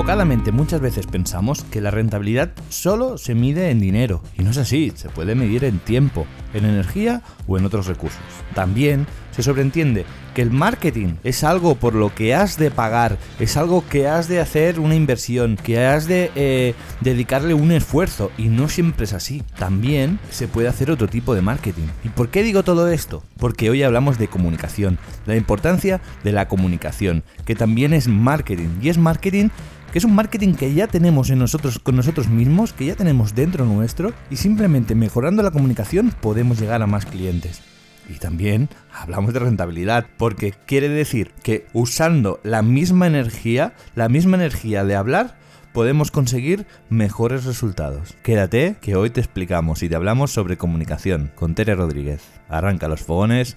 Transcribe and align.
Equivocadamente 0.00 0.50
muchas 0.50 0.80
veces 0.80 1.06
pensamos 1.06 1.62
que 1.64 1.82
la 1.82 1.90
rentabilidad 1.90 2.52
solo 2.70 3.18
se 3.18 3.34
mide 3.34 3.68
en 3.68 3.80
dinero, 3.80 4.22
y 4.38 4.42
no 4.42 4.50
es 4.50 4.56
así, 4.56 4.94
se 4.94 5.10
puede 5.10 5.34
medir 5.34 5.62
en 5.62 5.78
tiempo, 5.78 6.26
en 6.54 6.64
energía 6.64 7.20
o 7.46 7.58
en 7.58 7.66
otros 7.66 7.86
recursos. 7.86 8.22
También 8.54 9.06
se 9.30 9.42
sobreentiende 9.42 10.06
que 10.34 10.40
el 10.40 10.50
marketing 10.50 11.16
es 11.22 11.44
algo 11.44 11.74
por 11.74 11.94
lo 11.94 12.14
que 12.14 12.34
has 12.34 12.56
de 12.56 12.70
pagar, 12.70 13.18
es 13.38 13.58
algo 13.58 13.84
que 13.88 14.08
has 14.08 14.26
de 14.26 14.40
hacer 14.40 14.80
una 14.80 14.94
inversión, 14.94 15.56
que 15.56 15.84
has 15.84 16.06
de 16.06 16.30
eh, 16.34 16.74
dedicarle 17.02 17.52
un 17.52 17.70
esfuerzo 17.70 18.30
y 18.38 18.48
no 18.48 18.70
siempre 18.70 19.04
es 19.04 19.12
así. 19.12 19.42
También 19.58 20.18
se 20.30 20.48
puede 20.48 20.68
hacer 20.68 20.90
otro 20.90 21.08
tipo 21.08 21.34
de 21.34 21.42
marketing. 21.42 21.88
¿Y 22.04 22.08
por 22.08 22.30
qué 22.30 22.42
digo 22.42 22.62
todo 22.62 22.88
esto? 22.88 23.22
Porque 23.36 23.68
hoy 23.68 23.82
hablamos 23.82 24.18
de 24.18 24.28
comunicación, 24.28 24.98
la 25.26 25.36
importancia 25.36 26.00
de 26.24 26.32
la 26.32 26.48
comunicación, 26.48 27.22
que 27.44 27.54
también 27.54 27.92
es 27.92 28.08
marketing 28.08 28.70
y 28.80 28.88
es 28.88 28.98
marketing 28.98 29.50
que 29.92 29.98
es 29.98 30.04
un 30.04 30.14
marketing 30.14 30.54
que 30.54 30.72
ya 30.72 30.86
tenemos 30.86 31.30
en 31.30 31.38
nosotros 31.38 31.78
con 31.78 31.96
nosotros 31.96 32.28
mismos, 32.28 32.72
que 32.72 32.86
ya 32.86 32.94
tenemos 32.94 33.34
dentro 33.34 33.64
nuestro 33.64 34.12
y 34.30 34.36
simplemente 34.36 34.94
mejorando 34.94 35.42
la 35.42 35.50
comunicación 35.50 36.12
podemos 36.20 36.60
llegar 36.60 36.82
a 36.82 36.86
más 36.86 37.06
clientes. 37.06 37.62
Y 38.08 38.14
también 38.14 38.68
hablamos 38.92 39.32
de 39.32 39.40
rentabilidad, 39.40 40.06
porque 40.16 40.52
quiere 40.66 40.88
decir 40.88 41.32
que 41.42 41.66
usando 41.72 42.40
la 42.42 42.62
misma 42.62 43.06
energía, 43.06 43.74
la 43.94 44.08
misma 44.08 44.36
energía 44.36 44.84
de 44.84 44.96
hablar, 44.96 45.38
podemos 45.72 46.10
conseguir 46.10 46.66
mejores 46.88 47.44
resultados. 47.44 48.14
Quédate, 48.24 48.76
que 48.80 48.96
hoy 48.96 49.10
te 49.10 49.20
explicamos 49.20 49.82
y 49.82 49.88
te 49.88 49.94
hablamos 49.94 50.32
sobre 50.32 50.56
comunicación 50.56 51.30
con 51.36 51.54
Tere 51.54 51.76
Rodríguez. 51.76 52.22
Arranca 52.48 52.88
los 52.88 53.02
fogones, 53.02 53.56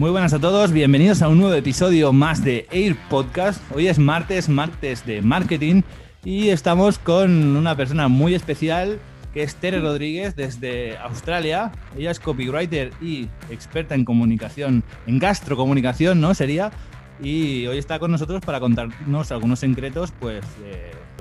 Muy 0.00 0.10
buenas 0.10 0.32
a 0.32 0.38
todos, 0.38 0.72
bienvenidos 0.72 1.20
a 1.20 1.28
un 1.28 1.38
nuevo 1.40 1.52
episodio 1.54 2.10
más 2.10 2.42
de 2.42 2.66
Air 2.70 2.96
Podcast. 3.10 3.60
Hoy 3.74 3.86
es 3.86 3.98
martes, 3.98 4.48
martes 4.48 5.04
de 5.04 5.20
marketing 5.20 5.82
y 6.24 6.48
estamos 6.48 6.98
con 6.98 7.54
una 7.54 7.76
persona 7.76 8.08
muy 8.08 8.34
especial 8.34 8.98
que 9.34 9.42
es 9.42 9.56
Tere 9.56 9.78
Rodríguez 9.78 10.34
desde 10.36 10.96
Australia. 10.96 11.70
Ella 11.98 12.12
es 12.12 12.18
copywriter 12.18 12.92
y 13.02 13.28
experta 13.50 13.94
en 13.94 14.06
comunicación, 14.06 14.82
en 15.06 15.18
gastrocomunicación, 15.18 16.18
¿no? 16.18 16.32
Sería. 16.32 16.70
Y 17.22 17.66
hoy 17.66 17.76
está 17.76 17.98
con 17.98 18.10
nosotros 18.10 18.40
para 18.40 18.58
contarnos 18.58 19.30
algunos 19.30 19.58
secretos, 19.58 20.14
pues, 20.18 20.40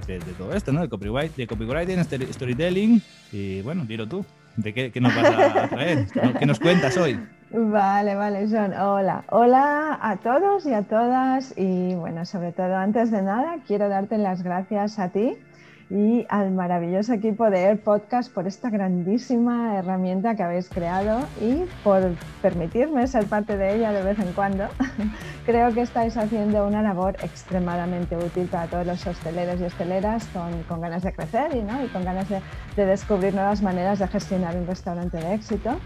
de, 0.08 0.14
de- 0.14 0.20
de 0.26 0.32
todo 0.38 0.54
esto, 0.54 0.72
¿no? 0.72 0.80
De, 0.80 0.88
copyright, 0.88 1.36
de 1.36 1.48
copywriting, 1.48 2.00
story- 2.00 2.32
storytelling. 2.32 3.02
Y 3.34 3.60
bueno, 3.62 3.84
dilo 3.86 4.08
tú. 4.08 4.26
¿De 4.56 4.74
qué, 4.74 4.90
qué 4.90 5.02
nos 5.02 5.14
vas 5.14 5.26
a 5.26 5.68
traer? 5.68 6.08
¿Qué 6.40 6.46
nos 6.46 6.58
cuentas 6.62 6.96
hoy? 6.96 7.20
Vale, 7.52 8.14
vale, 8.14 8.48
John. 8.48 8.74
Hola. 8.76 9.24
Hola 9.32 9.98
a 10.00 10.18
todos 10.18 10.68
y 10.68 10.74
a 10.74 10.84
todas. 10.84 11.54
Y 11.58 11.96
bueno, 11.96 12.24
sobre 12.26 12.52
todo, 12.52 12.76
antes 12.76 13.10
de 13.10 13.24
nada, 13.24 13.58
quiero 13.66 13.90
darte 13.90 14.20
las 14.20 14.44
gracias 14.44 15.00
a 15.00 15.10
ti 15.10 15.36
y 15.90 16.28
al 16.30 16.52
maravilloso 16.52 17.14
equipo 17.14 17.50
de 17.50 17.64
Air 17.64 17.82
Podcast 17.82 18.32
por 18.32 18.46
esta 18.46 18.70
grandísima 18.70 19.80
herramienta 19.80 20.36
que 20.36 20.44
habéis 20.44 20.70
creado 20.70 21.22
y 21.42 21.64
por 21.84 22.12
permitirme 22.44 23.08
ser 23.08 23.26
parte 23.26 23.58
de 23.58 23.78
ella 23.78 23.92
de 23.94 24.04
vez 24.04 24.20
en 24.20 24.32
cuando. 24.34 24.66
Creo 25.48 25.74
que 25.74 25.82
estáis 25.82 26.18
haciendo 26.18 26.68
una 26.68 26.84
labor 26.84 27.16
extremadamente 27.24 28.16
útil 28.16 28.48
para 28.48 28.68
todos 28.68 28.86
los 28.86 29.08
hosteleros 29.08 29.60
y 29.60 29.64
hosteleras 29.64 30.28
con, 30.68 30.80
ganas 30.80 31.02
de 31.02 31.14
crecer 31.14 31.56
y, 31.56 31.64
¿no? 31.64 31.84
y 31.84 31.88
con 31.88 32.06
ganas 32.06 32.28
de 32.30 32.86
descubrir 32.86 33.34
nuevas 33.34 33.64
maneras 33.64 33.98
de 33.98 34.08
gestionar 34.08 34.56
un 34.56 34.68
restaurante 34.68 35.18
de 35.18 35.34
éxito. 35.34 35.80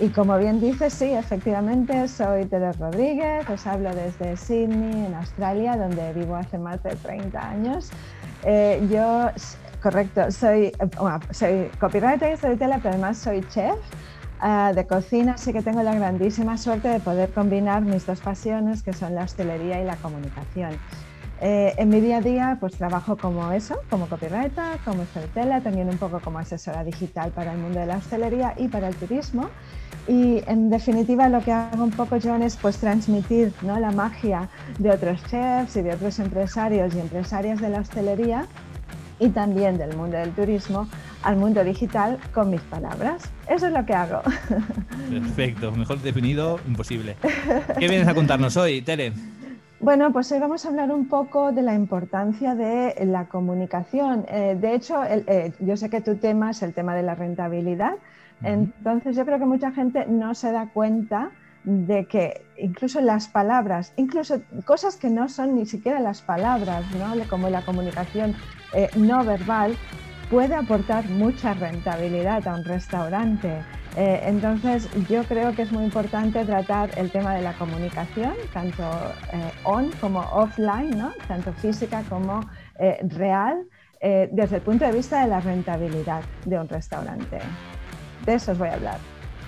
Y 0.00 0.08
como 0.08 0.38
bien 0.38 0.60
dices, 0.60 0.94
sí, 0.94 1.12
efectivamente, 1.12 2.08
soy 2.08 2.46
Tere 2.46 2.72
Rodríguez, 2.72 3.46
os 3.50 3.66
hablo 3.66 3.94
desde 3.94 4.34
Sydney, 4.34 5.04
en 5.04 5.14
Australia, 5.14 5.76
donde 5.76 6.14
vivo 6.14 6.36
hace 6.36 6.56
más 6.56 6.82
de 6.82 6.96
30 6.96 7.50
años. 7.50 7.90
Eh, 8.44 8.82
yo, 8.90 9.28
correcto, 9.82 10.30
soy, 10.30 10.72
bueno, 10.98 11.20
soy 11.30 11.70
copywriter 11.78 12.32
y 12.32 12.36
storyteller, 12.38 12.78
pero 12.78 12.94
además 12.94 13.18
soy 13.18 13.46
chef 13.48 13.76
ah, 14.40 14.72
de 14.74 14.86
cocina, 14.86 15.34
así 15.34 15.52
que 15.52 15.60
tengo 15.60 15.82
la 15.82 15.94
grandísima 15.94 16.56
suerte 16.56 16.88
de 16.88 17.00
poder 17.00 17.30
combinar 17.30 17.82
mis 17.82 18.06
dos 18.06 18.20
pasiones, 18.20 18.82
que 18.82 18.94
son 18.94 19.14
la 19.14 19.24
hostelería 19.24 19.82
y 19.82 19.84
la 19.84 19.96
comunicación. 19.96 20.78
Eh, 21.42 21.74
en 21.78 21.88
mi 21.88 22.00
día 22.00 22.18
a 22.18 22.20
día 22.20 22.56
pues 22.60 22.74
trabajo 22.74 23.16
como 23.16 23.50
eso, 23.52 23.76
como 23.88 24.06
copywriter, 24.06 24.78
como 24.84 25.04
storyteller, 25.04 25.62
también 25.62 25.88
un 25.88 25.96
poco 25.96 26.20
como 26.20 26.38
asesora 26.38 26.84
digital 26.84 27.30
para 27.30 27.52
el 27.52 27.58
mundo 27.58 27.80
de 27.80 27.86
la 27.86 27.96
hostelería 27.96 28.54
y 28.58 28.68
para 28.68 28.88
el 28.88 28.94
turismo. 28.96 29.48
Y 30.06 30.42
en 30.46 30.70
definitiva 30.70 31.28
lo 31.28 31.40
que 31.42 31.52
hago 31.52 31.82
un 31.82 31.92
poco, 31.92 32.18
John, 32.22 32.42
es 32.42 32.56
pues 32.56 32.78
transmitir 32.78 33.52
¿no? 33.62 33.78
la 33.78 33.90
magia 33.90 34.48
de 34.78 34.90
otros 34.90 35.22
chefs 35.28 35.76
y 35.76 35.82
de 35.82 35.94
otros 35.94 36.18
empresarios 36.18 36.94
y 36.94 37.00
empresarias 37.00 37.60
de 37.60 37.70
la 37.70 37.80
hostelería 37.80 38.46
y 39.18 39.28
también 39.28 39.78
del 39.78 39.96
mundo 39.96 40.16
del 40.16 40.32
turismo 40.32 40.88
al 41.22 41.36
mundo 41.36 41.62
digital 41.62 42.18
con 42.32 42.50
mis 42.50 42.62
palabras. 42.62 43.30
Eso 43.48 43.66
es 43.66 43.72
lo 43.72 43.84
que 43.84 43.94
hago. 43.94 44.22
Perfecto, 45.10 45.72
mejor 45.72 46.00
definido, 46.00 46.58
imposible. 46.66 47.16
¿Qué 47.78 47.88
vienes 47.88 48.08
a 48.08 48.14
contarnos 48.14 48.56
hoy, 48.56 48.82
Tere? 48.82 49.12
Bueno, 49.80 50.12
pues 50.12 50.30
hoy 50.30 50.38
vamos 50.38 50.66
a 50.66 50.68
hablar 50.68 50.92
un 50.92 51.08
poco 51.08 51.52
de 51.52 51.62
la 51.62 51.74
importancia 51.74 52.54
de 52.54 52.94
la 53.06 53.26
comunicación. 53.28 54.26
Eh, 54.28 54.54
de 54.60 54.74
hecho, 54.74 55.02
el- 55.04 55.24
eh, 55.26 55.52
yo 55.58 55.74
sé 55.76 55.88
que 55.88 56.02
tu 56.02 56.16
tema 56.16 56.50
es 56.50 56.62
el 56.62 56.74
tema 56.74 56.94
de 56.94 57.02
la 57.02 57.14
rentabilidad, 57.14 57.94
entonces 58.42 59.16
yo 59.16 59.24
creo 59.26 59.38
que 59.38 59.44
mucha 59.44 59.70
gente 59.70 60.06
no 60.06 60.34
se 60.34 60.50
da 60.52 60.68
cuenta 60.72 61.30
de 61.64 62.06
que 62.06 62.42
incluso 62.58 63.00
las 63.02 63.28
palabras, 63.28 63.92
incluso 63.96 64.40
cosas 64.64 64.96
que 64.96 65.10
no 65.10 65.28
son 65.28 65.54
ni 65.54 65.66
siquiera 65.66 66.00
las 66.00 66.22
palabras, 66.22 66.84
¿no? 66.94 67.12
como 67.28 67.50
la 67.50 67.60
comunicación 67.62 68.34
eh, 68.74 68.88
no 68.96 69.24
verbal, 69.24 69.76
puede 70.30 70.54
aportar 70.54 71.04
mucha 71.10 71.52
rentabilidad 71.52 72.46
a 72.48 72.54
un 72.54 72.64
restaurante. 72.64 73.62
Eh, 73.96 74.22
entonces, 74.26 74.88
yo 75.08 75.24
creo 75.24 75.54
que 75.54 75.62
es 75.62 75.72
muy 75.72 75.84
importante 75.84 76.44
tratar 76.44 76.90
el 76.96 77.10
tema 77.10 77.34
de 77.34 77.42
la 77.42 77.52
comunicación, 77.54 78.34
tanto 78.52 78.82
eh, 79.32 79.50
on 79.64 79.90
como 80.00 80.20
offline, 80.20 80.96
¿no? 80.96 81.12
tanto 81.26 81.52
física 81.54 82.02
como 82.08 82.40
eh, 82.78 82.98
real, 83.02 83.62
desde 84.32 84.56
el 84.56 84.62
punto 84.62 84.86
de 84.86 84.92
vista 84.92 85.20
de 85.20 85.28
la 85.28 85.40
rentabilidad 85.40 86.22
de 86.46 86.58
un 86.58 86.66
restaurante. 86.66 87.38
De 88.24 88.34
eso 88.34 88.52
os 88.52 88.58
voy 88.58 88.68
a 88.68 88.74
hablar. 88.74 88.96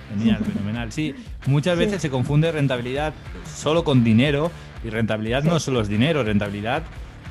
Genial, 0.09 0.43
fenomenal. 0.43 0.91
Sí, 0.91 1.15
muchas 1.47 1.73
Sí. 1.73 1.85
veces 1.85 2.01
se 2.03 2.11
confunde 2.11 2.51
rentabilidad 2.51 3.13
solo 3.51 3.83
con 3.83 4.03
dinero 4.03 4.51
y 4.83 4.91
rentabilidad 4.91 5.43
no 5.43 5.59
solo 5.59 5.81
es 5.81 5.87
dinero, 5.87 6.23
rentabilidad 6.23 6.83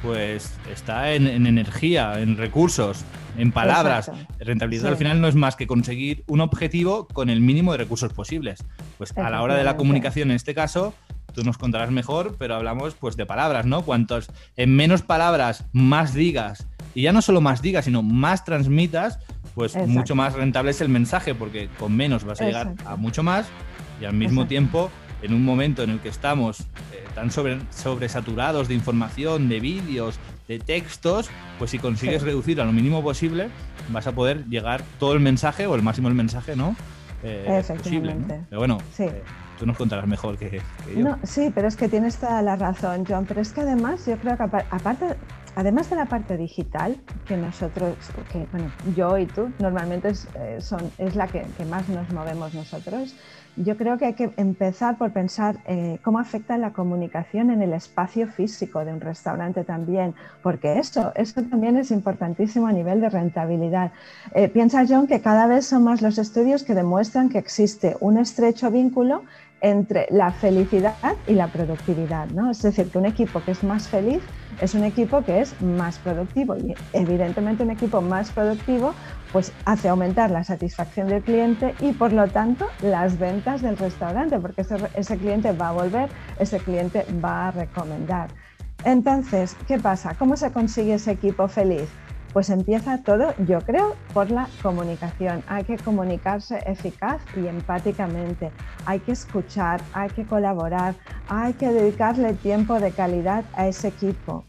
pues 0.03 0.53
está 0.71 1.13
en, 1.13 1.27
en 1.27 1.47
energía, 1.47 2.21
en 2.21 2.37
recursos, 2.37 3.05
en 3.39 3.53
palabras. 3.53 4.09
Exacto. 4.09 4.35
Rentabilidad 4.41 4.83
Sí. 4.83 4.89
al 4.89 4.97
final 4.97 5.21
no 5.21 5.29
es 5.29 5.35
más 5.35 5.57
que 5.57 5.67
conseguir 5.67 6.25
un 6.27 6.41
objetivo 6.41 7.07
con 7.07 7.31
el 7.31 7.41
mínimo 7.41 7.73
de 7.73 7.79
recursos 7.79 8.13
posibles. 8.13 8.65
Pues 8.99 9.17
a 9.17 9.31
la 9.31 9.43
hora 9.43 9.55
de 9.55 9.65
la 9.65 9.77
comunicación 9.77 10.31
en 10.31 10.37
este 10.37 10.55
caso, 10.55 10.93
tú 11.35 11.43
nos 11.45 11.57
contarás 11.57 11.91
mejor, 11.91 12.37
pero 12.39 12.57
hablamos 12.57 12.95
pues 12.95 13.16
de 13.16 13.25
palabras, 13.27 13.65
¿no? 13.65 13.83
Cuantos 13.83 14.28
en 14.57 14.75
menos 14.75 15.03
palabras 15.03 15.65
más 15.72 16.15
digas 16.15 16.66
y 16.95 17.03
ya 17.03 17.13
no 17.13 17.22
solo 17.22 17.41
más 17.41 17.63
digas, 17.63 17.84
sino 17.87 18.03
más 18.03 18.45
transmitas, 18.45 19.19
pues 19.55 19.72
Exacto. 19.72 19.89
mucho 19.93 20.15
más 20.15 20.34
rentable 20.34 20.72
es 20.72 20.81
el 20.81 20.89
mensaje, 20.89 21.34
porque 21.34 21.69
con 21.78 21.97
menos 21.97 22.25
vas 22.25 22.41
a 22.41 22.45
llegar 22.45 22.66
Exacto. 22.69 22.91
a 22.91 22.97
mucho 22.97 23.22
más 23.22 23.47
y 24.01 24.05
al 24.05 24.13
mismo 24.15 24.43
Exacto. 24.43 24.48
tiempo, 24.48 24.91
en 25.22 25.33
un 25.34 25.45
momento 25.45 25.83
en 25.83 25.91
el 25.91 26.01
que 26.01 26.09
estamos 26.09 26.60
eh, 26.92 27.04
tan 27.15 27.30
sobre, 27.30 27.59
sobresaturados 27.71 28.69
de 28.69 28.74
información, 28.74 29.48
de 29.48 29.60
vídeos, 29.60 30.19
de 30.48 30.59
textos, 30.59 31.30
pues 31.59 31.71
si 31.71 31.78
consigues 31.78 32.21
Sí. 32.21 32.27
reducir 32.27 32.60
a 32.60 32.65
lo 32.65 32.72
mínimo 32.72 33.03
posible, 33.03 33.48
vas 33.91 34.07
a 34.07 34.13
poder 34.13 34.45
llegar 34.47 34.83
todo 34.98 35.13
el 35.15 35.21
mensaje 35.21 35.66
o 35.66 35.74
el 35.74 35.83
máximo 35.83 36.09
del 36.09 36.16
mensaje, 36.16 36.57
¿no? 36.57 36.74
Eh, 37.22 37.45
posible, 37.47 37.53
¿no? 37.53 37.59
Efectivamente. 37.59 38.41
Pero 38.51 38.59
bueno, 38.60 38.78
Sí. 38.97 39.04
eh, 39.04 39.22
tú 39.59 39.65
nos 39.66 39.77
contarás 39.77 40.07
mejor 40.09 40.36
que, 40.36 40.51
que 40.51 40.60
yo. 40.97 41.04
No, 41.04 41.19
sí, 41.22 41.53
pero 41.54 41.69
es 41.69 41.77
que 41.77 41.89
tienes 41.89 42.16
toda 42.16 42.42
la 42.42 42.57
razón, 42.57 43.04
John. 43.09 43.24
Pero 43.27 43.41
es 43.41 43.53
que 43.53 43.60
además, 43.60 44.04
yo 44.07 44.16
creo 44.19 44.36
que 44.36 44.42
apa- 44.42 44.65
aparte, 44.71 45.07
además 45.54 45.89
de 45.89 45.97
la 45.97 46.07
parte 46.07 46.36
digital, 46.36 46.97
que 47.28 47.36
nosotros, 47.36 47.95
que 48.33 48.45
bueno, 48.51 48.72
yo 48.97 49.16
y 49.19 49.27
tú 49.27 49.53
normalmente 49.60 50.09
es, 50.09 50.27
eh, 50.34 50.57
son, 50.60 50.91
es 50.98 51.15
la 51.15 51.28
que, 51.28 51.45
que 51.57 51.65
más 51.65 51.89
nos 51.89 52.10
movemos 52.10 52.54
nosotros, 52.54 53.15
yo 53.57 53.77
creo 53.77 53.99
que 53.99 54.07
hay 54.07 54.15
que 54.15 54.31
empezar 54.37 54.97
por 54.97 55.13
pensar 55.13 55.57
eh, 55.66 55.99
cómo 56.03 56.19
afecta 56.19 56.57
la 56.57 56.72
comunicación 56.72 57.51
en 57.51 57.63
el 57.63 57.72
espacio 57.72 58.27
físico 58.28 58.84
de 58.84 58.93
un 58.93 59.01
restaurante 59.01 59.65
también, 59.65 60.15
porque 60.43 60.78
eso, 60.78 61.13
eso 61.15 61.43
también 61.43 61.77
es 61.77 61.91
importantísimo 61.91 62.66
a 62.66 62.72
nivel 62.72 63.01
de 63.01 63.10
rentabilidad. 63.10 63.93
Eh, 64.34 64.49
piensa 64.49 64.84
John 64.89 65.07
que 65.07 65.21
cada 65.21 65.47
vez 65.47 65.66
son 65.66 65.84
más 65.84 66.03
los 66.03 66.19
estudios 66.19 66.63
que 66.63 66.75
demuestran 66.75 67.28
que 67.28 67.39
existe 67.39 67.97
un 68.01 68.19
estrecho 68.19 68.71
vínculo 68.71 69.22
entre 69.63 70.09
la 70.10 70.33
felicidad 70.33 70.97
y 71.27 71.34
la 71.34 71.47
productividad. 71.47 72.28
¿no? 72.31 72.51
Es 72.51 72.63
decir, 72.63 72.91
que 72.91 72.98
un 72.98 73.07
equipo 73.07 73.43
que 73.45 73.53
es 73.53 73.63
más 73.63 73.89
feliz 73.89 74.21
es 74.60 74.75
un 74.75 74.84
equipo 74.84 75.22
que 75.22 75.41
es 75.41 75.60
más 75.63 75.98
productivo 75.98 76.57
y 76.57 76.75
evidentemente 76.93 77.63
un 77.63 77.71
equipo 77.71 78.03
más 78.03 78.31
productivo 78.33 78.93
pues 79.33 79.53
hace 79.65 79.89
aumentar 79.89 80.31
la 80.31 80.45
satisfacción 80.45 81.09
del 81.09 81.23
cliente 81.23 81.75
y 81.81 81.93
por 81.93 82.13
lo 82.13 82.29
tanto 82.29 82.67
las 82.83 83.19
ventas 83.19 83.63
del 83.63 83.77
restaurante 83.77 84.39
porque 84.39 84.63
ese, 84.95 85.19
cliente 85.19 85.53
va 85.53 85.71
a 85.71 85.73
volver, 85.73 86.11
ese 86.39 86.59
cliente 86.59 87.07
va 87.25 87.49
a 87.49 87.51
recomendar. 87.51 88.29
Entonces, 88.84 89.57
¿qué 89.67 89.79
pasa? 89.79 90.15
¿Cómo 90.19 90.37
se 90.37 90.53
consigue 90.53 90.95
ese 90.95 91.13
equipo 91.13 91.49
feliz? 91.49 91.89
Pues 92.33 92.49
empieza 92.49 93.03
todo, 93.03 93.34
yo 93.47 93.61
creo, 93.61 93.95
por 94.15 94.31
la 94.31 94.49
comunicación. 94.63 95.45
Hay 95.49 95.65
que 95.65 95.77
comunicarse 95.77 96.59
eficaz 96.67 97.21
y 97.37 97.47
empáticamente. 97.47 98.51
Hay 98.87 99.01
que 99.01 99.13
escuchar, 99.13 99.83
hay 99.93 100.09
que 100.09 100.25
colaborar, 100.25 100.95
hay 101.29 101.53
que 101.53 101.69
dedicarle 101.69 102.33
tiempo 102.33 102.81
de 102.81 102.91
calidad 102.91 103.45
a 103.53 103.69
ese 103.69 103.89
equipo. 103.89 104.45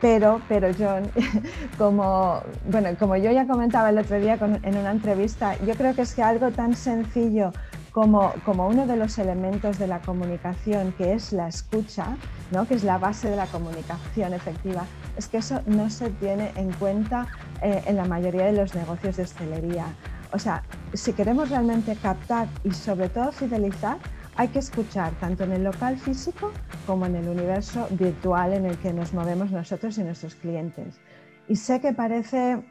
Pero, 0.00 0.42
pero 0.48 0.68
John, 0.78 1.10
como, 1.78 2.42
bueno, 2.70 2.90
como 2.98 3.16
yo 3.16 3.30
ya 3.30 3.46
comentaba 3.46 3.90
el 3.90 3.98
otro 3.98 4.20
día 4.20 4.38
en 4.62 4.76
una 4.76 4.90
entrevista, 4.90 5.56
yo 5.64 5.74
creo 5.74 5.94
que 5.94 6.02
es 6.02 6.14
que 6.14 6.22
algo 6.22 6.50
tan 6.50 6.74
sencillo 6.74 7.52
como, 7.92 8.34
como, 8.44 8.68
uno 8.68 8.86
de 8.86 8.94
los 8.96 9.18
elementos 9.18 9.78
de 9.78 9.86
la 9.86 10.00
comunicación, 10.00 10.92
que 10.92 11.14
es 11.14 11.32
la 11.32 11.48
escucha, 11.48 12.18
¿no? 12.50 12.68
que 12.68 12.74
es 12.74 12.84
la 12.84 12.98
base 12.98 13.30
de 13.30 13.36
la 13.36 13.46
comunicación 13.46 14.34
efectiva, 14.34 14.84
es 15.16 15.28
que 15.28 15.38
eso 15.38 15.62
no 15.64 15.88
se 15.88 16.10
tiene 16.10 16.52
en 16.56 16.72
cuenta 16.74 17.26
eh, 17.62 17.82
en 17.86 17.96
la 17.96 18.04
mayoría 18.04 18.44
de 18.44 18.52
los 18.52 18.74
negocios 18.74 19.16
de 19.16 19.22
hostelería. 19.22 19.86
O 20.30 20.38
sea, 20.38 20.62
si 20.92 21.14
queremos 21.14 21.48
realmente 21.48 21.96
captar 21.96 22.48
y 22.64 22.72
sobre 22.72 23.08
todo 23.08 23.32
fidelizar, 23.32 23.96
hay 24.36 24.48
que 24.48 24.58
escuchar 24.58 25.12
tanto 25.14 25.44
en 25.44 25.52
el 25.52 25.64
local 25.64 25.96
físico 25.96 26.52
como 26.86 27.06
en 27.06 27.16
el 27.16 27.28
universo 27.28 27.88
virtual 27.90 28.52
en 28.52 28.66
el 28.66 28.76
que 28.78 28.92
nos 28.92 29.14
movemos 29.14 29.50
nosotros 29.50 29.96
y 29.98 30.02
nuestros 30.02 30.34
clientes. 30.34 31.00
Y 31.48 31.56
sé 31.56 31.80
que 31.80 31.92
parece 31.92 32.62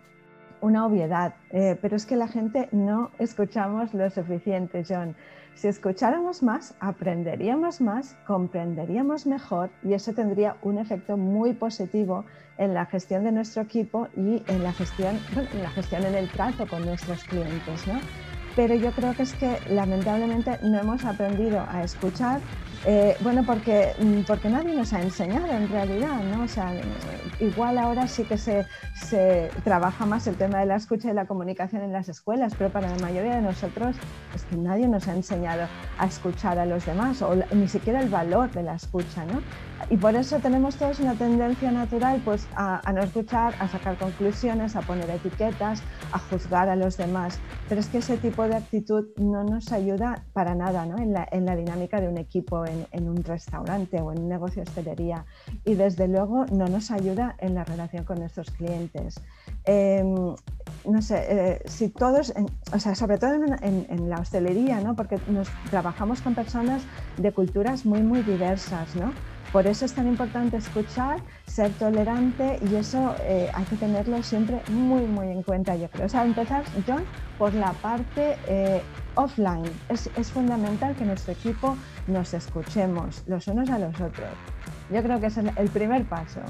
una 0.62 0.86
obviedad, 0.86 1.36
eh, 1.50 1.78
pero 1.82 1.96
es 1.96 2.06
que 2.06 2.16
la 2.16 2.28
gente 2.28 2.70
no 2.72 3.12
escuchamos 3.20 3.94
lo 3.94 4.10
suficiente, 4.10 4.84
John. 4.88 5.16
Si 5.56 5.68
escucháramos 5.68 6.44
más, 6.44 6.76
aprenderíamos 6.80 7.82
más, 7.82 8.18
comprenderíamos 8.28 9.26
mejor 9.26 9.70
y 9.84 9.94
eso 9.94 10.14
tendría 10.14 10.58
un 10.62 10.78
efecto 10.78 11.18
muy 11.18 11.54
positivo 11.54 12.26
en 12.58 12.74
la 12.74 12.86
gestión 12.86 13.24
de 13.24 13.32
nuestro 13.32 13.64
equipo 13.64 14.08
y 14.16 14.44
en 14.48 14.64
la 14.64 14.74
gestión, 14.74 15.18
en 15.54 15.64
la 15.64 15.70
gestión 15.70 16.06
en 16.06 16.16
el 16.16 16.30
trato 16.30 16.68
con 16.68 16.86
nuestros 16.86 17.24
clientes. 17.24 17.88
¿no? 17.88 18.00
Pero 18.56 18.76
yo 18.76 18.92
creo 18.92 19.14
que 19.16 19.24
es 19.24 19.34
que 19.34 19.60
lamentablemente 19.70 20.60
no 20.64 20.80
hemos 20.80 21.04
aprendido 21.04 21.66
a 21.70 21.84
escuchar 21.84 22.40
eh, 22.88 23.18
bueno, 23.22 23.44
porque, 23.44 23.94
mm, 23.98 24.22
porque 24.28 24.48
nadie 24.48 24.76
nos 24.76 24.94
ha 24.94 25.02
enseñado 25.02 25.48
en 25.48 25.68
realidad, 25.68 26.24
¿no? 26.24 26.44
O 26.44 26.48
sea, 26.48 26.72
igual 27.40 27.80
ahora 27.80 28.08
sí 28.08 28.26
que 28.26 28.38
se, 28.38 28.64
se, 28.94 29.50
trabaja 29.64 30.06
más 30.06 30.28
el 30.28 30.36
tema 30.36 30.60
de 30.60 30.68
la 30.68 30.76
escucha 30.76 31.10
y 31.10 31.14
la 31.14 31.26
comunicación 31.26 31.82
en 31.82 31.92
las 31.92 32.10
escuelas, 32.10 32.54
pero 32.56 32.70
para 32.70 32.88
la 32.88 32.98
mayoría 32.98 33.36
de 33.36 33.42
nosotros 33.42 33.96
es 34.36 34.44
que 34.44 34.56
nadie 34.58 34.88
nos 34.88 35.08
ha 35.08 35.14
enseñado 35.14 35.68
a 35.98 36.06
escuchar 36.06 36.60
a 36.60 36.66
los 36.68 36.86
demás 36.86 37.24
o 37.24 37.36
ni 37.56 37.68
siquiera 37.68 38.00
el 38.02 38.10
valor 38.10 38.52
de 38.52 38.62
la 38.62 38.76
escucha, 38.76 39.26
¿no? 39.26 39.42
Y 39.90 39.98
por 39.98 40.16
eso 40.16 40.40
tenemos 40.40 40.78
todos 40.78 41.00
una 41.00 41.14
tendencia 41.14 41.72
natural 41.72 42.22
pues, 42.26 42.48
a, 42.56 42.82
no 42.94 43.02
escuchar, 43.02 43.54
a 43.60 43.68
sacar 43.68 43.98
conclusiones, 43.98 44.76
a 44.76 44.82
poner 44.82 45.10
etiquetas, 45.10 45.84
a 46.12 46.20
juzgar 46.20 46.70
a 46.70 46.76
los 46.76 46.98
demás. 46.98 47.40
Pero 47.70 47.82
es 47.82 47.88
que 47.88 48.00
ese 48.00 48.18
tipo 48.18 48.48
de 48.48 48.56
actitud 48.56 49.06
no 49.18 49.44
nos 49.44 49.72
ayuda 49.72 50.24
para 50.34 50.56
nada 50.56 50.86
¿no? 50.86 50.98
en, 50.98 51.14
la, 51.14 51.28
en, 51.32 51.46
la, 51.46 51.56
dinámica 51.56 52.02
de 52.02 52.08
un 52.08 52.18
equipo, 52.18 52.66
en, 52.66 52.88
en, 52.92 53.10
un 53.10 53.24
restaurante 53.24 54.02
o 54.02 54.12
en 54.12 54.22
un 54.22 54.30
negocio 54.30 54.64
de 54.64 54.70
hostelería. 54.70 55.26
Y 55.66 55.76
desde 55.76 56.08
luego 56.08 56.46
no 56.52 56.66
nos 56.68 56.90
ayuda 56.90 57.36
en 57.40 57.54
la 57.54 57.64
relación 57.64 58.06
con 58.06 58.20
nuestros 58.20 58.50
clientes. 58.52 59.20
Em, 59.66 60.36
no 60.86 61.02
sé, 61.02 61.26
eh, 61.28 61.62
si 61.66 61.90
todos, 61.90 62.34
o 62.74 62.80
sea, 62.80 62.96
sobre 62.96 63.18
todo 63.18 63.34
en, 63.34 63.88
en, 63.90 64.10
la 64.10 64.20
hostelería, 64.20 64.80
¿no? 64.82 64.96
porque 64.96 65.20
nos 65.28 65.48
trabajamos 65.70 66.22
con 66.22 66.36
personas 66.36 66.84
de 67.18 67.32
culturas 67.32 67.86
muy, 67.86 68.02
muy 68.02 68.22
diversas, 68.22 68.96
¿no? 68.96 69.12
Por 69.56 69.68
eso 69.68 69.86
es 69.86 69.94
tan 69.94 70.06
importante 70.06 70.58
escuchar, 70.58 71.22
ser 71.48 71.72
tolerante 71.80 72.60
y 72.70 72.76
eso 72.76 73.16
eh, 73.22 73.50
hay 73.54 73.64
que 73.64 73.78
tenerlo 73.78 74.22
siempre 74.22 74.60
muy, 74.68 75.04
muy 75.04 75.30
en 75.30 75.44
cuenta, 75.44 75.78
yo 75.78 75.90
creo. 75.90 76.08
O 76.08 76.10
sea, 76.10 76.26
empezar, 76.26 76.66
John, 76.86 77.06
por 77.38 77.54
la 77.54 77.72
parte 77.72 78.36
eh, 78.50 78.82
offline. 79.14 79.64
Es, 79.88 80.10
es, 80.18 80.30
fundamental 80.30 80.94
que 80.98 81.06
nuestro 81.06 81.32
equipo 81.32 81.78
nos 82.08 82.34
escuchemos 82.34 83.24
los 83.28 83.48
unos 83.48 83.70
a 83.70 83.80
los 83.80 83.96
otros. 83.96 84.28
Yo 84.92 85.02
creo 85.02 85.22
que 85.22 85.28
es 85.28 85.38
el, 85.38 85.70
primer 85.70 86.04
paso. 86.04 86.42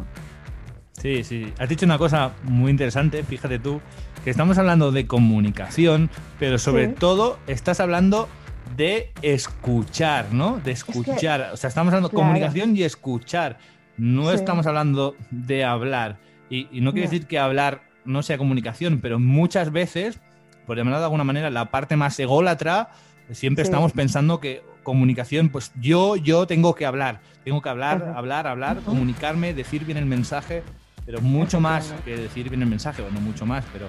Sí, 0.94 1.24
sí. 1.24 1.54
Has 1.60 1.70
dicho 1.70 1.86
una 1.86 2.00
cosa 2.00 2.32
muy 2.42 2.72
interesante, 2.72 3.22
fíjate 3.22 3.60
tú, 3.60 3.82
que 4.24 4.32
estamos 4.32 4.58
hablando 4.58 4.92
de 4.92 5.06
comunicación, 5.06 6.10
pero 6.40 6.58
sobre 6.58 6.88
sí. 6.88 6.96
todo 6.98 7.38
estás 7.46 7.80
hablando 7.80 8.28
de 8.76 9.12
escuchar, 9.22 10.32
¿no? 10.32 10.60
De 10.64 10.72
escuchar. 10.72 11.42
Es 11.42 11.48
que, 11.48 11.54
o 11.54 11.58
sea, 11.58 11.68
estamos 11.68 11.94
hablando 11.94 12.10
de 12.10 12.16
claro. 12.16 12.28
comunicación 12.28 12.76
y 12.76 12.84
escuchar. 12.84 13.58
No 13.98 14.30
sí. 14.30 14.36
estamos 14.36 14.66
hablando 14.68 15.16
de 15.32 15.64
hablar. 15.64 16.18
Y, 16.50 16.68
y 16.72 16.82
no 16.82 16.92
quiere 16.92 17.08
no. 17.08 17.12
decir 17.12 17.28
que 17.28 17.40
hablar 17.40 17.82
no 18.06 18.22
sea 18.24 18.38
comunicación, 18.38 19.00
pero 19.02 19.20
muchas 19.20 19.72
veces, 19.72 20.20
por 20.66 20.78
llamarlo 20.78 21.00
de 21.00 21.06
alguna 21.06 21.24
manera, 21.24 21.50
la 21.50 21.72
parte 21.72 21.96
más 21.96 22.20
ególatra, 22.20 22.90
siempre 23.32 23.64
sí. 23.64 23.70
estamos 23.70 23.92
pensando 23.94 24.40
que 24.40 24.64
comunicación, 24.84 25.50
pues 25.50 25.72
yo, 25.82 26.16
yo 26.16 26.48
tengo 26.48 26.76
que 26.76 26.86
hablar. 26.86 27.20
Tengo 27.44 27.62
que 27.62 27.70
hablar, 27.70 28.14
hablar, 28.16 28.48
hablar, 28.48 28.78
comunicarme, 28.86 29.54
decir 29.54 29.86
bien 29.86 29.98
el 29.98 30.06
mensaje, 30.06 30.64
pero 31.06 31.22
mucho 31.22 31.60
más 31.60 31.94
que 32.06 32.16
decir 32.16 32.50
bien 32.50 32.62
el 32.62 32.70
mensaje, 32.70 33.02
o 33.02 33.12
no 33.12 33.20
mucho 33.20 33.46
más, 33.46 33.66
pero 33.74 33.88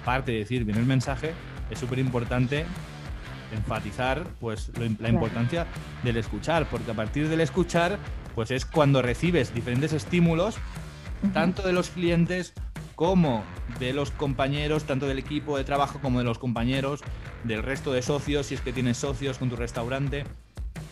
aparte 0.00 0.32
de 0.32 0.38
decir 0.38 0.64
bien 0.64 0.78
el 0.78 0.86
mensaje, 0.86 1.32
es 1.70 1.78
súper 1.78 1.98
importante 1.98 2.64
enfatizar 3.54 4.24
pues 4.40 4.70
lo, 4.78 4.84
la 4.98 5.08
importancia 5.08 5.64
claro. 5.64 5.80
del 6.02 6.16
escuchar, 6.16 6.66
porque 6.68 6.90
a 6.90 6.94
partir 6.94 7.28
del 7.28 7.40
escuchar 7.40 7.98
pues 8.34 8.50
es 8.50 8.66
cuando 8.66 9.02
recibes 9.02 9.54
diferentes 9.54 9.92
estímulos, 9.92 10.56
uh 10.56 11.26
-huh. 11.26 11.32
tanto 11.32 11.62
de 11.62 11.72
los 11.72 11.90
clientes 11.90 12.52
como 12.94 13.44
de 13.78 13.92
los 13.92 14.10
compañeros, 14.10 14.84
tanto 14.84 15.06
del 15.06 15.18
equipo 15.18 15.56
de 15.56 15.64
trabajo 15.64 15.98
como 16.00 16.18
de 16.18 16.24
los 16.24 16.38
compañeros, 16.38 17.00
del 17.44 17.62
resto 17.62 17.92
de 17.92 18.02
socios, 18.02 18.46
si 18.46 18.54
es 18.54 18.60
que 18.60 18.72
tienes 18.72 18.98
socios 18.98 19.38
con 19.38 19.50
tu 19.50 19.56
restaurante. 19.56 20.24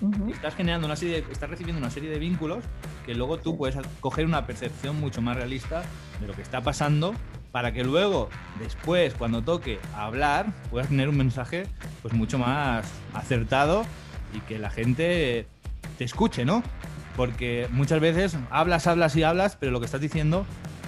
Uh 0.01 0.11
-huh. 0.11 0.33
Estás 0.33 0.55
generando 0.55 0.87
una 0.87 0.97
serie, 0.97 1.23
de, 1.23 1.33
estás 1.33 1.49
recibiendo 1.49 1.79
una 1.81 1.91
serie 1.91 2.11
de 2.11 2.19
vínculos 2.19 2.65
que 3.07 3.15
luego 3.15 3.39
tú 3.39 3.57
puedes 3.57 3.77
coger 4.01 4.27
una 4.27 4.47
percepción 4.47 4.99
mucho 5.01 5.23
más 5.23 5.37
realista 5.37 5.83
de 6.21 6.27
lo 6.27 6.35
que 6.35 6.43
está 6.43 6.61
pasando 6.61 7.15
para 7.53 7.73
que 7.73 7.85
luego, 7.85 8.31
después, 8.59 9.15
cuando 9.15 9.43
toque 9.43 9.79
hablar, 9.95 10.47
puedas 10.71 10.89
tener 10.89 11.09
un 11.09 11.19
mensaje 11.19 11.67
pues 12.01 12.15
mucho 12.15 12.39
más 12.39 12.87
acertado 13.13 13.85
y 14.35 14.41
que 14.41 14.59
la 14.59 14.71
gente 14.71 15.47
te 15.99 16.05
escuche, 16.05 16.47
¿no? 16.47 16.63
Porque 17.15 17.69
muchas 17.71 18.01
veces 18.01 18.37
hablas, 18.51 18.87
hablas 18.87 19.15
y 19.17 19.23
hablas, 19.23 19.57
pero 19.57 19.71
lo 19.71 19.81
que 19.81 19.87
estás 19.87 20.01
diciendo 20.01 20.47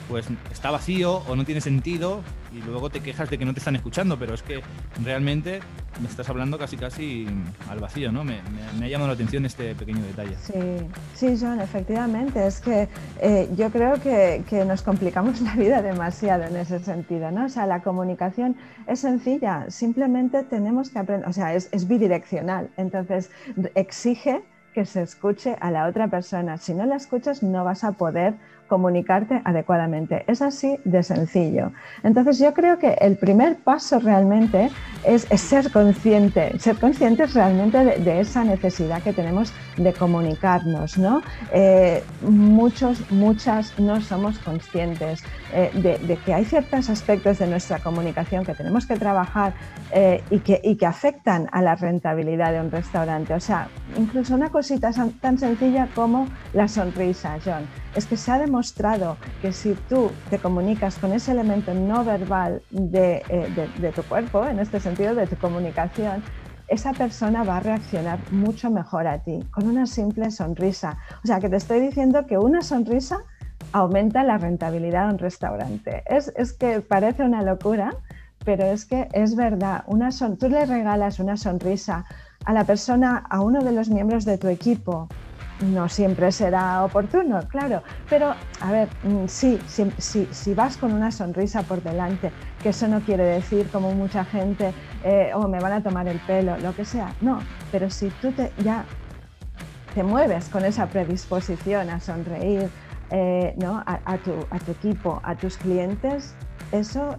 pues 0.09 0.27
está 0.51 0.71
vacío 0.71 1.17
o 1.29 1.37
no 1.37 1.45
tiene 1.45 1.61
sentido 1.61 2.23
y 2.55 2.63
luego 2.63 2.89
te 2.89 3.01
quejas 3.01 3.29
de 3.29 3.39
que 3.39 3.45
no 3.45 3.53
te 3.53 3.59
están 3.59 3.77
escuchando, 3.77 4.19
pero 4.19 4.35
es 4.35 4.43
que 4.43 4.63
realmente 5.03 5.61
me 6.01 6.09
estás 6.09 6.29
hablando 6.29 6.59
casi 6.59 6.77
casi 6.77 7.27
al 7.69 7.81
vacío, 7.81 8.13
¿no? 8.13 8.25
Me, 8.25 8.41
ha 8.83 8.89
llamado 8.89 9.09
la 9.09 9.15
atención 9.15 9.45
este 9.45 9.75
pequeño 9.75 10.03
detalle. 10.03 10.37
Sí, 10.41 10.87
sí, 11.15 11.37
John, 11.41 11.61
efectivamente. 11.61 12.47
Es 12.47 12.61
que 12.61 12.89
eh, 13.21 13.49
yo 13.57 13.71
creo 13.71 14.01
que, 14.01 14.45
nos 14.67 14.83
complicamos 14.83 15.41
la 15.43 15.55
vida 15.57 15.83
demasiado 15.83 16.45
en 16.45 16.57
ese 16.57 16.79
sentido, 16.79 17.31
¿no? 17.31 17.47
O 17.47 17.49
sea, 17.49 17.67
la 17.67 17.83
comunicación 17.83 18.57
es 18.87 19.01
sencilla, 19.01 19.67
simplemente 19.69 20.45
tenemos 20.45 20.91
que 20.91 20.99
aprender, 21.01 21.29
o 21.29 21.33
sea, 21.33 21.55
es 21.55 21.89
bidireccional, 21.89 22.71
entonces 22.77 23.31
exige 23.75 24.43
que 24.75 24.85
se 24.85 25.03
escuche 25.03 25.57
a 25.61 25.71
la 25.71 25.87
otra 25.87 26.09
persona. 26.09 26.59
Si 26.59 26.75
no 26.75 26.85
la 26.85 26.97
escuchas, 26.97 27.43
no 27.43 27.65
vas 27.65 27.85
a 27.85 27.93
poder 27.93 28.35
comunicarte 28.69 29.41
adecuadamente. 29.45 30.25
Es 30.27 30.43
así 30.43 30.79
de 30.85 31.03
sencillo. 31.03 31.73
Entonces 32.03 32.39
yo 32.39 32.53
creo 32.55 32.79
que 32.79 32.95
el 33.01 33.17
primer 33.17 33.57
paso 33.57 33.99
realmente 33.99 34.71
es, 35.05 35.27
ser 35.41 35.71
consciente, 35.71 36.59
ser 36.59 36.77
conscientes 36.77 37.35
realmente 37.35 37.85
de, 37.85 38.21
esa 38.21 38.45
necesidad 38.45 39.03
que 39.03 39.13
tenemos 39.13 39.53
de 39.77 39.93
comunicarnos. 39.93 40.99
¿no? 40.99 41.23
Eh, 41.53 42.03
muchos, 42.23 43.11
muchas 43.11 43.79
no 43.79 44.01
somos 44.01 44.39
conscientes 44.39 45.23
eh, 45.53 45.71
de, 45.75 46.17
que 46.17 46.35
hay 46.35 46.45
ciertos 46.45 46.89
aspectos 46.89 47.39
de 47.39 47.47
nuestra 47.47 47.79
comunicación 47.79 48.45
que 48.45 48.55
tenemos 48.55 48.87
que 48.87 48.97
trabajar 48.97 49.55
eh, 49.93 50.23
y, 50.31 50.39
que, 50.41 50.61
y 50.63 50.77
que 50.77 50.87
afectan 50.87 51.49
a 51.53 51.63
la 51.63 51.75
rentabilidad 51.75 52.53
de 52.53 52.61
un 52.61 52.71
restaurante. 52.71 53.35
O 53.35 53.41
sea, 53.41 53.69
incluso 53.97 54.35
una 54.35 54.51
cosita 54.51 54.91
tan 55.21 55.39
sencilla 55.39 55.89
como 55.95 56.29
la 56.53 56.69
sonrisa, 56.69 57.39
John 57.45 57.67
es 57.95 58.07
que 58.07 58.17
se 58.17 58.31
ha 58.31 58.39
demostrado 58.39 59.17
que 59.41 59.53
si 59.53 59.75
tú 59.89 60.11
te 60.31 60.39
comunicas 60.39 60.99
con 60.99 61.13
ese 61.13 61.33
elemento 61.33 61.75
no 61.75 62.05
verbal 62.05 62.63
eh, 62.73 63.23
de, 63.79 63.93
tu 63.93 64.03
cuerpo, 64.03 64.47
en 64.47 64.59
este 64.59 64.81
sentido 64.81 65.15
de 65.15 65.27
tu 65.27 65.37
comunicación, 65.37 66.23
esa 66.67 66.93
persona 66.93 67.45
va 67.45 67.59
a 67.59 67.61
reaccionar 67.61 68.19
mucho 68.33 68.71
mejor 68.71 69.07
a 69.07 69.19
ti, 69.19 69.41
con 69.51 69.69
una 69.69 69.87
simple 69.87 70.31
sonrisa. 70.31 70.99
O 71.23 71.27
sea, 71.27 71.39
que 71.39 71.49
te 71.49 71.57
estoy 71.57 71.81
diciendo 71.81 72.27
que 72.27 72.39
una 72.39 72.63
sonrisa 72.63 73.19
aumenta 73.73 74.23
la 74.25 74.39
rentabilidad 74.39 75.07
de 75.07 75.15
un 75.15 75.19
restaurante. 75.19 76.03
Es, 76.07 76.53
que 76.55 76.81
parece 76.81 77.23
una 77.23 77.43
locura, 77.43 77.95
pero 78.45 78.65
es 78.65 78.87
que 78.87 79.09
es 79.13 79.37
verdad. 79.37 79.85
Una 79.87 80.09
tú 80.39 80.49
le 80.49 80.65
regalas 80.67 81.21
una 81.21 81.37
sonrisa 81.37 82.07
a 82.45 82.53
la 82.53 82.65
persona, 82.65 83.25
a 83.29 83.41
uno 83.41 83.63
de 83.63 83.73
los 83.73 83.89
miembros 83.89 84.25
de 84.25 84.39
tu 84.39 84.49
equipo, 84.49 85.09
no 85.61 85.89
siempre 85.89 86.33
será 86.33 86.85
oportuno, 86.85 87.41
claro, 87.49 87.83
pero 88.09 88.35
a 88.61 88.73
ver, 88.73 88.89
mm, 89.05 89.27
sí, 89.27 89.59
si 89.67 90.55
vas 90.55 90.77
con 90.77 90.93
una 90.93 91.11
sonrisa 91.11 91.63
por 91.63 91.83
delante, 91.83 92.33
que 92.63 92.71
eso 92.71 92.89
no 92.89 93.01
quiere 93.01 93.25
decir 93.25 93.69
como 93.71 93.93
mucha 93.93 94.25
gente, 94.25 94.75
eh, 95.05 95.31
o 95.35 95.41
oh, 95.41 95.49
me 95.49 95.61
van 95.61 95.73
a 95.73 95.83
tomar 95.83 96.09
el 96.09 96.19
pelo, 96.21 96.57
lo 96.59 96.75
que 96.75 96.85
sea, 96.85 97.13
no, 97.21 97.39
pero 97.71 97.89
si 97.89 98.09
tú 98.11 98.33
te, 98.33 98.53
ya 98.59 98.85
te 99.95 100.03
mueves 100.03 100.49
con 100.49 100.65
esa 100.65 100.87
predisposición 100.87 101.89
a 101.89 102.01
sonreír 102.01 102.69
eh, 103.11 103.55
¿no? 103.59 103.83
a, 103.87 104.19
tu, 104.19 104.33
a 104.51 104.59
tu 104.59 104.73
equipo, 104.73 105.21
a 105.23 105.37
tus 105.37 105.57
clientes, 105.57 106.35
eso 106.73 107.17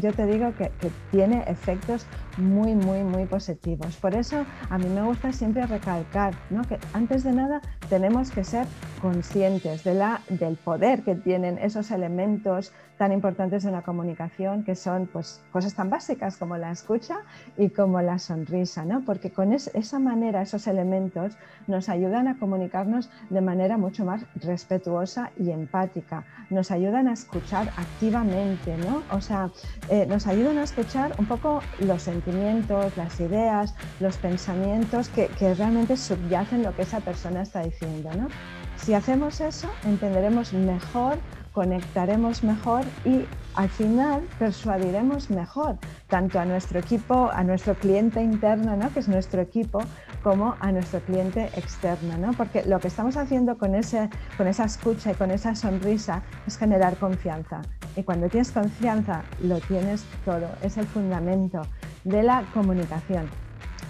yo 0.00 0.12
te 0.12 0.26
digo 0.26 0.54
que, 0.54 0.70
que, 0.80 0.90
tiene 1.10 1.44
efectos 1.48 2.06
muy, 2.36 2.74
muy, 2.74 3.02
muy 3.02 3.26
positivos. 3.26 3.96
Por 3.96 4.14
eso 4.14 4.44
a 4.70 4.78
mí 4.78 4.86
me 4.88 5.02
gusta 5.02 5.32
siempre 5.32 5.66
recalcar 5.66 6.34
¿no? 6.50 6.62
que 6.62 6.78
antes 6.92 7.24
de 7.24 7.32
nada 7.32 7.60
tenemos 7.88 8.30
que 8.30 8.44
ser 8.44 8.66
conscientes 9.00 9.82
de 9.82 9.94
la, 9.94 10.22
del 10.28 10.56
poder 10.56 11.02
que 11.02 11.14
tienen 11.14 11.58
esos 11.58 11.90
elementos 11.90 12.72
tan 12.96 13.12
importantes 13.12 13.64
en 13.64 13.72
la 13.72 13.82
comunicación, 13.82 14.64
que 14.64 14.74
son 14.74 15.06
pues, 15.06 15.40
cosas 15.52 15.74
tan 15.74 15.90
básicas 15.90 16.36
como 16.36 16.56
la 16.56 16.70
escucha 16.70 17.16
y 17.56 17.70
como 17.70 18.00
la 18.00 18.18
sonrisa, 18.18 18.84
¿no? 18.84 19.02
porque 19.04 19.30
con 19.30 19.52
esa 19.52 19.98
manera, 19.98 20.42
esos 20.42 20.66
elementos 20.66 21.36
nos 21.66 21.88
ayudan 21.88 22.28
a 22.28 22.38
comunicarnos 22.38 23.10
de 23.30 23.40
manera 23.40 23.76
mucho 23.76 24.04
más 24.04 24.24
respetuosa 24.36 25.30
y 25.38 25.50
empática, 25.50 26.24
nos 26.50 26.70
ayudan 26.70 27.08
a 27.08 27.12
escuchar 27.12 27.68
activamente, 27.76 28.76
¿no? 28.78 29.02
o 29.10 29.20
sea, 29.20 29.50
eh, 29.88 30.06
nos 30.06 30.26
ayudan 30.26 30.58
a 30.58 30.64
escuchar 30.64 31.14
un 31.18 31.26
poco 31.26 31.60
los 31.80 32.02
sentimientos, 32.02 32.96
las 32.96 33.20
ideas, 33.20 33.74
los 34.00 34.16
pensamientos 34.16 35.08
que, 35.08 35.26
que 35.28 35.54
realmente 35.54 35.96
subyacen 35.96 36.62
lo 36.62 36.74
que 36.74 36.82
esa 36.82 37.00
persona 37.00 37.42
está 37.42 37.62
diciendo. 37.62 38.10
¿no? 38.16 38.28
Si 38.76 38.94
hacemos 38.94 39.40
eso, 39.40 39.68
entenderemos 39.84 40.52
mejor 40.52 41.18
conectaremos 41.56 42.44
mejor 42.44 42.84
y 43.06 43.24
al 43.54 43.70
final 43.70 44.20
persuadiremos 44.38 45.30
mejor 45.30 45.78
tanto 46.06 46.38
a 46.38 46.44
nuestro 46.44 46.78
equipo, 46.78 47.30
a 47.32 47.42
nuestro 47.44 47.74
cliente 47.74 48.22
interno, 48.22 48.76
¿no? 48.76 48.92
que 48.92 49.00
es 49.00 49.08
nuestro 49.08 49.40
equipo, 49.40 49.78
como 50.22 50.54
a 50.60 50.70
nuestro 50.70 51.00
cliente 51.00 51.46
externo. 51.56 52.18
¿no? 52.18 52.34
Porque 52.34 52.62
lo 52.66 52.78
que 52.78 52.88
estamos 52.88 53.16
haciendo 53.16 53.56
con, 53.56 53.74
ese, 53.74 54.10
con 54.36 54.48
esa 54.48 54.66
escucha 54.66 55.12
y 55.12 55.14
con 55.14 55.30
esa 55.30 55.54
sonrisa 55.54 56.22
es 56.46 56.58
generar 56.58 56.98
confianza. 56.98 57.62
Y 57.96 58.02
cuando 58.02 58.28
tienes 58.28 58.52
confianza, 58.52 59.22
lo 59.42 59.58
tienes 59.60 60.04
todo. 60.26 60.50
Es 60.60 60.76
el 60.76 60.86
fundamento 60.86 61.62
de 62.04 62.22
la 62.22 62.44
comunicación, 62.52 63.30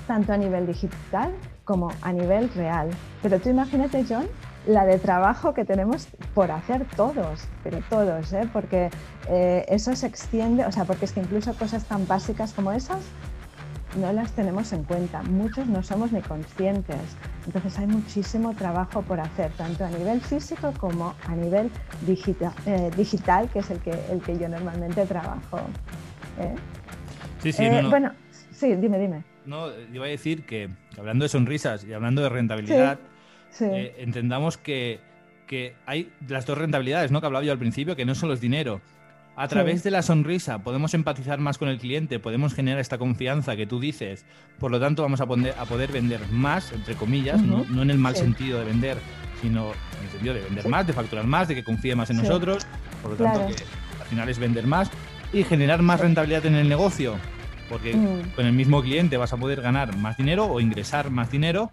tanto 0.06 0.32
a 0.32 0.36
nivel 0.36 0.68
digital 0.68 1.32
como 1.64 1.88
a 2.00 2.12
nivel 2.12 2.48
real. 2.50 2.90
Pero 3.22 3.40
tú 3.40 3.48
imagínate, 3.48 4.04
John, 4.08 4.26
la 4.66 4.84
de 4.84 4.98
trabajo 4.98 5.54
que 5.54 5.64
tenemos 5.64 6.08
por 6.34 6.50
hacer 6.50 6.86
todos, 6.96 7.46
pero 7.62 7.78
todos, 7.88 8.32
¿eh? 8.32 8.48
porque 8.52 8.90
eh, 9.28 9.64
eso 9.68 9.94
se 9.94 10.06
extiende, 10.06 10.66
o 10.66 10.72
sea, 10.72 10.84
porque 10.84 11.04
es 11.04 11.12
que 11.12 11.20
incluso 11.20 11.54
cosas 11.54 11.84
tan 11.84 12.06
básicas 12.06 12.52
como 12.52 12.72
esas 12.72 13.04
no 13.96 14.12
las 14.12 14.32
tenemos 14.32 14.72
en 14.72 14.82
cuenta, 14.82 15.22
muchos 15.22 15.66
no 15.68 15.82
somos 15.82 16.12
ni 16.12 16.20
conscientes, 16.20 17.16
entonces 17.46 17.78
hay 17.78 17.86
muchísimo 17.86 18.54
trabajo 18.54 19.02
por 19.02 19.20
hacer, 19.20 19.52
tanto 19.52 19.84
a 19.84 19.88
nivel 19.88 20.20
físico 20.20 20.74
como 20.78 21.14
a 21.26 21.36
nivel 21.36 21.70
digital, 22.06 22.52
eh, 22.66 22.90
digital 22.96 23.48
que 23.50 23.60
es 23.60 23.70
el 23.70 23.78
que, 23.78 23.94
el 24.10 24.20
que 24.20 24.36
yo 24.36 24.48
normalmente 24.48 25.06
trabajo. 25.06 25.60
Sí, 27.42 27.52
sí, 27.52 27.68
Bueno, 27.88 28.12
sí, 28.50 28.74
dime, 28.74 28.98
dime. 28.98 29.22
No, 29.46 29.68
iba 29.92 30.04
a 30.04 30.08
decir 30.08 30.44
que 30.44 30.68
hablando 30.98 31.24
de 31.24 31.28
sonrisas 31.28 31.84
y 31.84 31.92
hablando 31.92 32.20
de 32.22 32.28
rentabilidad, 32.28 32.98
eh, 33.60 33.94
entendamos 33.98 34.58
que, 34.58 35.00
hay 35.86 36.10
las 36.28 36.46
dos 36.46 36.58
rentabilidades, 36.58 37.10
¿no? 37.10 37.20
Que 37.20 37.26
hablaba 37.26 37.44
yo 37.44 37.52
al 37.52 37.58
principio, 37.58 37.96
que 37.96 38.04
no 38.04 38.14
solo 38.14 38.34
es 38.34 38.40
dinero. 38.40 38.80
A 39.36 39.48
través 39.48 39.82
de 39.82 39.90
la 39.90 40.00
sonrisa 40.00 40.60
podemos 40.60 40.94
empatizar 40.94 41.38
más 41.38 41.58
con 41.58 41.68
el 41.68 41.78
cliente, 41.78 42.18
podemos 42.18 42.54
generar 42.54 42.80
esta 42.80 42.96
confianza 42.96 43.54
que 43.54 43.66
tú 43.66 43.78
dices, 43.78 44.24
por 44.58 44.70
lo 44.70 44.80
tanto 44.80 45.02
vamos 45.02 45.20
a, 45.20 45.24
a 45.24 45.64
poder 45.66 45.92
vender 45.92 46.20
más, 46.30 46.72
entre 46.72 46.94
comillas, 46.94 47.42
¿no? 47.42 47.82
en 47.82 47.90
el 47.90 47.98
mal 47.98 48.16
sentido 48.16 48.58
de 48.58 48.64
vender, 48.64 48.96
sino 49.42 49.72
en 49.98 50.04
el 50.04 50.10
sentido 50.10 50.34
de 50.34 50.40
vender 50.40 50.66
más, 50.68 50.86
de 50.86 50.94
facturar 50.94 51.26
más, 51.26 51.48
de 51.48 51.54
que 51.54 51.62
confíe 51.62 51.94
más 51.94 52.08
en 52.08 52.16
nosotros, 52.16 52.66
por 53.02 53.10
lo 53.10 53.16
tanto 53.18 53.46
que 53.46 53.62
al 54.00 54.06
final 54.08 54.28
es 54.30 54.38
vender 54.38 54.66
más 54.66 54.90
y 55.34 55.44
generar 55.44 55.82
más 55.82 56.00
rentabilidad 56.00 56.46
en 56.46 56.54
el 56.54 56.66
negocio, 56.66 57.16
porque 57.68 57.94
mm. 57.94 58.30
con 58.36 58.46
el 58.46 58.54
mismo 58.54 58.80
cliente 58.80 59.18
vas 59.18 59.34
a 59.34 59.36
poder 59.36 59.60
ganar 59.60 59.96
más 59.98 60.16
dinero 60.16 60.46
o 60.46 60.60
ingresar 60.60 61.10
más 61.10 61.30
dinero 61.30 61.72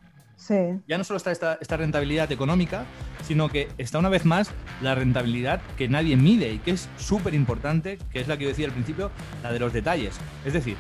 ya 0.87 0.97
no 0.97 1.03
solo 1.03 1.17
está 1.17 1.31
esta, 1.31 1.77
rentabilidad 1.77 2.31
económica, 2.31 2.85
sino 3.23 3.49
que 3.49 3.69
está 3.77 3.99
una 3.99 4.09
vez 4.09 4.25
más 4.25 4.51
la 4.81 4.95
rentabilidad 4.95 5.61
que 5.77 5.87
nadie 5.87 6.17
mide 6.17 6.51
y 6.51 6.59
que 6.59 6.71
es 6.71 6.89
súper 6.97 7.33
importante, 7.33 7.97
que 8.11 8.19
es 8.19 8.27
la 8.27 8.37
que 8.37 8.43
yo 8.43 8.49
decía 8.49 8.65
al 8.65 8.73
principio, 8.73 9.11
la 9.41 9.51
de 9.51 9.59
los 9.59 9.71
detalles. 9.73 10.19
Es 10.45 10.53
decir, 10.53 10.77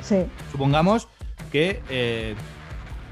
supongamos 0.51 1.07
que 1.51 1.81
eh, 1.89 2.35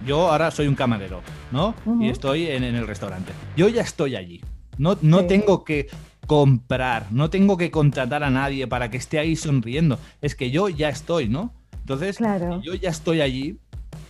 yo 0.06 0.30
ahora 0.30 0.52
soy 0.52 0.68
un 0.68 0.76
camarero, 0.76 1.22
¿no? 1.52 1.76
Y 2.00 2.10
estoy 2.10 2.48
en, 2.48 2.64
el 2.64 2.88
restaurante. 2.88 3.32
Yo 3.56 3.70
ya 3.70 3.82
estoy 3.82 4.16
allí. 4.16 4.42
No, 4.78 4.98
no 5.02 5.26
tengo 5.26 5.64
que 5.64 5.88
comprar, 6.28 7.08
no 7.12 7.30
tengo 7.30 7.58
que 7.58 7.72
contratar 7.72 8.24
a 8.24 8.30
nadie 8.30 8.68
para 8.68 8.90
que 8.90 8.98
esté 8.98 9.20
ahí 9.20 9.36
sonriendo. 9.36 10.00
Es 10.22 10.36
que 10.36 10.50
yo 10.50 10.70
ya 10.70 10.90
estoy, 10.90 11.30
¿no? 11.30 11.54
Entonces, 11.82 12.20
yo 12.64 12.74
ya 12.76 12.90
estoy 12.90 13.22
allí, 13.22 13.60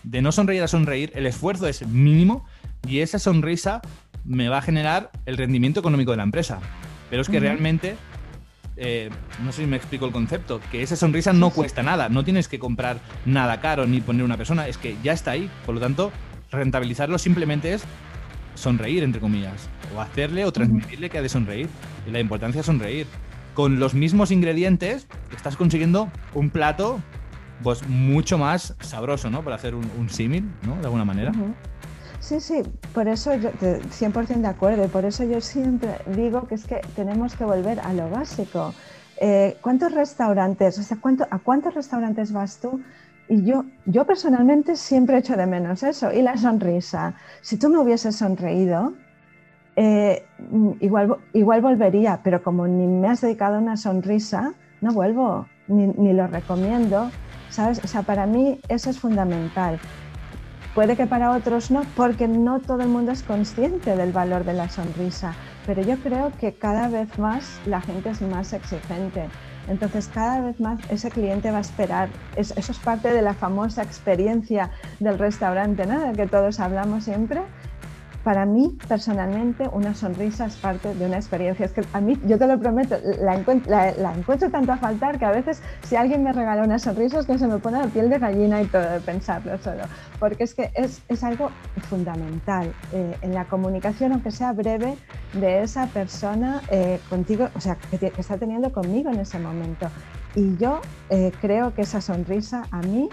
de 0.02 0.22
no 0.22 0.32
sonreír 0.32 0.62
a 0.62 0.68
sonreír, 0.68 1.12
el 1.14 1.26
esfuerzo 1.26 1.66
es 1.66 1.86
mínimo 1.86 2.44
y 2.86 3.00
esa 3.00 3.18
sonrisa 3.18 3.80
me 4.24 4.48
va 4.48 4.58
a 4.58 4.62
generar 4.62 5.10
el 5.26 5.36
rendimiento 5.36 5.80
económico 5.80 6.10
de 6.10 6.18
la 6.18 6.22
empresa. 6.22 6.60
Pero 7.10 7.22
es 7.22 7.28
que 7.28 7.40
realmente, 7.40 7.96
eh, 8.76 9.10
no 9.44 9.52
sé 9.52 9.62
si 9.62 9.68
me 9.68 9.76
explico 9.76 10.06
el 10.06 10.12
concepto, 10.12 10.60
que 10.70 10.82
esa 10.82 10.96
sonrisa 10.96 11.32
no 11.32 11.50
cuesta 11.50 11.82
nada, 11.82 12.08
no 12.08 12.24
tienes 12.24 12.48
que 12.48 12.58
comprar 12.58 12.98
nada 13.26 13.60
caro 13.60 13.86
ni 13.86 14.00
poner 14.00 14.24
una 14.24 14.36
persona, 14.36 14.66
es 14.66 14.78
que 14.78 14.96
ya 15.02 15.12
está 15.12 15.32
ahí. 15.32 15.50
Por 15.66 15.74
lo 15.74 15.80
tanto, 15.80 16.10
rentabilizarlo 16.50 17.18
simplemente 17.18 17.74
es 17.74 17.84
sonreír, 18.54 19.02
entre 19.02 19.20
comillas, 19.20 19.68
o 19.94 20.00
hacerle 20.00 20.44
o 20.44 20.52
transmitirle 20.52 21.10
que 21.10 21.18
ha 21.18 21.22
de 21.22 21.28
sonreír. 21.28 21.68
Y 22.06 22.10
la 22.10 22.20
importancia 22.20 22.60
es 22.60 22.66
sonreír. 22.66 23.06
Con 23.54 23.78
los 23.78 23.94
mismos 23.94 24.30
ingredientes, 24.30 25.06
estás 25.36 25.56
consiguiendo 25.56 26.10
un 26.32 26.48
plato 26.48 27.02
pues 27.62 27.86
mucho 27.88 28.38
más 28.38 28.74
sabroso, 28.80 29.30
¿no? 29.30 29.42
Para 29.42 29.56
hacer 29.56 29.74
un, 29.74 30.08
símil, 30.08 30.50
¿no? 30.62 30.76
De 30.76 30.84
alguna 30.84 31.04
manera. 31.04 31.32
Sí, 32.22 32.38
sí, 32.38 32.62
por 32.94 33.08
eso 33.08 33.34
yo 33.34 33.50
100% 33.50 34.42
de 34.42 34.46
acuerdo, 34.46 34.86
por 34.88 35.04
eso 35.04 35.24
yo 35.24 35.40
siempre 35.40 35.96
digo 36.06 36.46
que 36.46 36.54
es 36.54 36.64
que 36.64 36.80
tenemos 36.94 37.34
que 37.34 37.44
volver 37.44 37.80
a 37.80 37.92
lo 37.92 38.08
básico. 38.10 38.72
Eh, 39.20 39.56
¿Cuántos 39.60 39.92
restaurantes, 39.92 40.78
o 40.78 40.82
sea, 40.82 40.98
¿cuánto, 41.00 41.26
¿a 41.30 41.38
cuántos 41.40 41.74
restaurantes 41.74 42.32
vas 42.32 42.60
tú? 42.60 42.80
Y 43.28 43.44
yo, 43.44 43.64
yo 43.86 44.04
personalmente 44.04 44.76
siempre 44.76 45.18
echo 45.18 45.36
de 45.36 45.46
menos 45.46 45.82
eso, 45.82 46.12
y 46.12 46.22
la 46.22 46.36
sonrisa. 46.36 47.14
Si 47.40 47.56
tú 47.56 47.68
me 47.68 47.78
hubieses 47.78 48.14
sonreído, 48.14 48.92
eh, 49.74 50.24
igual, 50.80 51.16
igual 51.32 51.60
volvería, 51.60 52.20
pero 52.22 52.42
como 52.42 52.68
ni 52.68 52.86
me 52.86 53.08
has 53.08 53.20
dedicado 53.20 53.58
una 53.58 53.76
sonrisa, 53.76 54.54
no 54.80 54.92
vuelvo, 54.92 55.46
ni, 55.66 55.86
ni 55.86 56.12
lo 56.12 56.26
recomiendo. 56.26 57.10
¿Sabes? 57.52 57.80
O 57.84 57.86
sea, 57.86 58.02
para 58.02 58.26
mí 58.26 58.58
eso 58.68 58.90
es 58.90 58.98
fundamental. 58.98 59.78
Puede 60.74 60.96
que 60.96 61.06
para 61.06 61.32
otros 61.32 61.70
no, 61.70 61.82
porque 61.94 62.26
no 62.26 62.60
todo 62.60 62.80
el 62.80 62.88
mundo 62.88 63.12
es 63.12 63.22
consciente 63.22 63.94
del 63.94 64.10
valor 64.10 64.44
de 64.44 64.54
la 64.54 64.70
sonrisa, 64.70 65.34
pero 65.66 65.82
yo 65.82 65.98
creo 65.98 66.32
que 66.40 66.54
cada 66.54 66.88
vez 66.88 67.18
más 67.18 67.60
la 67.66 67.82
gente 67.82 68.08
es 68.08 68.22
más 68.22 68.54
exigente. 68.54 69.28
Entonces 69.68 70.08
cada 70.12 70.40
vez 70.40 70.58
más 70.60 70.80
ese 70.90 71.10
cliente 71.10 71.50
va 71.50 71.58
a 71.58 71.60
esperar, 71.60 72.08
eso 72.36 72.54
es 72.56 72.78
parte 72.78 73.12
de 73.12 73.22
la 73.22 73.34
famosa 73.34 73.82
experiencia 73.82 74.70
del 74.98 75.18
restaurante, 75.18 75.86
¿no? 75.86 76.00
de 76.00 76.12
que 76.14 76.26
todos 76.26 76.58
hablamos 76.58 77.04
siempre, 77.04 77.42
para 78.24 78.46
mí, 78.46 78.78
personalmente, 78.88 79.68
una 79.72 79.94
sonrisa 79.94 80.46
es 80.46 80.56
parte 80.56 80.94
de 80.94 81.06
una 81.06 81.16
experiencia. 81.16 81.66
Es 81.66 81.72
que 81.72 81.82
a 81.92 82.00
mí, 82.00 82.18
yo 82.26 82.38
te 82.38 82.46
lo 82.46 82.58
prometo, 82.58 82.96
la, 83.18 83.34
encuentro, 83.34 84.50
tanto 84.50 84.72
a 84.72 84.76
faltar 84.76 85.18
que 85.18 85.24
a 85.24 85.32
veces 85.32 85.60
si 85.82 85.96
alguien 85.96 86.22
me 86.22 86.32
regala 86.32 86.62
una 86.62 86.78
sonrisa 86.78 87.18
es 87.20 87.26
que 87.26 87.38
se 87.38 87.46
me 87.46 87.58
pone 87.58 87.78
la 87.78 87.86
piel 87.86 88.10
de 88.10 88.18
gallina 88.18 88.62
y 88.62 88.66
todo 88.66 88.82
de 88.82 89.00
pensarlo 89.00 89.58
solo. 89.58 89.82
Porque 90.18 90.44
es 90.44 90.54
que 90.54 90.70
es, 90.74 91.02
es 91.08 91.24
algo 91.24 91.50
fundamental 91.88 92.72
eh, 92.92 93.16
en 93.22 93.34
la 93.34 93.44
comunicación, 93.46 94.12
aunque 94.12 94.30
sea 94.30 94.52
breve, 94.52 94.96
de 95.32 95.62
esa 95.62 95.86
persona 95.86 96.62
eh, 96.70 97.00
contigo, 97.08 97.48
o 97.54 97.60
sea, 97.60 97.76
que, 97.76 98.12
está 98.18 98.36
teniendo 98.38 98.72
conmigo 98.72 99.10
en 99.10 99.20
ese 99.20 99.38
momento. 99.38 99.88
Y 100.34 100.56
yo 100.56 100.80
eh, 101.10 101.32
creo 101.40 101.74
que 101.74 101.82
esa 101.82 102.00
sonrisa 102.00 102.64
a 102.70 102.80
mí 102.80 103.08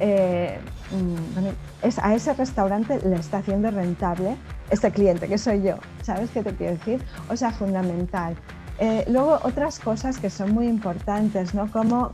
eh, 0.00 0.58
mm, 0.90 1.86
es, 1.86 1.98
a 1.98 2.14
ese 2.14 2.34
restaurante 2.34 3.00
le 3.06 3.16
está 3.16 3.38
haciendo 3.38 3.70
rentable 3.70 4.36
este 4.70 4.90
cliente, 4.90 5.28
que 5.28 5.38
soy 5.38 5.62
yo. 5.62 5.76
¿Sabes 6.02 6.30
qué 6.30 6.42
te 6.42 6.54
quiero 6.54 6.76
decir? 6.76 7.02
O 7.28 7.36
sea, 7.36 7.50
fundamental. 7.50 8.36
Eh, 8.78 9.04
luego, 9.08 9.38
otras 9.42 9.78
cosas 9.78 10.18
que 10.18 10.28
son 10.28 10.52
muy 10.52 10.66
importantes, 10.66 11.54
¿no? 11.54 11.70
Como 11.70 12.12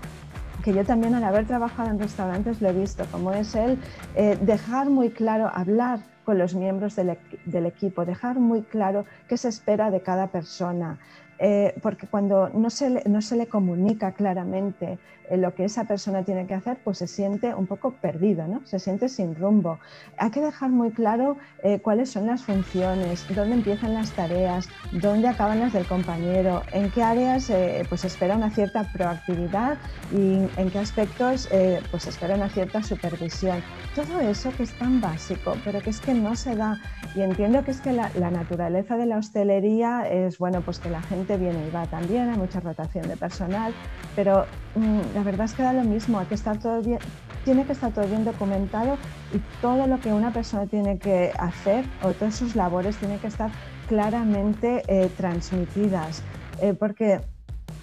que 0.62 0.72
yo 0.72 0.84
también 0.84 1.14
al 1.14 1.24
haber 1.24 1.46
trabajado 1.46 1.90
en 1.90 1.98
restaurantes 1.98 2.60
lo 2.60 2.68
he 2.68 2.72
visto, 2.72 3.04
como 3.10 3.32
es 3.32 3.54
el 3.56 3.78
eh, 4.14 4.38
dejar 4.40 4.88
muy 4.88 5.10
claro, 5.10 5.50
hablar 5.52 6.00
con 6.24 6.38
los 6.38 6.54
miembros 6.54 6.94
del, 6.94 7.18
del, 7.46 7.66
equipo, 7.66 8.04
dejar 8.04 8.38
muy 8.38 8.62
claro 8.62 9.04
qué 9.28 9.36
se 9.36 9.48
espera 9.48 9.90
de 9.90 10.02
cada 10.02 10.28
persona, 10.28 11.00
eh, 11.44 11.74
porque 11.82 12.06
cuando 12.06 12.50
no 12.50 12.70
se, 12.70 12.88
le, 12.88 13.02
no 13.06 13.20
se 13.20 13.34
le 13.34 13.48
comunica 13.48 14.12
claramente 14.12 15.00
eh, 15.28 15.36
lo 15.36 15.52
que 15.56 15.64
esa 15.64 15.82
persona 15.82 16.22
tiene 16.22 16.46
que 16.46 16.54
hacer, 16.54 16.76
pues 16.84 16.98
se 16.98 17.08
siente 17.08 17.52
un 17.52 17.66
poco 17.66 17.94
perdido, 17.94 18.46
¿no? 18.46 18.64
se 18.64 18.78
siente 18.78 19.08
sin 19.08 19.34
rumbo. 19.34 19.80
Hay 20.18 20.30
que 20.30 20.40
dejar 20.40 20.70
muy 20.70 20.92
claro 20.92 21.36
eh, 21.64 21.80
cuáles 21.80 22.10
son 22.10 22.28
las 22.28 22.44
funciones, 22.44 23.26
dónde 23.34 23.56
empiezan 23.56 23.92
las 23.92 24.12
tareas, 24.12 24.68
dónde 24.92 25.26
acaban 25.26 25.58
las 25.58 25.72
del 25.72 25.84
compañero, 25.84 26.62
en 26.70 26.92
qué 26.92 27.02
áreas 27.02 27.50
pues 27.88 28.04
espera 28.04 28.36
una 28.36 28.50
cierta 28.50 28.84
proactividad 28.92 29.78
y 30.12 30.46
en 30.56 30.70
qué 30.70 30.78
aspectos 30.78 31.48
pues 31.90 32.06
espera 32.06 32.36
una 32.36 32.50
cierta 32.50 32.84
supervisión. 32.84 33.62
Todo 33.96 34.20
eso 34.20 34.52
que 34.56 34.62
es 34.62 34.72
tan 34.78 35.00
básico, 35.00 35.56
pero 35.64 35.80
que 35.80 35.90
es 35.90 36.00
que 36.00 36.14
no 36.14 36.36
se 36.36 36.54
da. 36.54 36.78
Y 37.16 37.22
entiendo 37.22 37.64
que 37.64 37.72
es 37.72 37.80
que 37.80 37.92
la, 37.92 38.10
la 38.14 38.30
naturaleza 38.30 38.96
de 38.96 39.06
la 39.06 39.18
hostelería 39.18 40.08
es, 40.08 40.38
bueno, 40.38 40.60
pues 40.60 40.78
que 40.78 40.88
la 40.88 41.02
gente 41.02 41.31
viene 41.36 41.66
y 41.66 41.70
va 41.70 41.86
también, 41.86 42.28
hay 42.30 42.36
mucha 42.36 42.60
rotación 42.60 43.08
de 43.08 43.16
personal, 43.16 43.72
pero 44.14 44.46
mm, 44.74 45.14
la 45.14 45.22
verdad 45.22 45.46
es 45.46 45.54
que 45.54 45.62
da 45.62 45.72
lo 45.72 45.84
mismo, 45.84 46.18
hay 46.18 46.26
que 46.26 46.34
estar 46.34 46.58
todo 46.58 46.82
bien, 46.82 46.98
tiene 47.44 47.64
que 47.64 47.72
estar 47.72 47.92
todo 47.92 48.06
bien 48.06 48.24
documentado 48.24 48.96
y 49.32 49.38
todo 49.60 49.86
lo 49.86 50.00
que 50.00 50.12
una 50.12 50.32
persona 50.32 50.66
tiene 50.66 50.98
que 50.98 51.32
hacer 51.38 51.84
o 52.02 52.12
todas 52.12 52.34
sus 52.34 52.54
labores 52.56 52.96
tienen 52.96 53.18
que 53.18 53.26
estar 53.26 53.50
claramente 53.88 54.84
eh, 54.86 55.10
transmitidas, 55.16 56.22
eh, 56.60 56.74
porque 56.74 57.20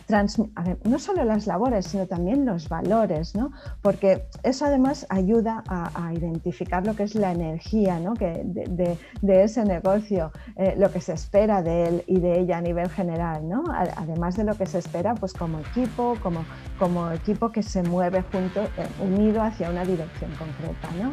no 0.09 0.99
solo 0.99 1.23
las 1.23 1.45
labores, 1.45 1.85
sino 1.85 2.07
también 2.07 2.45
los 2.45 2.67
valores, 2.67 3.35
¿no? 3.35 3.51
porque 3.81 4.27
eso 4.43 4.65
además 4.65 5.05
ayuda 5.09 5.63
a, 5.67 6.13
identificar 6.13 6.85
lo 6.85 6.95
que 6.95 7.03
es 7.03 7.13
la 7.13 7.31
energía 7.31 7.99
¿no? 7.99 8.15
que 8.15 8.41
de, 8.43 9.43
ese 9.43 9.63
negocio, 9.63 10.31
eh, 10.55 10.73
lo 10.77 10.91
que 10.91 11.01
se 11.01 11.13
espera 11.13 11.61
de 11.61 11.87
él 11.87 12.03
y 12.07 12.19
de 12.19 12.39
ella 12.39 12.57
a 12.57 12.61
nivel 12.61 12.89
general, 12.89 13.47
¿no? 13.47 13.63
además 13.95 14.35
de 14.35 14.43
lo 14.43 14.55
que 14.55 14.65
se 14.65 14.79
espera 14.79 15.13
pues, 15.15 15.33
como 15.33 15.59
equipo, 15.59 16.15
como, 16.21 16.43
como 16.79 17.11
equipo 17.11 17.51
que 17.51 17.61
se 17.61 17.83
mueve 17.83 18.23
junto, 18.31 18.63
eh, 18.63 18.87
unido 18.99 19.41
hacia 19.41 19.69
una 19.69 19.85
dirección 19.85 20.31
concreta. 20.37 20.89
¿no? 21.01 21.11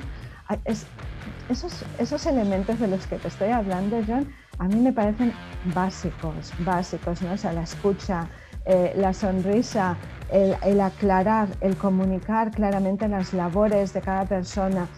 esos, 1.48 1.84
esos 1.98 2.26
elementos 2.26 2.78
de 2.78 2.88
los 2.88 3.06
que 3.06 3.16
te 3.16 3.28
estoy 3.28 3.50
hablando, 3.50 4.00
John, 4.06 4.28
a 4.58 4.68
mí 4.68 4.76
me 4.76 4.92
parecen 4.92 5.32
básicos, 5.74 6.52
básicos, 6.60 7.22
¿no? 7.22 7.32
O 7.32 7.36
sea, 7.36 7.52
la 7.52 7.62
escucha, 7.62 8.28
eh, 8.66 8.92
la 8.96 9.12
sonrisa, 9.12 9.96
el, 10.30 10.80
aclarar, 10.80 11.48
el 11.60 11.76
comunicar 11.76 12.50
claramente 12.50 13.06
las 13.08 13.32
labores 13.32 13.92
de 13.92 14.00
cada 14.00 14.24
persona, 14.24 14.88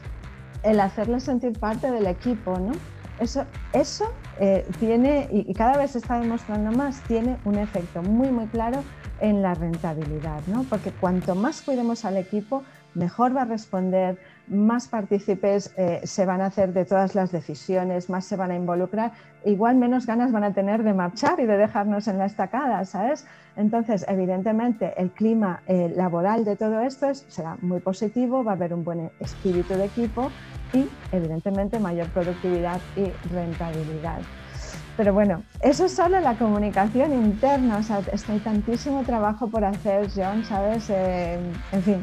el 0.62 0.80
hacerle 0.80 1.20
sentir 1.20 1.58
parte 1.58 1.90
del 1.90 2.06
equipo, 2.06 2.58
¿no? 2.58 2.72
Eso, 3.20 3.44
eso 3.72 4.12
eh, 4.40 4.66
tiene, 4.78 5.28
y, 5.30 5.52
cada 5.52 5.76
vez 5.76 5.90
se 5.90 5.98
está 5.98 6.18
demostrando 6.18 6.70
más, 6.72 7.02
tiene 7.02 7.36
un 7.44 7.58
efecto 7.58 8.02
muy, 8.02 8.30
muy 8.30 8.46
claro 8.46 8.82
en 9.20 9.42
la 9.42 9.54
rentabilidad, 9.54 10.40
¿no? 10.46 10.64
Porque 10.64 10.90
cuanto 10.92 11.34
más 11.34 11.60
cuidemos 11.60 12.04
al 12.04 12.16
equipo, 12.16 12.62
mejor 12.94 13.36
va 13.36 13.42
a 13.42 13.44
responder, 13.44 14.18
más 14.50 14.88
partícipes 14.88 15.72
eh, 15.76 16.00
se 16.04 16.26
van 16.26 16.40
a 16.40 16.46
hacer 16.46 16.72
de 16.72 16.84
todas 16.84 17.14
las 17.14 17.32
decisiones, 17.32 18.10
más 18.10 18.24
se 18.24 18.36
van 18.36 18.50
a 18.50 18.56
involucrar, 18.56 19.12
igual 19.44 19.76
menos 19.76 20.06
ganas 20.06 20.32
van 20.32 20.44
a 20.44 20.52
tener 20.52 20.82
de 20.82 20.94
marchar 20.94 21.40
y 21.40 21.46
de 21.46 21.56
dejarnos 21.56 22.08
en 22.08 22.18
la 22.18 22.26
estacada, 22.26 22.84
¿sabes? 22.84 23.26
Entonces, 23.56 24.04
evidentemente, 24.08 24.94
el 24.96 25.10
clima 25.10 25.62
eh, 25.66 25.92
laboral 25.94 26.44
de 26.44 26.56
todo 26.56 26.80
esto 26.80 27.12
será 27.14 27.56
muy 27.60 27.80
positivo, 27.80 28.44
va 28.44 28.52
a 28.52 28.54
haber 28.54 28.72
un 28.74 28.84
buen 28.84 29.10
espíritu 29.20 29.74
de 29.74 29.86
equipo 29.86 30.30
y, 30.72 30.88
evidentemente, 31.12 31.78
mayor 31.78 32.08
productividad 32.08 32.80
y 32.96 33.10
rentabilidad. 33.32 34.20
Pero 34.98 35.14
bueno, 35.14 35.44
eso 35.62 35.84
es 35.84 35.92
solo 35.92 36.18
la 36.18 36.34
comunicación 36.34 37.12
interna, 37.12 37.76
o 37.76 37.82
sea, 37.84 38.02
hay 38.28 38.38
tantísimo 38.40 39.04
trabajo 39.04 39.48
por 39.48 39.64
hacer, 39.64 40.08
John, 40.12 40.44
¿sabes? 40.44 40.90
Eh, 40.90 41.38
en 41.70 41.82
fin, 41.84 42.02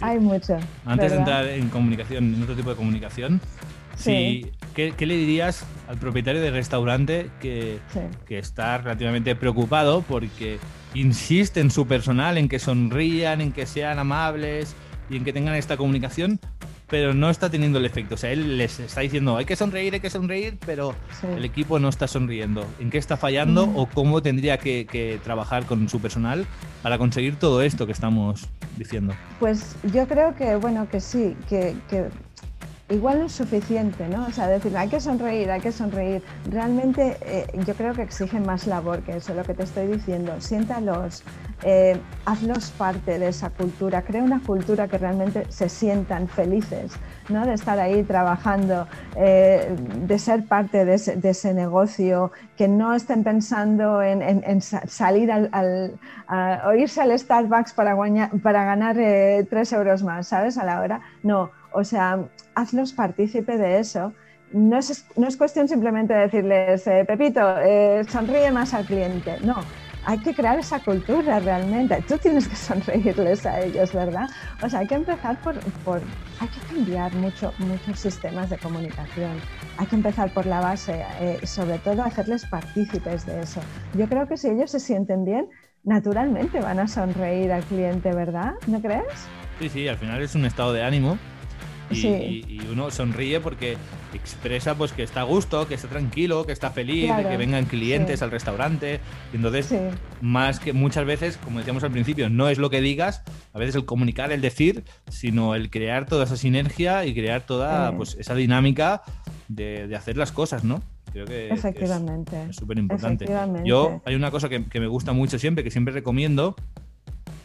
hay 0.00 0.18
mucho. 0.18 0.58
Antes 0.84 1.12
de 1.12 1.18
entrar 1.18 1.46
en 1.46 1.68
comunicación, 1.68 2.34
en 2.34 2.42
otro 2.42 2.56
tipo 2.56 2.70
de 2.70 2.74
comunicación, 2.74 3.40
sí. 3.94 4.50
¿qué, 4.74 4.92
le 4.98 5.16
dirías 5.16 5.64
al 5.88 5.96
propietario 5.98 6.42
del 6.42 6.54
restaurante 6.54 7.30
que, 7.38 7.78
que 8.26 8.40
está 8.40 8.78
relativamente 8.78 9.36
preocupado 9.36 10.02
porque 10.02 10.58
insiste 10.92 11.60
en 11.60 11.70
su 11.70 11.86
personal, 11.86 12.36
en 12.36 12.48
que 12.48 12.58
sonrían, 12.58 13.40
en 13.40 13.52
que 13.52 13.64
sean 13.64 14.00
amables 14.00 14.74
y 15.08 15.18
en 15.18 15.24
que 15.24 15.32
tengan 15.32 15.54
esta 15.54 15.76
comunicación, 15.76 16.40
pero 16.88 17.14
no 17.14 17.30
está 17.30 17.50
teniendo 17.50 17.78
el 17.78 17.84
efecto. 17.84 18.14
O 18.14 18.18
sea, 18.18 18.30
él 18.30 18.58
les 18.58 18.78
está 18.78 19.00
diciendo, 19.00 19.36
hay 19.36 19.44
que 19.44 19.56
sonreír, 19.56 19.94
hay 19.94 20.00
que 20.00 20.10
sonreír, 20.10 20.58
pero 20.64 20.94
el 21.36 21.44
equipo 21.44 21.78
no 21.78 21.88
está 21.88 22.06
sonriendo. 22.06 22.64
¿En 22.78 22.90
qué 22.90 22.98
está 22.98 23.16
fallando 23.16 23.66
mm. 23.66 23.76
o 23.76 23.86
cómo 23.86 24.22
tendría 24.22 24.58
que, 24.58 24.86
trabajar 25.24 25.66
con 25.66 25.88
su 25.88 26.00
personal 26.00 26.46
para 26.82 26.98
conseguir 26.98 27.36
todo 27.36 27.62
esto 27.62 27.86
que 27.86 27.92
estamos 27.92 28.48
diciendo? 28.76 29.14
Pues 29.40 29.76
yo 29.92 30.06
creo 30.06 30.34
que, 30.36 30.56
bueno, 30.56 30.88
que 30.88 31.00
sí, 31.00 31.36
que, 31.48 31.74
igual 32.88 33.18
no 33.18 33.26
es 33.26 33.32
suficiente, 33.32 34.06
¿no? 34.08 34.26
O 34.26 34.30
sea, 34.30 34.46
decir, 34.46 34.76
hay 34.76 34.88
que 34.88 35.00
sonreír, 35.00 35.50
hay 35.50 35.60
que 35.60 35.72
sonreír. 35.72 36.22
Realmente 36.48 37.16
eh, 37.22 37.46
yo 37.66 37.74
creo 37.74 37.94
que 37.94 38.02
exigen 38.02 38.46
más 38.46 38.66
labor 38.66 39.02
que 39.02 39.16
eso, 39.16 39.34
lo 39.34 39.42
que 39.42 39.54
te 39.54 39.64
estoy 39.64 39.88
diciendo. 39.88 40.40
Siéntalos, 40.40 41.24
eh, 41.64 41.98
hazlos 42.26 42.70
parte 42.70 43.18
de 43.18 43.28
esa 43.28 43.50
cultura, 43.50 44.02
crea 44.02 44.22
una 44.22 44.40
cultura 44.40 44.86
que 44.86 44.98
realmente 44.98 45.50
se 45.50 45.68
sientan 45.68 46.28
felices, 46.28 46.92
¿no? 47.28 47.44
De 47.44 47.54
estar 47.54 47.76
ahí 47.80 48.04
trabajando, 48.04 48.86
eh, 49.16 49.74
de 50.02 50.18
ser 50.20 50.46
parte 50.46 50.84
de 50.84 50.94
ese, 50.94 51.54
negocio, 51.54 52.30
que 52.56 52.68
no 52.68 52.94
estén 52.94 53.24
pensando 53.24 54.00
en, 54.00 54.60
salir 54.60 55.32
al, 55.32 55.98
o 56.66 56.72
irse 56.74 57.00
al 57.00 57.18
Starbucks 57.18 57.72
para, 57.72 57.96
para 58.42 58.64
ganar 58.64 58.96
tres 59.50 59.72
euros 59.72 60.04
más, 60.04 60.28
¿sabes? 60.28 60.56
A 60.56 60.64
la 60.64 60.80
hora. 60.80 61.00
No, 61.22 61.50
o 61.72 61.84
sea, 61.84 62.18
hazlos 62.56 62.92
partícipe 62.92 63.56
de 63.56 63.78
eso. 63.78 64.12
No 64.52 64.78
es, 64.78 65.06
no 65.16 65.28
es 65.28 65.36
cuestión 65.36 65.68
simplemente 65.68 66.14
de 66.14 66.20
decirles, 66.20 66.86
eh, 66.86 67.04
Pepito, 67.06 67.40
eh, 67.60 68.04
sonríe 68.08 68.50
más 68.50 68.74
al 68.74 68.84
cliente. 68.86 69.38
No, 69.42 69.56
hay 70.04 70.18
que 70.18 70.34
crear 70.34 70.58
esa 70.58 70.78
cultura 70.80 71.40
realmente. 71.40 72.02
Tú 72.08 72.16
tienes 72.16 72.48
que 72.48 72.56
sonreírles 72.70 73.44
a 73.44 73.60
ellos, 73.60 73.92
¿verdad? 73.92 74.28
O 74.62 74.68
sea, 74.68 74.80
hay 74.80 74.86
que 74.86 74.94
empezar 74.94 75.38
por, 75.42 75.58
por 75.84 76.00
hay 76.40 76.48
que 76.48 76.60
cambiar 76.74 77.12
mucho, 77.14 77.52
muchos 77.58 77.98
sistemas 77.98 78.48
de 78.48 78.56
comunicación. 78.58 79.32
Hay 79.78 79.86
que 79.86 79.96
empezar 79.96 80.30
por 80.30 80.46
la 80.46 80.60
base 80.60 81.04
eh, 81.20 81.40
sobre 81.44 81.78
todo 81.78 82.02
hacerles 82.02 82.46
partícipes 82.46 83.26
de 83.26 83.42
eso. 83.42 83.60
Yo 83.94 84.08
creo 84.08 84.26
que 84.26 84.36
si 84.36 84.48
ellos 84.48 84.70
se 84.70 84.80
sienten 84.80 85.24
bien, 85.24 85.48
naturalmente 85.82 86.60
van 86.60 86.78
a 86.78 86.88
sonreír 86.88 87.52
al 87.52 87.64
cliente, 87.64 88.12
¿verdad? 88.14 88.54
¿No 88.68 88.80
crees? 88.80 89.26
Sí, 89.58 89.68
sí, 89.68 89.88
al 89.88 89.96
final 89.96 90.22
es 90.22 90.34
un 90.34 90.44
estado 90.44 90.72
de 90.72 90.82
ánimo 90.82 91.18
y, 91.90 91.94
Sí. 91.94 92.08
y- 92.08 92.54
y 92.62 92.68
uno 92.72 92.90
sonríe 92.90 93.40
porque 93.40 93.76
expresa 94.12 94.74
pues 94.74 94.92
que 94.92 95.02
está 95.02 95.20
a 95.20 95.24
gusto, 95.24 95.68
que 95.68 95.74
está 95.74 95.88
tranquilo, 95.88 96.44
que 96.46 96.52
está 96.52 96.70
feliz, 96.70 97.02
de 97.02 97.06
Claro, 97.08 97.28
que 97.28 97.36
vengan 97.36 97.64
clientes 97.66 98.18
sí. 98.18 98.24
al 98.24 98.30
restaurante. 98.30 99.00
Y 99.32 99.36
entonces, 99.36 99.66
Sí. 99.66 99.76
más 100.20 100.58
que 100.58 100.72
muchas 100.72 101.04
veces, 101.04 101.36
como 101.36 101.58
decíamos 101.58 101.84
al 101.84 101.90
principio, 101.92 102.28
no 102.28 102.48
es 102.48 102.58
lo 102.58 102.70
que 102.70 102.80
digas, 102.80 103.22
a 103.52 103.58
veces 103.58 103.74
el 103.76 103.84
comunicar, 103.84 104.32
el 104.32 104.40
decir, 104.40 104.84
sino 105.08 105.54
el 105.54 105.70
crear 105.70 106.06
toda 106.06 106.24
esa 106.24 106.36
sinergia 106.36 107.04
y 107.04 107.14
crear 107.14 107.42
toda 107.46 107.92
pues 107.96 108.16
esa 108.18 108.34
dinámica 108.34 109.02
de, 109.48 109.86
de 109.86 109.96
hacer 109.96 110.16
las 110.16 110.32
cosas, 110.32 110.64
¿no? 110.64 110.82
Creo 111.12 111.24
que 111.26 111.46
es- 111.46 111.52
Efectivamente. 111.52 112.36
es 112.50 112.56
súper 112.56 112.78
importante. 112.78 113.26
Yo, 113.64 114.02
hay 114.04 114.14
una 114.16 114.30
cosa 114.30 114.48
que, 114.48 114.64
que 114.64 114.80
me 114.80 114.86
gusta 114.88 115.12
mucho 115.12 115.38
siempre, 115.38 115.62
que 115.64 115.70
siempre 115.70 115.94
recomiendo, 115.94 116.56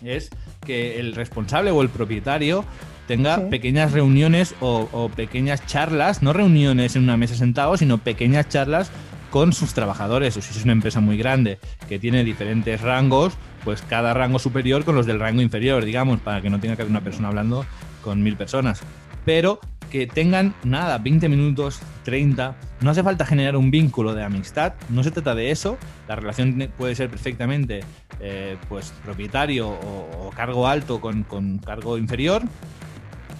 es 0.04 0.30
que 0.66 1.00
el 1.00 1.14
responsable 1.14 1.70
o 1.72 1.82
el 1.82 1.90
propietario 1.90 2.66
tenga 3.08 3.38
Sí. 3.38 3.44
pequeñas 3.50 3.92
reuniones 3.92 4.56
o, 4.62 4.88
o 4.92 5.10
pequeñas 5.10 5.66
charlas, 5.66 6.22
no 6.22 6.34
reuniones 6.34 6.96
en 6.96 7.04
una 7.04 7.18
mesa 7.18 7.36
sentado, 7.36 7.78
sino 7.78 7.98
pequeñas 7.98 8.48
charlas 8.50 8.92
con 9.30 9.54
sus 9.54 9.74
trabajadores, 9.74 10.36
o 10.36 10.42
si 10.42 10.52
es 10.58 10.64
una 10.64 10.74
empresa 10.74 11.00
muy 11.00 11.18
grande 11.18 11.58
que 11.88 12.00
tiene 12.00 12.24
diferentes 12.26 12.82
rangos, 12.82 13.34
pues 13.64 13.82
cada 13.82 14.14
rango 14.14 14.40
superior 14.40 14.84
con 14.84 14.96
los 14.96 15.06
del 15.06 15.20
rango 15.20 15.42
inferior, 15.42 15.86
digamos, 15.86 16.20
para 16.20 16.42
que 16.42 16.50
no 16.50 16.60
tenga 16.60 16.76
que 16.76 16.82
haber 16.82 16.92
una 16.92 17.02
persona 17.02 17.30
hablando 17.30 17.66
con 18.04 18.22
mil 18.22 18.36
personas. 18.36 18.82
Pero 19.24 19.60
que 19.90 20.08
tengan 20.08 20.54
nada, 20.64 20.98
20 20.98 21.28
minutos, 21.30 21.80
30. 22.04 22.56
No 22.82 22.92
hace 22.92 23.04
falta 23.04 23.26
generar 23.26 23.56
un 23.58 23.72
vínculo 23.72 24.14
de 24.16 24.24
amistad, 24.24 24.74
no 24.90 25.04
se 25.04 25.12
trata 25.12 25.36
de 25.36 25.52
eso. 25.52 25.78
La 26.08 26.16
relación 26.16 26.70
puede 26.78 26.96
ser 26.96 27.10
perfectamente 27.10 27.82
eh, 28.20 28.58
pues 28.70 28.94
propietario 29.04 29.68
o, 29.70 30.28
o 30.28 30.30
cargo 30.32 30.68
alto 30.68 31.00
con, 31.02 31.24
con 31.24 31.58
cargo 31.60 31.98
inferior. 31.98 32.44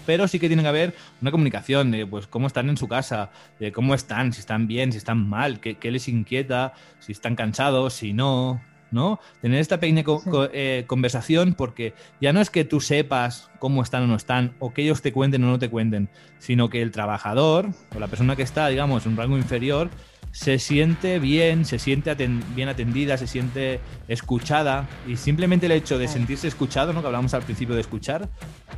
Pero 0.06 0.28
sí 0.28 0.40
que 0.40 0.48
tiene 0.48 0.64
que 0.64 0.70
haber 0.70 0.94
una 1.22 1.32
comunicación 1.32 1.92
de 1.92 2.06
pues 2.06 2.28
cómo 2.28 2.48
están 2.48 2.70
en 2.70 2.78
su 2.78 2.88
casa, 2.88 3.32
de 3.60 3.72
cómo 3.72 3.94
están, 3.94 4.34
si 4.34 4.40
están 4.40 4.68
bien, 4.68 4.92
si 4.92 4.98
están 4.98 5.28
mal, 5.28 5.60
qué, 5.60 5.76
qué 5.76 5.92
les 5.92 6.08
inquieta, 6.08 6.74
si 7.00 7.12
están 7.12 7.36
cansados, 7.36 7.94
si 7.94 8.14
no, 8.14 8.62
¿no? 8.90 9.20
Tener 9.42 9.60
esta 9.60 9.80
pequeña 9.80 10.04
co- 10.04 10.20
Sí. 10.24 10.30
co- 10.30 10.50
eh, 10.52 10.84
conversación 10.88 11.54
porque 11.54 11.94
ya 12.20 12.34
no 12.34 12.42
es 12.42 12.50
que 12.50 12.66
tú 12.66 12.82
sepas 12.82 13.50
cómo 13.60 13.84
están 13.84 14.04
o 14.04 14.08
no 14.08 14.16
están, 14.16 14.54
o 14.60 14.74
que 14.74 14.82
ellos 14.84 15.02
te 15.02 15.14
cuenten 15.14 15.44
o 15.44 15.48
no 15.48 15.60
te 15.60 15.70
cuenten, 15.70 16.10
sino 16.40 16.70
que 16.70 16.82
el 16.82 16.92
trabajador 16.92 17.70
o 17.96 18.00
la 18.00 18.08
persona 18.08 18.36
que 18.36 18.44
está, 18.44 18.68
digamos, 18.68 19.06
en 19.06 19.14
un 19.14 19.18
rango 19.18 19.38
inferior, 19.38 19.90
se 20.32 20.60
siente 20.60 21.20
bien, 21.20 21.66
se 21.66 21.78
siente 21.80 22.16
aten- 22.16 22.42
bien 22.56 22.70
atendida, 22.70 23.18
se 23.18 23.28
siente 23.28 23.80
escuchada 24.08 24.88
y 25.08 25.18
simplemente 25.18 25.66
el 25.66 25.74
hecho 25.74 25.98
de 25.98 26.08
sentirse 26.08 26.48
escuchado, 26.48 26.94
¿no? 26.94 27.02
que 27.02 27.08
hablamos 27.08 27.34
al 27.34 27.42
principio 27.44 27.76
de 27.76 27.82
escuchar, 27.82 28.30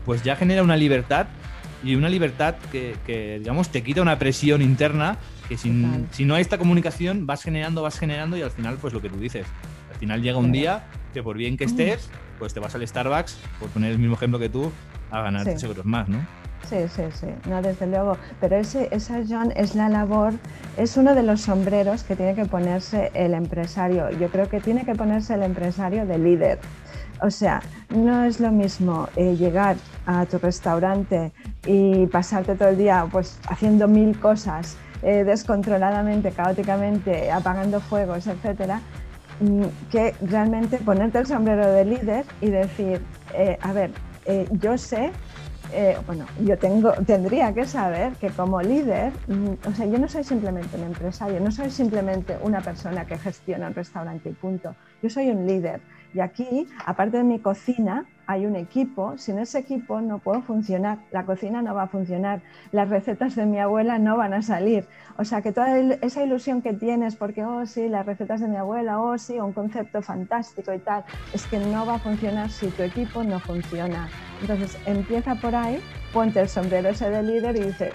pues 0.06 0.24
ya 0.24 0.36
genera 0.36 0.64
una 0.64 0.76
libertad 0.78 1.28
y 1.84 1.96
una 1.96 2.10
libertad 2.10 2.56
que, 2.72 2.96
que, 3.06 3.40
digamos, 3.40 3.70
te 3.70 3.84
quita 3.84 4.02
una 4.02 4.18
presión 4.18 4.62
interna 4.62 5.18
que 5.50 5.58
sin- 5.58 6.08
si 6.12 6.26
no 6.26 6.36
hay 6.36 6.42
esta 6.42 6.58
comunicación 6.58 7.26
vas 7.28 7.44
generando, 7.44 7.82
vas 7.82 8.00
generando 8.00 8.38
y 8.38 8.42
al 8.42 8.52
final, 8.52 8.78
pues 8.82 8.94
lo 8.94 9.02
que 9.02 9.10
tú 9.10 9.18
dices, 9.20 9.46
al 9.92 9.98
final 9.98 10.22
llega 10.22 10.38
un 10.38 10.52
día 10.52 10.86
que 11.14 11.22
por 11.22 11.38
bien 11.38 11.58
que 11.58 11.66
estés, 11.66 12.10
pues 12.40 12.54
te 12.54 12.60
vas 12.60 12.74
al 12.74 12.88
Starbucks, 12.88 13.38
por 13.60 13.70
poner 13.70 13.92
el 13.92 14.00
mismo 14.00 14.16
ejemplo 14.16 14.40
que 14.40 14.50
tú, 14.50 14.72
a 15.12 15.22
ganar 15.22 15.44
Sí. 15.44 15.50
3 15.52 15.64
euros 15.64 15.86
más, 15.86 16.08
¿no? 16.10 16.26
Sí, 16.70 16.78
sí, 16.88 17.04
sí, 17.14 17.28
no, 17.50 17.62
desde 17.62 17.88
luego. 17.88 18.18
Pero 18.40 18.56
ese, 18.56 18.88
esa, 18.92 19.22
John, 19.28 19.52
es 19.56 19.76
la 19.76 19.90
labor, 19.90 20.34
es 20.78 20.98
uno 20.98 21.14
de 21.14 21.24
los 21.24 21.42
sombreros 21.42 22.04
que 22.04 22.16
tiene 22.16 22.36
que 22.36 22.46
ponerse 22.46 23.12
el 23.14 23.34
empresario. 23.34 24.10
Yo 24.12 24.30
creo 24.30 24.48
que 24.50 24.60
tiene 24.60 24.86
que 24.86 24.96
ponerse 24.96 25.34
el 25.34 25.44
empresario 25.44 26.06
de 26.06 26.18
líder. 26.18 26.60
O 27.22 27.30
sea, 27.30 27.62
no 27.90 28.24
es 28.24 28.40
lo 28.40 28.52
mismo 28.52 29.08
eh, 29.16 29.36
llegar 29.36 29.76
a 30.06 30.26
tu 30.26 30.38
restaurante 30.40 31.32
y 31.66 32.08
pasarte 32.08 32.56
todo 32.56 32.70
el 32.70 32.78
día 32.78 33.08
pues, 33.12 33.40
haciendo 33.48 33.88
mil 33.88 34.20
cosas 34.20 34.78
eh, 35.04 35.24
descontroladamente, 35.26 36.32
caóticamente, 36.32 37.30
apagando 37.30 37.82
fuegos, 37.82 38.26
etcétera, 38.28 38.82
mm, 39.42 39.64
que 39.92 40.16
realmente 40.22 40.78
ponerte 40.78 41.20
el 41.20 41.28
sombrero 41.28 41.68
de 41.68 41.86
líder 41.86 42.26
y 42.42 42.50
decir, 42.50 43.02
eh, 43.34 43.58
a 43.62 43.74
ver, 43.74 43.92
eh, 44.26 44.48
yo 44.52 44.78
sé 44.78 45.12
eh, 45.74 45.98
bueno, 46.06 46.26
yo 46.42 46.58
tendría 46.58 47.54
que 47.54 47.66
saber 47.66 48.14
que 48.14 48.30
como 48.30 48.62
líder, 48.62 49.12
mm, 49.28 49.68
o 49.68 49.74
sea, 49.74 49.86
yo 49.86 49.98
no 49.98 50.08
soy 50.08 50.24
simplemente 50.24 50.78
un 50.78 50.84
empresario, 50.84 51.40
no 51.40 51.52
soy 51.52 51.70
simplemente 51.72 52.38
una 52.42 52.62
persona 52.62 53.06
que 53.06 53.18
gestiona 53.18 53.68
un 53.68 53.74
restaurante 53.74 54.30
y 54.30 54.34
punto. 54.34 54.76
Yo 55.02 55.10
soy 55.10 55.30
un 55.30 55.48
líder. 55.48 55.82
Y 56.14 56.20
aquí, 56.20 56.68
aparte 56.86 57.18
de 57.18 57.24
mi 57.24 57.40
cocina, 57.40 58.06
hay 58.28 58.46
un 58.46 58.56
equipo. 58.56 59.18
Sin 59.18 59.38
ese 59.40 59.60
equipo 59.60 60.00
no 60.00 60.20
puedo 60.20 60.42
funcionar. 60.42 61.00
La 61.12 61.26
cocina 61.26 61.62
no 61.62 61.74
va 61.74 61.84
a 61.84 61.88
funcionar. 61.88 62.42
Las 62.72 62.88
recetas 62.90 63.36
de 63.36 63.46
mi 63.46 63.60
abuela 63.60 63.98
no 64.00 64.16
van 64.16 64.34
a 64.34 64.42
salir. 64.42 64.86
O 65.18 65.26
sea, 65.26 65.42
que 65.42 65.52
toda 65.52 65.78
esa 65.80 66.24
ilusión 66.24 66.62
que 66.62 66.74
tienes, 66.74 67.16
porque, 67.16 67.44
oh, 67.44 67.66
sí, 67.66 67.90
las 67.90 68.06
recetas 68.06 68.40
de 68.42 68.48
mi 68.48 68.56
abuela, 68.58 69.00
oh, 69.02 69.18
sí, 69.18 69.40
un 69.40 69.54
concepto 69.54 70.02
fantástico 70.02 70.74
y 70.74 70.80
tal, 70.80 71.04
es 71.34 71.46
que 71.48 71.60
no 71.60 71.86
va 71.86 71.96
a 71.96 72.00
funcionar 72.00 72.50
si 72.50 72.68
tu 72.68 72.84
equipo 72.84 73.24
no 73.24 73.40
funciona. 73.40 74.08
Entonces, 74.42 74.78
empieza 74.86 75.36
por 75.36 75.56
ahí, 75.56 75.80
ponte 76.14 76.40
el 76.40 76.48
sombrero 76.48 76.90
ese 76.90 77.10
de 77.10 77.24
líder 77.24 77.56
y 77.58 77.60
dice, 77.62 77.92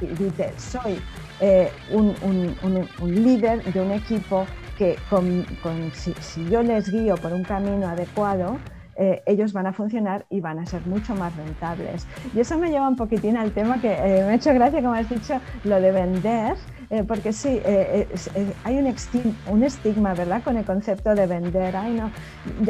y- 0.00 0.04
y 0.04 0.08
dice 0.14 0.52
soy 0.56 0.98
eh, 1.40 1.70
un, 1.92 2.14
un- 2.22 2.54
un- 2.62 2.88
un 3.00 3.14
líder 3.14 3.62
de 3.62 3.80
un 3.80 3.92
equipo 3.92 4.46
que 4.76 4.96
con, 5.10 5.44
con- 5.62 5.90
si, 5.92 6.12
si 6.14 6.48
yo 6.48 6.62
les 6.62 6.90
guío 6.90 7.16
por 7.16 7.32
un 7.32 7.44
camino 7.44 7.86
adecuado, 7.88 8.58
eh, 8.98 9.22
ellos 9.26 9.52
van 9.52 9.66
a 9.66 9.74
funcionar 9.74 10.24
y 10.30 10.40
van 10.40 10.58
a 10.58 10.64
ser 10.64 10.80
mucho 10.86 11.14
más 11.14 11.34
rentables. 11.36 12.06
Y 12.34 12.40
eso 12.40 12.56
me 12.56 12.70
lleva 12.70 12.88
un 12.88 12.96
poquitín 12.96 13.36
al 13.36 13.52
tema 13.52 13.78
que 13.78 13.92
eh, 13.92 14.22
me 14.24 14.32
ha 14.32 14.34
hecho 14.34 14.54
gracia, 14.54 14.80
como 14.80 14.94
has 14.94 15.08
dicho, 15.10 15.34
lo 15.64 15.78
de 15.82 15.92
vender, 15.92 16.54
eh, 16.88 17.04
porque 17.06 17.32
sí, 17.34 17.60
eh, 17.62 18.08
es- 18.10 18.28
eh, 18.34 18.46
hay 18.64 18.78
un, 18.78 18.86
esti- 18.86 19.34
un 19.50 19.64
estigma, 19.64 20.14
¿verdad?, 20.14 20.42
con 20.42 20.56
el 20.56 20.64
concepto 20.64 21.14
de 21.14 21.26
vender. 21.26 21.76
Ay, 21.76 21.92
no. 21.92 22.10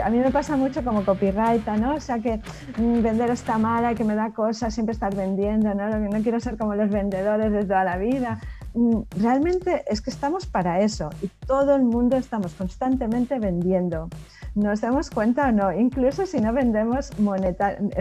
A 0.02 0.10
mí 0.10 0.18
me 0.18 0.32
pasa 0.32 0.56
mucho 0.56 0.82
como 0.82 1.04
copywriter, 1.04 1.78
¿no? 1.80 1.94
O 1.94 2.00
sea, 2.00 2.18
que 2.18 2.40
mm, 2.76 3.02
vender 3.02 3.30
está 3.30 3.56
mal, 3.58 3.94
que 3.94 4.02
me 4.02 4.16
da 4.16 4.30
cosas 4.32 4.74
siempre 4.74 4.94
estar 4.94 5.14
vendiendo, 5.14 5.74
¿no? 5.74 5.88
No 5.96 6.22
quiero 6.22 6.40
ser 6.40 6.56
como 6.56 6.74
los 6.74 6.90
vendedores 6.90 7.52
de 7.52 7.62
toda 7.64 7.84
la 7.84 7.98
vida. 7.98 8.40
Mm, 8.76 9.02
Realmente 9.18 9.84
es 9.88 10.02
que 10.02 10.10
estamos 10.10 10.44
para 10.46 10.80
eso 10.80 11.08
y 11.22 11.28
todo 11.46 11.74
el 11.76 11.82
mundo 11.84 12.16
estamos 12.18 12.52
constantemente 12.54 13.38
vendiendo. 13.38 14.08
Nos 14.54 14.82
damos 14.82 15.10
cuenta 15.10 15.48
o 15.48 15.52
no, 15.52 15.72
incluso 15.72 16.26
si 16.26 16.40
no 16.40 16.52
vendemos 16.52 17.10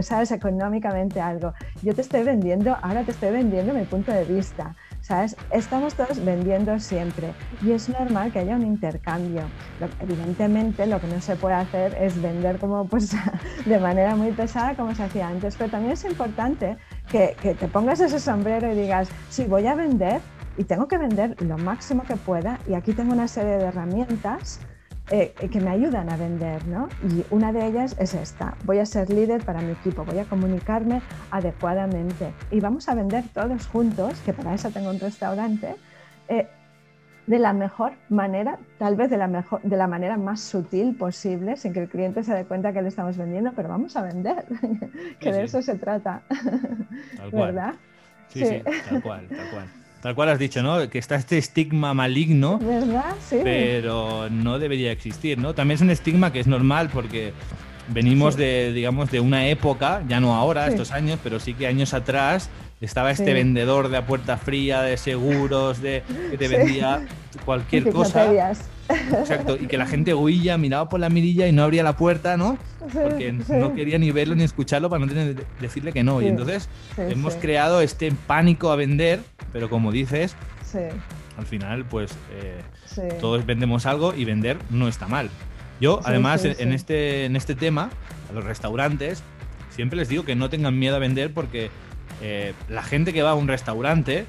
sabes, 0.01 0.31
económicamente 0.31 1.21
algo. 1.21 1.53
Yo 1.81 1.93
te 1.93 2.01
estoy 2.01 2.23
vendiendo, 2.23 2.75
ahora 2.81 3.03
te 3.05 3.11
estoy 3.11 3.31
vendiendo 3.31 3.73
mi 3.73 3.85
punto 3.85 4.11
de 4.11 4.25
vista. 4.25 4.75
¿Sabes? 5.01 5.37
Estamos 5.49 5.95
todos 5.95 6.23
vendiendo 6.23 6.77
siempre 6.79 7.35
y 7.61 7.71
es 7.71 7.87
normal 7.89 8.31
que 8.31 8.39
haya 8.39 8.55
un 8.55 8.65
intercambio. 8.65 9.51
Lo- 9.79 9.87
evidentemente 9.99 10.87
lo 10.87 10.99
que 10.99 11.07
no 11.07 11.21
se 11.21 11.35
puede 11.37 11.55
hacer 11.55 11.95
es 12.01 12.21
vender 12.21 12.59
como 12.59 12.85
pues 12.87 13.11
de 13.65 13.79
manera 13.79 14.15
muy 14.15 14.31
pesada 14.33 14.75
como 14.75 14.93
se 14.93 15.03
hacía 15.03 15.27
antes, 15.27 15.55
pero 15.55 15.69
también 15.69 15.93
es 15.93 16.03
importante 16.05 16.77
que, 17.07 17.37
que 17.39 17.55
te 17.55 17.67
pongas 17.69 17.99
ese 18.01 18.19
sombrero 18.19 18.71
y 18.71 18.75
digas, 18.75 19.09
sí, 19.29 19.45
voy 19.45 19.67
a 19.67 19.75
vender 19.75 20.21
y 20.57 20.63
tengo 20.63 20.87
que 20.87 20.97
vender 20.97 21.41
lo 21.41 21.57
máximo 21.57 22.03
que 22.03 22.15
pueda 22.15 22.59
y 22.67 22.73
aquí 22.73 22.93
tengo 22.93 23.13
una 23.13 23.27
serie 23.27 23.57
de 23.57 23.65
herramientas 23.65 24.59
eh, 25.11 25.33
que 25.51 25.61
me 25.61 25.69
ayudan 25.69 26.09
a 26.09 26.17
vender, 26.17 26.65
¿no? 26.67 26.87
Y 27.07 27.23
una 27.29 27.51
de 27.53 27.67
ellas 27.67 27.95
es 27.99 28.15
esta, 28.15 28.55
voy 28.63 28.79
a 28.79 28.85
ser 28.87 29.09
líder 29.11 29.43
para 29.43 29.61
mi 29.61 29.71
equipo, 29.73 30.03
voy 30.03 30.17
a 30.17 30.25
comunicarme 30.25 31.01
adecuadamente 31.29 32.33
y 32.49 32.59
vamos 32.59 32.89
a 32.89 32.95
vender 32.95 33.23
todos 33.33 33.67
juntos, 33.67 34.19
que 34.25 34.33
para 34.33 34.55
eso 34.55 34.71
tengo 34.71 34.89
un 34.89 34.99
restaurante, 34.99 35.75
eh, 36.27 36.47
de 37.27 37.39
la 37.39 37.53
mejor 37.53 37.93
manera, 38.09 38.57
tal 38.79 38.95
vez 38.95 39.09
de 39.09 39.17
la, 39.17 39.27
mejor, 39.27 39.61
de 39.61 39.77
la 39.77 39.87
manera 39.87 40.17
más 40.17 40.41
sutil 40.41 40.95
posible, 40.95 41.55
sin 41.57 41.73
que 41.73 41.81
el 41.81 41.89
cliente 41.89 42.23
se 42.23 42.33
dé 42.33 42.45
cuenta 42.45 42.71
que 42.73 42.81
le 42.81 42.87
estamos 42.87 43.17
vendiendo, 43.17 43.51
pero 43.55 43.69
vamos 43.69 43.95
a 43.95 44.01
vender, 44.01 44.45
que 45.19 45.31
Sí, 45.31 45.31
de 45.31 45.37
sí. 45.39 45.45
eso 45.45 45.61
se 45.61 45.75
trata, 45.75 46.21
Tal 47.15 47.29
cual. 47.31 47.53
¿verdad? 47.53 47.73
Sí, 48.29 48.45
sí, 48.45 48.61
tal 48.89 49.01
cual, 49.03 49.27
tal 49.27 49.49
cual. 49.51 49.84
Tal 50.05 50.13
cual 50.13 50.29
has 50.29 50.37
dicho, 50.37 50.61
¿no? 50.61 50.87
Que 50.87 50.99
está 50.99 51.15
este 51.15 51.39
estigma 51.39 51.95
maligno, 51.95 52.59
¿Verdad? 52.59 53.15
Sí. 53.27 53.37
pero 53.43 54.29
no 54.29 54.59
debería 54.59 54.91
existir, 54.91 55.39
¿no? 55.39 55.55
También 55.55 55.77
es 55.77 55.81
un 55.81 55.89
estigma 55.89 56.31
que 56.31 56.39
es 56.39 56.45
normal 56.45 56.91
porque 56.93 57.33
venimos 57.87 58.35
Sí. 58.35 58.41
de, 58.41 58.71
digamos, 58.71 59.09
de 59.09 59.19
una 59.19 59.47
época, 59.47 60.03
ya 60.07 60.19
no 60.19 60.35
ahora, 60.35 60.65
Sí. 60.67 60.73
estos 60.73 60.91
años, 60.91 61.17
pero 61.23 61.39
sí 61.39 61.55
que 61.55 61.65
años 61.65 61.95
atrás 61.95 62.51
estaba 62.81 63.09
este 63.09 63.25
Sí. 63.25 63.33
vendedor 63.33 63.89
de 63.89 63.97
a 63.97 64.05
puerta 64.05 64.37
fría, 64.37 64.83
de 64.83 64.97
seguros, 64.97 65.81
de 65.81 66.03
que 66.29 66.37
te 66.37 66.49
vendía 66.49 67.01
cualquier 67.45 67.89
cosa. 67.91 68.27
Exacto, 68.89 69.55
y 69.59 69.67
que 69.67 69.77
la 69.77 69.85
gente 69.87 70.13
huía, 70.13 70.57
miraba 70.57 70.89
por 70.89 70.99
la 70.99 71.09
mirilla 71.09 71.47
y 71.47 71.51
no 71.51 71.63
abría 71.63 71.83
la 71.83 71.97
puerta, 71.97 72.37
¿no? 72.37 72.57
Porque 72.93 73.31
no 73.31 73.73
quería 73.73 73.97
ni 73.97 74.11
verlo 74.11 74.35
ni 74.35 74.43
escucharlo 74.43 74.89
para 74.89 75.03
no 75.03 75.07
tener 75.11 75.45
decirle 75.59 75.91
que 75.91 76.03
no. 76.03 76.21
Y 76.21 76.27
entonces 76.27 76.69
Sí, 76.95 77.01
hemos 77.01 77.33
sí. 77.33 77.39
creado 77.39 77.81
este 77.81 78.11
pánico 78.27 78.71
a 78.71 78.75
vender, 78.75 79.21
pero 79.51 79.69
como 79.69 79.91
dices, 79.91 80.35
al 81.37 81.45
final, 81.45 81.85
pues 81.85 82.11
eh, 82.39 82.61
todos 83.19 83.45
vendemos 83.45 83.85
algo 83.85 84.13
y 84.15 84.25
vender 84.25 84.57
no 84.69 84.87
está 84.87 85.07
mal. 85.07 85.29
Yo, 85.81 85.99
además, 86.05 86.45
en- 86.45 86.71
este, 86.73 87.25
en 87.25 87.35
este 87.35 87.55
tema, 87.55 87.89
a 88.29 88.33
los 88.33 88.43
restaurantes, 88.43 89.23
siempre 89.71 89.97
les 89.97 90.07
digo 90.09 90.23
que 90.23 90.35
no 90.35 90.49
tengan 90.49 90.77
miedo 90.77 90.95
a 90.95 90.99
vender 90.99 91.33
porque 91.33 91.69
eh, 92.21 92.53
la 92.69 92.83
gente 92.83 93.11
que 93.13 93.23
va 93.23 93.31
a 93.31 93.35
un 93.35 93.47
restaurante 93.47 94.25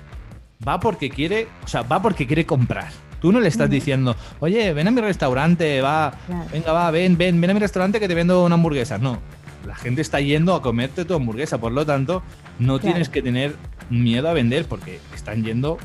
va 0.67 0.81
porque 0.81 1.11
quiere, 1.11 1.47
o 1.65 1.69
sea, 1.69 1.83
va 1.83 2.01
porque 2.03 2.27
quiere 2.27 2.47
comprar. 2.47 2.89
Tú 3.21 3.33
no 3.33 3.41
le 3.41 3.49
estás 3.49 3.71
diciendo, 3.71 4.17
oye, 4.41 4.73
ven 4.73 4.89
a 4.89 4.91
mi 4.91 5.01
restaurante, 5.01 5.81
va, 5.81 6.15
venga, 6.53 6.73
va, 6.73 6.91
ven, 6.91 7.17
ven, 7.17 7.41
ven 7.41 7.51
a 7.51 7.55
mi 7.55 7.61
restaurante 7.61 7.99
que 7.99 8.09
te 8.09 8.15
vendo 8.15 8.45
una 8.45 8.55
hamburguesa. 8.55 8.99
No, 8.99 9.19
la 9.67 9.75
gente 9.75 10.01
está 10.01 10.21
yendo 10.21 10.55
a 10.55 10.63
comerte 10.63 11.05
tu 11.05 11.15
hamburguesa, 11.15 11.59
por 11.59 11.73
lo 11.73 11.85
tanto, 11.85 12.23
no 12.59 12.79
tienes 12.79 13.09
que 13.09 13.23
tener 13.23 13.57
miedo 13.91 14.29
a 14.29 14.33
vender 14.33 14.67
porque 14.67 15.01
están 15.15 15.45
yendo 15.45 15.79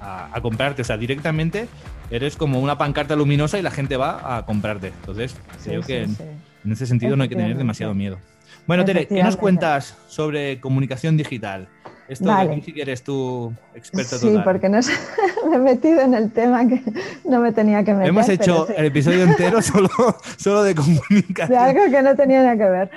a, 0.00 0.38
comprarte. 0.42 0.82
O 0.82 0.84
sea, 0.84 0.96
directamente 0.96 1.68
eres 2.10 2.36
como 2.36 2.60
una 2.60 2.78
pancarta 2.78 3.16
luminosa 3.16 3.58
y 3.58 3.62
la 3.62 3.70
gente 3.70 3.96
va 3.96 4.36
a 4.36 4.44
comprarte. 4.46 4.88
Entonces, 4.88 5.36
creo 5.64 5.82
que 5.82 6.02
en 6.02 6.72
ese 6.72 6.86
sentido 6.86 7.16
no 7.16 7.22
hay 7.22 7.28
que 7.28 7.36
tener 7.36 7.56
demasiado 7.56 7.94
miedo. 7.94 8.18
Bueno, 8.66 8.84
Tere, 8.84 9.06
¿qué 9.06 9.22
nos 9.22 9.36
cuentas 9.36 9.96
sobre 10.08 10.60
comunicación 10.60 11.16
digital? 11.16 11.68
Esto 12.08 12.24
vale. 12.24 12.48
de 12.48 12.56
aquí 12.56 12.64
sí 12.64 12.72
que 12.72 12.82
eres 12.82 13.02
tú 13.02 13.52
experto 13.74 14.18
Sí, 14.18 14.34
porque 14.42 14.68
no 14.68 14.80
me 15.50 15.56
he 15.56 15.58
metido 15.58 16.00
en 16.00 16.14
el 16.14 16.30
tema 16.30 16.66
que 16.66 16.82
no 17.24 17.40
me 17.40 17.52
tenía 17.52 17.84
que 17.84 17.92
meter. 17.92 18.08
Hemos 18.08 18.28
hecho 18.28 18.66
el 18.68 18.86
episodio 18.86 19.24
entero 19.24 19.60
solo, 19.60 19.90
solo 20.38 20.62
de 20.62 20.74
comunicación. 20.74 21.48
De 21.48 21.56
algo 21.56 21.90
que 21.90 22.02
no 22.02 22.16
tenía 22.16 22.42
nada 22.42 22.56
que 22.56 22.64
ver. 22.64 22.90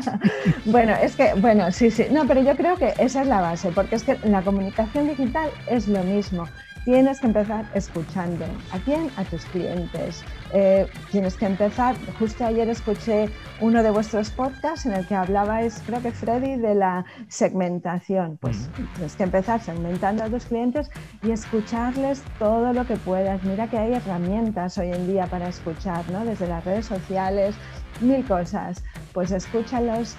bueno, 0.64 0.94
es 1.00 1.14
que, 1.14 1.34
bueno, 1.34 1.70
sí, 1.70 1.90
sí. 1.90 2.06
No, 2.10 2.26
pero 2.26 2.42
yo 2.42 2.56
creo 2.56 2.76
que 2.76 2.92
esa 2.98 3.22
es 3.22 3.28
la 3.28 3.40
base, 3.40 3.70
porque 3.72 3.94
es 3.94 4.02
que 4.02 4.18
la 4.24 4.42
comunicación 4.42 5.08
digital 5.08 5.48
es 5.68 5.86
lo 5.86 6.02
mismo 6.02 6.48
tienes 6.84 7.20
que 7.20 7.26
empezar 7.26 7.64
escuchando. 7.74 8.44
¿A 8.72 8.78
quién? 8.78 9.10
A 9.16 9.24
tus 9.24 9.44
clientes. 9.46 10.24
Eh, 10.52 10.86
tienes 11.10 11.36
que 11.36 11.46
empezar, 11.46 11.94
justo 12.18 12.44
ayer 12.44 12.68
escuché 12.68 13.28
uno 13.60 13.82
de 13.82 13.90
vuestros 13.90 14.30
podcasts 14.30 14.86
en 14.86 14.94
el 14.94 15.06
que 15.06 15.14
hablabais, 15.14 15.82
creo 15.86 16.02
que 16.02 16.12
Freddy, 16.12 16.56
de 16.56 16.74
la 16.74 17.04
segmentación. 17.28 18.38
Pues 18.40 18.70
tienes 18.94 19.16
que 19.16 19.22
empezar 19.24 19.60
segmentando 19.60 20.24
a 20.24 20.28
tus 20.28 20.46
clientes 20.46 20.90
y 21.22 21.30
escucharles 21.30 22.24
todo 22.38 22.72
lo 22.72 22.86
que 22.86 22.96
puedas. 22.96 23.42
Mira 23.44 23.68
que 23.68 23.78
hay 23.78 23.92
herramientas 23.92 24.78
hoy 24.78 24.90
en 24.90 25.06
día 25.06 25.26
para 25.26 25.48
escuchar, 25.48 26.08
¿no? 26.10 26.24
Desde 26.24 26.46
las 26.46 26.64
redes 26.64 26.86
sociales, 26.86 27.58
mil 28.00 28.26
cosas. 28.26 28.82
Pues 29.12 29.32
escúchalos, 29.32 30.16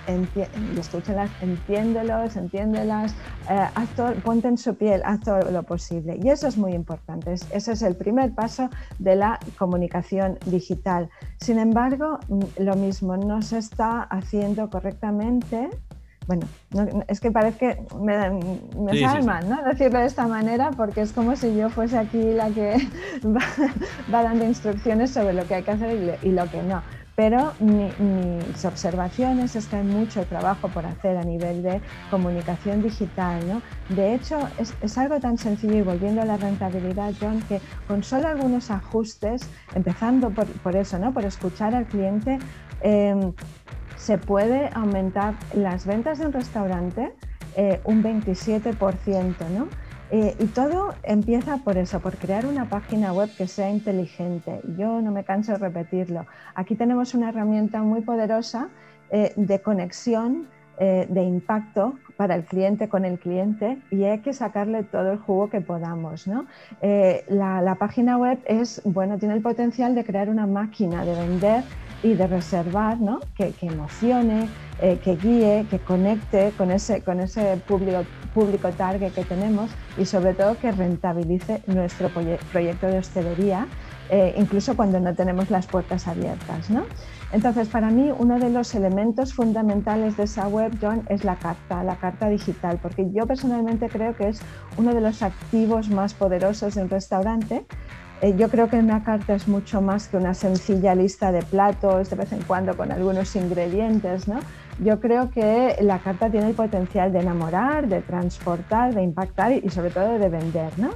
escúchalas, 0.78 1.30
entiéndelos, 1.42 2.36
entiéndelas, 2.36 3.14
eh, 3.50 3.68
ponte 4.24 4.50
en 4.50 4.58
su 4.58 4.76
piel, 4.76 5.02
haz 5.06 5.22
todo 5.22 5.50
lo 5.52 5.64
posible. 5.64 6.20
Y 6.22 6.30
eso 6.30 6.48
es 6.48 6.58
muy 6.58 6.74
importante. 6.74 7.34
Ese 7.34 7.72
es 7.72 7.82
el 7.82 7.96
primer 7.96 8.34
paso 8.34 8.70
de 9.00 9.16
la 9.16 9.40
comunicación 9.58 10.38
digital. 10.46 11.10
Sin 11.40 11.58
embargo, 11.58 12.20
mm, 12.28 12.42
lo 12.60 12.76
mismo 12.76 13.16
no 13.16 13.42
se 13.42 13.60
está 13.60 14.04
haciendo 14.04 14.70
correctamente 14.70 15.70
bueno, 16.28 16.48
es 17.08 17.20
que 17.20 17.32
parece 17.32 17.58
que 17.58 17.84
me, 18.00 18.30
me 18.80 19.22
mal, 19.24 19.50
¿no? 19.50 19.64
Decirlo 19.64 20.00
de 20.00 20.06
esta 20.06 20.28
manera 20.28 20.70
porque 20.72 21.02
es 21.02 21.12
como 21.12 21.36
si 21.36 21.56
yo 21.56 21.70
fuese 21.70 21.98
aquí 21.98 22.22
la 22.22 22.50
que 22.52 22.78
va, 23.26 24.24
dando 24.24 24.46
instrucciones 24.46 25.12
sobre 25.12 25.34
lo 25.34 25.48
que 25.48 25.56
hay 25.56 25.64
que 25.64 25.72
hacer 25.72 26.20
y 26.22 26.32
lo 26.32 26.50
que 26.50 26.62
no 26.62 26.84
pero 27.22 27.54
mis 27.60 28.66
observaciones 28.66 29.56
es 29.56 29.68
que 29.68 29.76
hay 29.76 29.84
mucho 29.84 30.26
trabajo 30.26 30.70
por 30.70 30.88
hacer 30.88 31.18
a 31.18 31.24
nivel 31.24 31.62
de 31.62 31.80
comunicación 32.10 32.82
digital. 32.82 33.48
¿no? 33.48 33.62
De 33.96 34.16
hecho, 34.16 34.40
es, 34.58 34.98
algo 34.98 35.20
tan 35.20 35.38
sencillo 35.38 35.76
y 35.76 35.82
volviendo 35.84 36.24
a 36.24 36.26
la 36.26 36.38
rentabilidad, 36.38 37.14
John, 37.22 37.40
que 37.48 37.62
con 37.88 38.04
solo 38.04 38.28
algunos 38.28 38.72
ajustes, 38.72 39.48
empezando 39.76 40.32
por, 40.32 40.76
eso, 40.76 40.98
¿no? 40.98 41.14
por 41.14 41.24
escuchar 41.24 41.76
al 41.76 41.86
cliente, 41.86 42.40
em, 42.82 43.34
se 43.98 44.18
puede 44.18 44.72
aumentar 44.74 45.36
las 45.54 45.86
ventas 45.86 46.18
de 46.18 46.26
un 46.26 46.34
restaurante 46.34 47.14
eh, 47.56 47.82
un 47.84 48.02
27%. 48.02 49.48
¿no? 49.50 49.68
Eh, 50.14 50.36
y 50.40 50.46
todo 50.48 50.94
empieza 51.04 51.58
por 51.58 51.78
eso, 51.78 52.02
por 52.02 52.18
crear 52.18 52.46
una 52.46 52.66
página 52.66 53.14
web 53.14 53.30
que 53.38 53.48
sea 53.48 53.70
inteligente. 53.70 54.60
Yo 54.78 55.02
no 55.02 55.10
me 55.10 55.24
canso 55.24 55.54
de 55.54 55.58
repetirlo. 55.58 56.26
Aquí 56.54 56.76
tenemos 56.76 57.14
una 57.14 57.30
herramienta 57.30 57.82
muy 57.82 58.02
poderosa 58.02 58.68
eh, 59.10 59.32
de 59.38 59.62
conexión, 59.62 60.50
eh, 60.80 61.08
de 61.10 61.24
impacto 61.24 61.94
para 62.18 62.36
el 62.36 62.44
cliente 62.44 62.90
con 62.90 63.06
el 63.06 63.20
cliente 63.20 63.78
y 63.90 64.04
hay 64.04 64.20
que 64.20 64.34
sacarle 64.34 64.84
todo 64.84 65.14
el 65.14 65.18
jugo 65.18 65.50
que 65.50 65.62
podamos. 65.62 66.28
¿no? 66.28 66.46
La, 67.30 67.76
página 67.80 68.18
web 68.18 68.38
es, 68.46 68.82
bueno, 68.84 69.18
tiene 69.18 69.36
el 69.36 69.42
potencial 69.42 69.96
de 69.96 70.04
crear 70.04 70.30
una 70.30 70.46
máquina 70.46 71.06
de 71.06 71.16
vender 71.16 71.64
y 72.04 72.14
de 72.14 72.28
reservar, 72.28 73.00
¿no? 73.00 73.20
que, 73.36 73.52
que 73.52 73.68
emocione, 73.68 74.50
que 74.80 75.16
guíe, 75.16 75.68
que 75.70 75.78
conecte 75.78 76.54
con 76.58 76.72
ese, 76.72 77.04
con 77.04 77.20
ese 77.20 77.58
público 77.68 78.04
público 78.34 78.70
target 78.72 79.14
que 79.14 79.24
tenemos 79.24 79.70
y 79.98 80.06
sobre 80.06 80.34
todo 80.34 80.58
que 80.58 80.72
rentabilice 80.72 81.62
nuestro 81.68 82.10
proyecto 82.52 82.88
de 82.88 82.98
hostelería, 82.98 83.68
eh, 84.10 84.34
incluso 84.38 84.76
cuando 84.76 85.00
no 85.00 85.14
tenemos 85.16 85.50
las 85.50 85.68
puertas 85.68 86.08
abiertas. 86.08 86.70
¿no? 86.70 86.84
Entonces, 87.32 87.68
para 87.70 87.90
mí, 87.90 88.12
uno 88.18 88.40
de 88.40 88.50
los 88.50 88.74
elementos 88.76 89.34
fundamentales 89.34 90.18
de 90.18 90.24
esa 90.24 90.48
web, 90.48 90.72
John, 90.82 91.04
es 91.10 91.24
la 91.24 91.38
carta, 91.38 91.84
la 91.84 91.96
carta 91.96 92.28
digital, 92.28 92.80
porque 92.82 93.10
yo 93.12 93.26
personalmente 93.26 93.90
creo 93.90 94.16
que 94.16 94.30
es 94.30 94.42
uno 94.78 94.94
de 94.94 95.02
los 95.02 95.22
activos 95.22 95.90
más 95.90 96.14
poderosos 96.14 96.76
de 96.76 96.84
un 96.84 96.90
restaurante. 96.90 97.66
Eh, 98.22 98.36
yo 98.38 98.50
creo 98.50 98.70
que 98.70 98.78
una 98.78 99.04
carta 99.04 99.34
es 99.34 99.48
mucho 99.48 99.82
más 99.82 100.08
que 100.08 100.18
una 100.18 100.34
sencilla 100.34 100.96
lista 100.96 101.32
de 101.32 101.42
platos, 101.42 102.10
de 102.10 102.16
vez 102.16 102.32
en 102.32 102.42
cuando 102.44 102.78
con 102.78 102.92
algunos 102.92 103.36
ingredientes, 103.36 104.28
¿no? 104.28 104.40
yo 104.82 105.00
creo 105.00 105.30
que 105.30 105.76
la 105.82 106.00
carta 106.00 106.30
tiene 106.30 106.50
el 106.50 106.56
potencial 106.56 107.14
de 107.14 107.20
enamorar, 107.20 107.88
de 107.88 108.02
transportar, 108.02 108.94
de 108.94 109.04
impactar 109.04 109.52
y, 109.52 109.70
sobre 109.70 109.92
todo 109.92 110.18
de 110.18 110.30
vender, 110.30 110.78
¿no? 110.78 110.90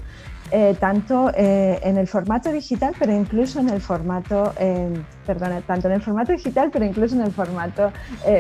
Eh, 0.52 0.76
tanto 0.80 1.32
eh, 1.36 1.80
en 1.84 1.98
el 1.98 2.08
formato 2.08 2.52
digital, 2.52 2.94
pero 2.98 3.14
incluso 3.14 3.60
en 3.60 3.70
el 3.70 3.82
formato, 3.82 4.54
eh, 4.60 4.94
perdona, 5.26 5.62
tanto 5.62 5.88
en 5.88 5.96
el 5.96 6.02
formato 6.02 6.32
digital, 6.32 6.70
pero 6.72 6.86
incluso 6.86 7.16
en 7.16 7.22
el 7.22 7.32
formato 7.32 7.92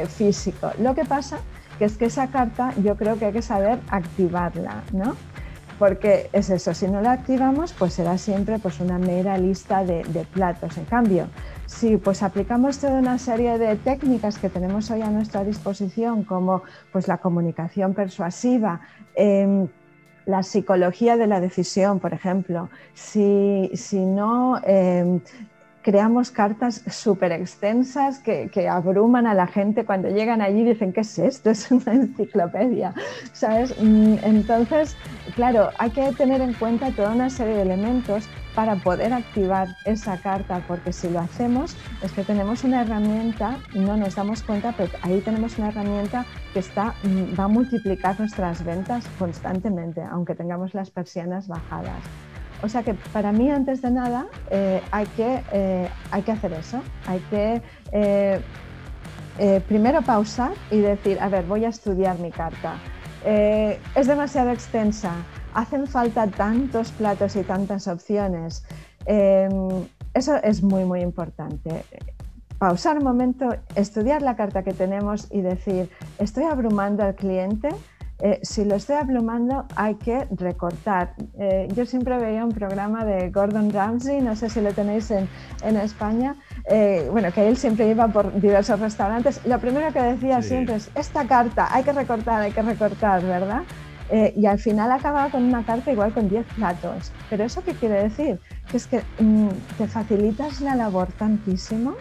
físico. 0.08 0.72
Lo 0.80 0.94
que 0.94 1.06
pasa 1.06 1.38
que 1.78 1.86
es 1.86 1.98
que 1.98 2.06
esa 2.06 2.28
carta 2.28 2.74
yo 2.84 2.96
creo 2.96 3.18
que 3.18 3.26
hay 3.26 3.34
que 3.34 3.42
saber 3.42 3.80
activarla, 3.90 4.84
¿no? 4.94 5.16
Porque 5.78 6.30
es 6.32 6.50
eso, 6.50 6.74
si 6.74 6.88
no 6.88 7.02
la 7.02 7.12
activamos, 7.12 7.74
pues 7.74 7.94
será 7.94 8.18
siempre 8.18 8.60
pues, 8.60 8.80
una 8.80 8.98
mera 8.98 9.38
lista 9.38 9.84
de, 9.84 10.04
platos. 10.34 10.78
En 10.78 10.86
cambio, 10.86 11.28
Sí, 11.68 11.98
pues 11.98 12.22
aplicamos 12.22 12.78
toda 12.78 13.00
una 13.00 13.18
serie 13.18 13.58
de 13.58 13.76
técnicas 13.76 14.38
que 14.38 14.50
tenemos 14.50 14.92
hoy 14.92 15.02
a 15.02 15.10
nuestra 15.10 15.44
disposición, 15.44 16.24
como 16.24 16.62
pues, 16.92 17.08
la 17.08 17.18
comunicación 17.18 17.96
persuasiva, 17.96 18.82
em, 19.16 19.68
la 20.28 20.44
psicología 20.44 21.18
de 21.18 21.26
la 21.26 21.40
decisión, 21.40 22.00
por 22.00 22.14
ejemplo. 22.14 22.70
Si, 22.94 23.72
no 23.94 24.62
em, 24.64 25.20
creamos 25.86 26.32
cartas 26.32 26.82
súper 26.90 27.32
extensas 27.32 28.18
que, 28.18 28.68
abruman 28.68 29.28
a 29.28 29.36
la 29.36 29.46
gente 29.46 29.86
cuando 29.86 30.10
llegan 30.10 30.42
allí 30.42 30.64
dicen, 30.64 30.92
¿qué 30.92 31.02
es 31.02 31.20
esto? 31.20 31.50
Es 31.56 31.70
una 31.70 31.94
enciclopedia, 31.94 32.96
¿sabes? 33.34 33.76
Mm, 33.80 34.16
entonces, 34.24 34.98
claro, 35.36 35.70
hay 35.78 35.92
que 35.92 36.12
tener 36.14 36.42
en 36.42 36.54
cuenta 36.54 36.90
toda 36.90 37.12
una 37.12 37.30
serie 37.30 37.54
de 37.54 37.62
elementos 37.62 38.28
para 38.56 38.78
poder 38.78 39.14
activar 39.14 39.68
esa 39.86 40.18
carta, 40.18 40.64
porque 40.68 40.92
si 40.92 41.08
lo 41.08 41.20
hacemos 41.20 41.78
es 42.02 42.12
que 42.14 42.24
tenemos 42.24 42.64
una 42.64 42.82
herramienta, 42.82 43.60
no 43.76 43.96
nos 43.96 44.16
damos 44.16 44.42
cuenta, 44.42 44.74
pero 44.76 44.92
ahí 45.04 45.22
tenemos 45.22 45.60
una 45.60 45.68
herramienta 45.68 46.26
que 46.52 46.60
está, 46.62 46.96
mm, 47.04 47.40
va 47.40 47.44
a 47.44 47.48
multiplicar 47.48 48.20
nuestras 48.20 48.66
ventas 48.66 49.06
constantemente, 49.20 50.02
aunque 50.02 50.34
tengamos 50.34 50.74
las 50.74 50.90
persianas 50.90 51.48
bajadas. 51.48 52.02
O 52.62 52.70
sea 52.70 52.84
que 52.84 52.94
para 52.94 53.32
mí, 53.32 53.50
antes 53.50 53.82
de 53.82 53.92
nada, 53.92 54.28
eh, 54.50 54.82
hay, 54.92 55.06
que, 55.08 55.42
eh, 55.52 55.90
hay 56.12 56.22
que 56.24 56.32
hacer 56.32 56.54
eso, 56.54 56.82
hay 57.06 57.20
que 57.30 57.62
eh, 57.92 58.42
primero 59.68 60.02
pausar 60.02 60.54
y 60.72 60.80
decir, 60.80 61.20
a 61.20 61.30
ver, 61.30 61.46
voy 61.46 61.66
a 61.66 61.70
estudiar 61.70 62.18
mi 62.20 62.32
carta. 62.32 62.78
es 63.26 64.08
demasiado 64.08 64.52
extensa, 64.52 65.12
hacen 65.54 65.88
falta 65.88 66.28
tantos 66.28 66.92
platos 66.92 67.36
y 67.36 67.44
tantas 67.44 67.88
opciones. 67.88 68.64
Eso 70.14 70.36
es 70.44 70.64
muy, 70.64 70.86
muy 70.86 71.02
importante. 71.02 71.84
Pausar 72.60 72.98
un 73.00 73.04
momento, 73.04 73.50
estudiar 73.76 74.22
la 74.22 74.36
carta 74.36 74.64
que 74.64 74.74
tenemos 74.74 75.28
y 75.32 75.42
decir, 75.42 75.90
estoy 76.20 76.46
abrumando 76.46 77.04
al 77.04 77.16
cliente. 77.16 77.70
Eh, 78.20 78.40
si 78.44 78.64
lo 78.64 78.76
estoy 78.76 78.96
abrumando, 78.96 79.66
hay 79.76 79.96
que 79.96 80.26
recortar. 80.32 81.16
Eh, 81.38 81.68
yo 81.76 81.86
siempre 81.86 82.18
veía 82.18 82.46
un 82.46 82.54
programa 82.54 83.04
de 83.04 83.30
Gordon 83.30 83.72
Ramsay, 83.72 84.22
no 84.22 84.36
sé 84.36 84.50
si 84.50 84.62
lo 84.62 84.74
tenéis 84.74 85.12
en, 85.12 85.28
España, 85.78 86.36
eh, 86.70 87.08
bueno, 87.12 87.32
que 87.32 87.48
él 87.48 87.58
siempre 87.58 87.90
iba 87.90 88.08
por 88.08 88.40
diversos 88.40 88.80
restaurantes. 88.80 89.46
Lo 89.46 89.60
primero 89.60 89.92
que 89.92 90.02
decía 90.02 90.42
siempre 90.42 90.76
es, 90.76 90.90
esta 90.96 91.28
carta 91.28 91.68
hay 91.72 91.84
que 91.84 91.92
recortar, 91.92 92.42
hay 92.42 92.52
que 92.52 92.62
recortar, 92.62 93.22
¿verdad? 93.24 93.64
Eh, 94.10 94.34
y 94.38 94.46
al 94.46 94.60
final 94.60 94.92
acababa 94.92 95.30
con 95.32 95.44
una 95.44 95.66
carta 95.66 95.92
igual 95.92 96.14
con 96.14 96.30
10 96.30 96.46
platos. 96.56 97.12
¿Pero 97.30 97.44
eso 97.44 97.64
qué 97.64 97.74
quiere 97.74 98.04
decir? 98.04 98.40
Que 98.70 98.78
es 98.78 98.88
que 98.88 99.02
mm, 99.20 99.50
te 99.78 99.88
facilitas 99.88 100.62
la 100.62 100.76
labor 100.76 101.12
tantísimo 101.14 101.96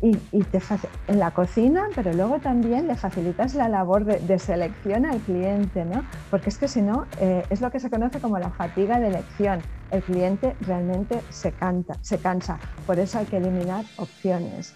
y, 0.00 0.14
te 0.44 0.60
en 1.08 1.18
la 1.18 1.32
cocina, 1.32 1.88
pero 1.94 2.12
luego 2.12 2.38
también 2.38 2.86
le 2.86 2.94
facilitas 2.94 3.54
la 3.54 3.68
labor 3.68 4.04
de, 4.04 4.38
selección 4.38 5.06
al 5.06 5.18
cliente, 5.20 5.84
¿no? 5.84 6.04
Porque 6.30 6.50
es 6.50 6.58
que 6.58 6.68
si 6.68 6.82
no, 6.82 7.06
eh, 7.20 7.44
es 7.50 7.60
lo 7.60 7.70
que 7.70 7.80
se 7.80 7.90
conoce 7.90 8.20
como 8.20 8.38
la 8.38 8.50
fatiga 8.50 9.00
de 9.00 9.08
elección. 9.08 9.60
El 9.90 10.02
cliente 10.02 10.54
realmente 10.60 11.20
se, 11.30 11.50
canta, 11.52 11.96
se 12.00 12.18
cansa, 12.18 12.58
por 12.86 12.98
eso 12.98 13.18
hay 13.18 13.26
que 13.26 13.38
eliminar 13.38 13.84
opciones. 13.96 14.74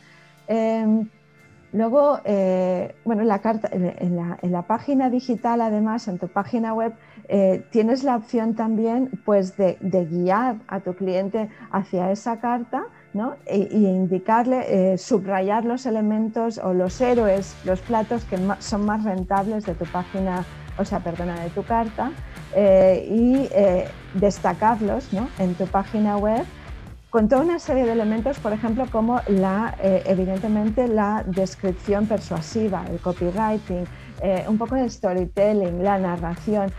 Em, 0.49 1.09
luego, 1.73 2.19
eh, 2.25 2.97
bueno, 3.05 3.23
la 3.23 3.39
carta, 3.39 3.69
en, 3.71 4.17
la, 4.53 4.63
página 4.63 5.09
digital, 5.09 5.61
además, 5.61 6.09
en 6.09 6.19
tu 6.19 6.27
página 6.29 6.75
web, 6.75 6.95
eh, 7.29 7.65
tienes 7.71 8.03
la 8.03 8.17
opción 8.17 8.55
también 8.55 9.11
pues, 9.25 9.57
de 9.57 9.77
guiar 10.11 10.57
a 10.67 10.81
tu 10.81 10.95
cliente 10.95 11.49
hacia 11.71 12.11
esa 12.11 12.41
carta 12.41 12.87
e, 13.47 13.69
y, 13.71 13.87
indicarle, 13.87 14.93
eh, 14.93 14.99
subrayar 14.99 15.65
los 15.67 15.85
elementos 15.85 16.59
o 16.59 16.73
los 16.73 16.99
héroes, 17.01 17.55
los 17.65 17.81
platos 17.81 18.25
que 18.25 18.39
son 18.61 18.87
más 18.87 19.05
rentables 19.05 19.67
de 19.67 19.75
tu 19.75 19.85
página, 19.85 20.45
o 20.79 20.85
sea, 20.85 21.01
perdona, 21.01 21.39
de 21.43 21.51
tu 21.51 21.63
carta, 21.63 22.11
eh, 22.57 23.07
y 23.11 23.49
eh, 23.55 23.87
destacarlos 24.15 25.11
en 25.39 25.55
tu 25.55 25.67
página 25.67 26.17
web 26.17 26.45
con 27.11 27.29
toda 27.29 27.43
una 27.43 27.59
serie 27.59 27.85
de 27.85 27.93
elementos, 27.93 28.39
por 28.39 28.55
ejemplo, 28.55 28.87
como 28.91 29.21
la, 29.29 29.75
evidentemente 29.83 30.89
la 30.89 31.23
descripción 31.27 32.07
persuasiva, 32.07 32.87
el 32.91 33.01
copywriting, 33.01 33.85
un 34.49 34.57
poco 34.57 34.77
de 34.77 34.89
storytelling, 34.89 35.85
la 35.85 35.99
narración. 35.99 36.73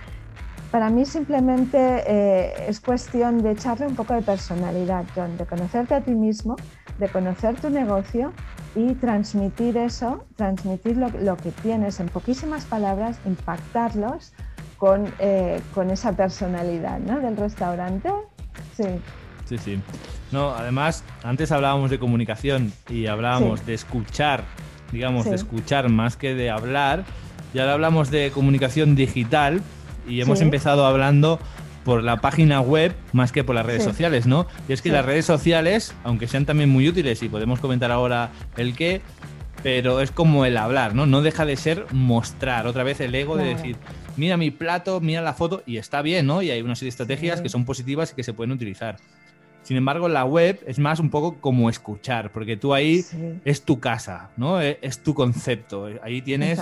Para 0.74 0.90
mí 0.90 1.06
simplemente 1.06 1.78
eh, 2.08 2.52
es 2.68 2.80
cuestión 2.80 3.44
de 3.44 3.52
echarle 3.52 3.86
un 3.86 3.96
poco 3.96 4.16
de 4.16 4.24
personalidad, 4.24 5.06
John, 5.14 5.38
de 5.38 5.46
conocerte 5.46 5.94
a 5.94 6.02
ti 6.02 6.16
mismo, 6.16 6.56
de 6.98 7.10
conocer 7.10 7.56
tu 7.62 7.70
negocio 7.70 8.34
y 8.74 8.96
transmitir 8.96 9.78
eso, 9.78 10.26
transmitir 10.36 10.98
lo, 10.98 11.38
que 11.38 11.52
tienes 11.62 12.00
en 12.00 12.08
poquísimas 12.08 12.66
palabras, 12.66 13.20
impactarlos 13.24 14.34
con, 14.78 15.14
eh, 15.20 15.62
con 15.76 15.92
esa 15.92 16.14
personalidad 16.14 16.98
¿no? 16.98 17.20
del 17.20 17.38
restaurante. 17.38 18.10
Sí. 18.76 18.86
Sí, 19.46 19.60
sí. 19.60 19.80
No, 20.32 20.56
además, 20.56 21.04
antes 21.22 21.52
hablábamos 21.52 21.92
de 21.92 22.00
comunicación 22.00 22.74
y 22.90 23.06
hablábamos 23.06 23.64
de 23.68 23.76
escuchar, 23.76 24.44
digamos, 24.92 25.26
de 25.26 25.36
escuchar 25.36 25.90
más 25.90 26.18
que 26.18 26.34
de 26.34 26.50
hablar. 26.50 27.04
Y 27.54 27.60
ahora 27.60 27.74
hablamos 27.74 28.10
de 28.10 28.32
comunicación 28.32 28.96
digital 28.96 29.62
y 30.08 30.22
hemos 30.22 30.42
empezado 30.42 30.86
hablando 30.86 31.40
por 31.84 32.04
la 32.04 32.22
página 32.22 32.62
web 32.62 32.96
más 33.12 33.32
que 33.32 33.44
por 33.44 33.56
las 33.56 33.66
redes 33.66 33.84
sociales, 33.84 34.26
¿no? 34.26 34.48
Y 34.68 34.74
es 34.74 34.82
que 34.82 34.90
las 34.90 35.06
redes 35.06 35.26
sociales, 35.26 35.94
aunque 36.04 36.28
sean 36.28 36.46
también 36.46 36.70
muy 36.70 36.88
útiles 36.88 37.22
y 37.24 37.30
podemos 37.30 37.60
comentar 37.60 37.92
ahora 37.92 38.32
el 38.58 38.76
qué, 38.76 39.02
pero 39.64 40.02
es 40.02 40.12
como 40.12 40.46
el 40.46 40.58
hablar, 40.58 40.96
¿no? 40.96 41.06
No 41.06 41.22
deja 41.22 41.46
de 41.46 41.56
ser 41.56 41.86
mostrar, 41.92 42.68
otra 42.68 42.84
vez 42.84 43.00
el 43.02 43.14
ego 43.16 43.38
de 43.38 43.46
decir, 43.46 43.78
mira 44.18 44.38
mi 44.38 44.52
plato, 44.52 45.00
mira 45.02 45.22
la 45.22 45.34
foto 45.34 45.64
y 45.66 45.78
está 45.78 46.02
bien, 46.02 46.26
¿no? 46.26 46.42
Y 46.42 46.52
hay 46.52 46.62
una 46.62 46.76
serie 46.76 46.88
de 46.88 46.90
estrategias 46.90 47.42
que 47.42 47.50
son 47.50 47.66
positivas 47.66 48.12
y 48.12 48.16
que 48.16 48.24
se 48.24 48.34
pueden 48.34 48.52
utilizar. 48.52 48.98
Sin 49.64 49.78
embargo, 49.78 50.10
la 50.10 50.26
web 50.26 50.62
es 50.68 50.78
más 50.78 51.00
un 51.00 51.10
poco 51.10 51.40
como 51.40 51.70
escuchar, 51.70 52.32
porque 52.32 52.58
tú 52.58 52.74
ahí 52.74 53.06
es 53.46 53.64
tu 53.64 53.80
casa, 53.80 54.30
¿no? 54.36 54.62
E, 54.62 54.78
es, 54.82 55.02
tu 55.02 55.14
concepto. 55.14 55.88
Ahí 56.04 56.22
tienes, 56.22 56.62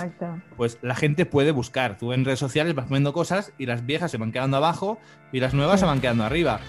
pues 0.56 0.78
la 0.82 0.94
gente 0.94 1.26
puede 1.26 1.50
buscar. 1.50 1.98
Tú 1.98 2.12
en 2.12 2.24
redes 2.24 2.38
sociales 2.38 2.74
vas 2.76 2.86
poniendo 2.86 3.12
cosas 3.12 3.52
y 3.58 3.66
las 3.66 3.84
viejas 3.84 4.10
se 4.12 4.18
van 4.18 4.30
quedando 4.30 4.56
abajo 4.56 4.98
y 5.32 5.40
las 5.40 5.52
nuevas 5.52 5.80
se 5.80 5.86
van 5.86 6.00
quedando 6.00 6.22
arriba. 6.22 6.60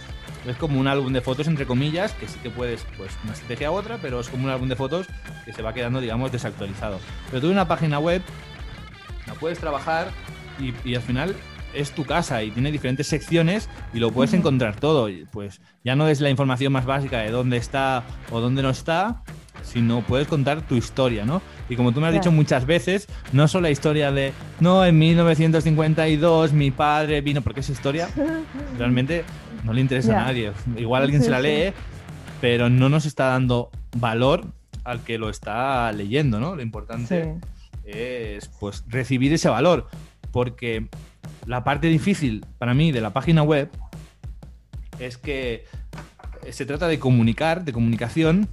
Es 0.48 0.58
como 0.58 0.80
un 0.80 0.88
álbum 0.88 1.14
de 1.14 1.22
fotos, 1.22 1.48
entre 1.48 1.68
comillas, 1.68 2.14
que 2.14 2.28
sí 2.28 2.40
que 2.42 2.50
puedes, 2.50 2.84
pues 2.98 3.12
una 3.24 3.34
estrategia 3.34 3.72
u 3.72 3.76
otra, 3.76 4.00
pero 4.02 4.20
es 4.20 4.28
como 4.28 4.46
un 4.46 4.50
álbum 4.50 4.68
de 4.68 4.76
fotos 4.76 5.08
que 5.46 5.54
se 5.54 5.62
va 5.62 5.74
quedando, 5.74 6.02
digamos, 6.02 6.32
desactualizado. 6.32 7.00
Pero 7.30 7.42
tú 7.42 7.48
en 7.48 7.54
una 7.54 7.68
página 7.68 8.00
web 8.00 8.24
la 9.28 9.36
puedes 9.36 9.60
trabajar 9.60 10.08
y, 10.60 10.74
y 10.84 10.96
al 10.96 11.02
final 11.04 11.36
es 11.74 11.92
tu 11.92 12.06
casa 12.06 12.44
y 12.44 12.52
tiene 12.52 12.72
diferentes 12.72 13.08
secciones 13.08 13.70
y 13.94 14.00
lo 14.00 14.12
puedes 14.12 14.34
encontrar 14.34 14.80
todo. 14.80 15.10
Pues 15.32 15.62
ya 15.84 15.96
no 15.96 16.08
es 16.08 16.22
la 16.22 16.30
información 16.30 16.74
más 16.74 16.86
básica 16.86 17.20
de 17.20 17.32
dónde 17.32 17.58
está 17.58 18.04
o 18.32 18.40
dónde 18.40 18.62
no 18.62 18.70
está, 18.70 19.24
sino 19.64 20.02
puedes 20.02 20.28
contar 20.28 20.62
tu 20.62 20.76
historia, 20.76 21.26
¿no? 21.26 21.42
Y 21.70 21.76
como 21.76 21.92
tú 21.92 22.02
me 22.02 22.08
has 22.08 22.14
dicho 22.14 22.32
muchas 22.32 22.66
veces, 22.66 23.08
no 23.32 23.48
solo 23.48 23.64
la 23.64 23.72
historia 23.72 24.12
de, 24.12 24.34
no, 24.60 24.86
en 24.86 24.98
1952 24.98 26.54
mi 26.54 26.72
padre 26.72 27.22
vino, 27.22 27.42
porque 27.42 27.62
esa 27.62 27.72
historia 27.72 28.10
realmente 28.78 29.24
no 29.64 29.74
le 29.74 29.82
interesa 29.82 30.20
a 30.20 30.26
nadie. 30.26 30.52
Igual 30.78 31.04
alguien 31.04 31.24
se 31.24 31.30
la 31.30 31.40
lee, 31.40 31.74
pero 32.42 32.70
no 32.70 32.90
nos 32.90 33.06
está 33.06 33.28
dando 33.28 33.72
valor 33.98 34.46
al 34.84 35.02
que 35.04 35.18
lo 35.18 35.30
está 35.30 35.92
leyendo, 35.92 36.40
¿no? 36.40 36.56
Lo 36.56 36.62
importante 36.62 37.36
es 37.86 38.50
pues 38.60 38.84
recibir 38.88 39.34
ese 39.34 39.50
valor, 39.50 39.88
porque 40.32 40.90
la 41.46 41.64
parte 41.64 41.88
difícil 41.88 42.46
para 42.58 42.74
mí 42.74 42.92
de 42.92 43.02
la 43.02 43.12
página 43.12 43.44
web 43.44 43.70
es 45.00 45.18
que 45.18 45.66
se 46.52 46.66
trata 46.66 46.88
de 46.88 47.00
comunicar, 47.00 47.64
de 47.64 47.74
comunicación, 47.74 48.48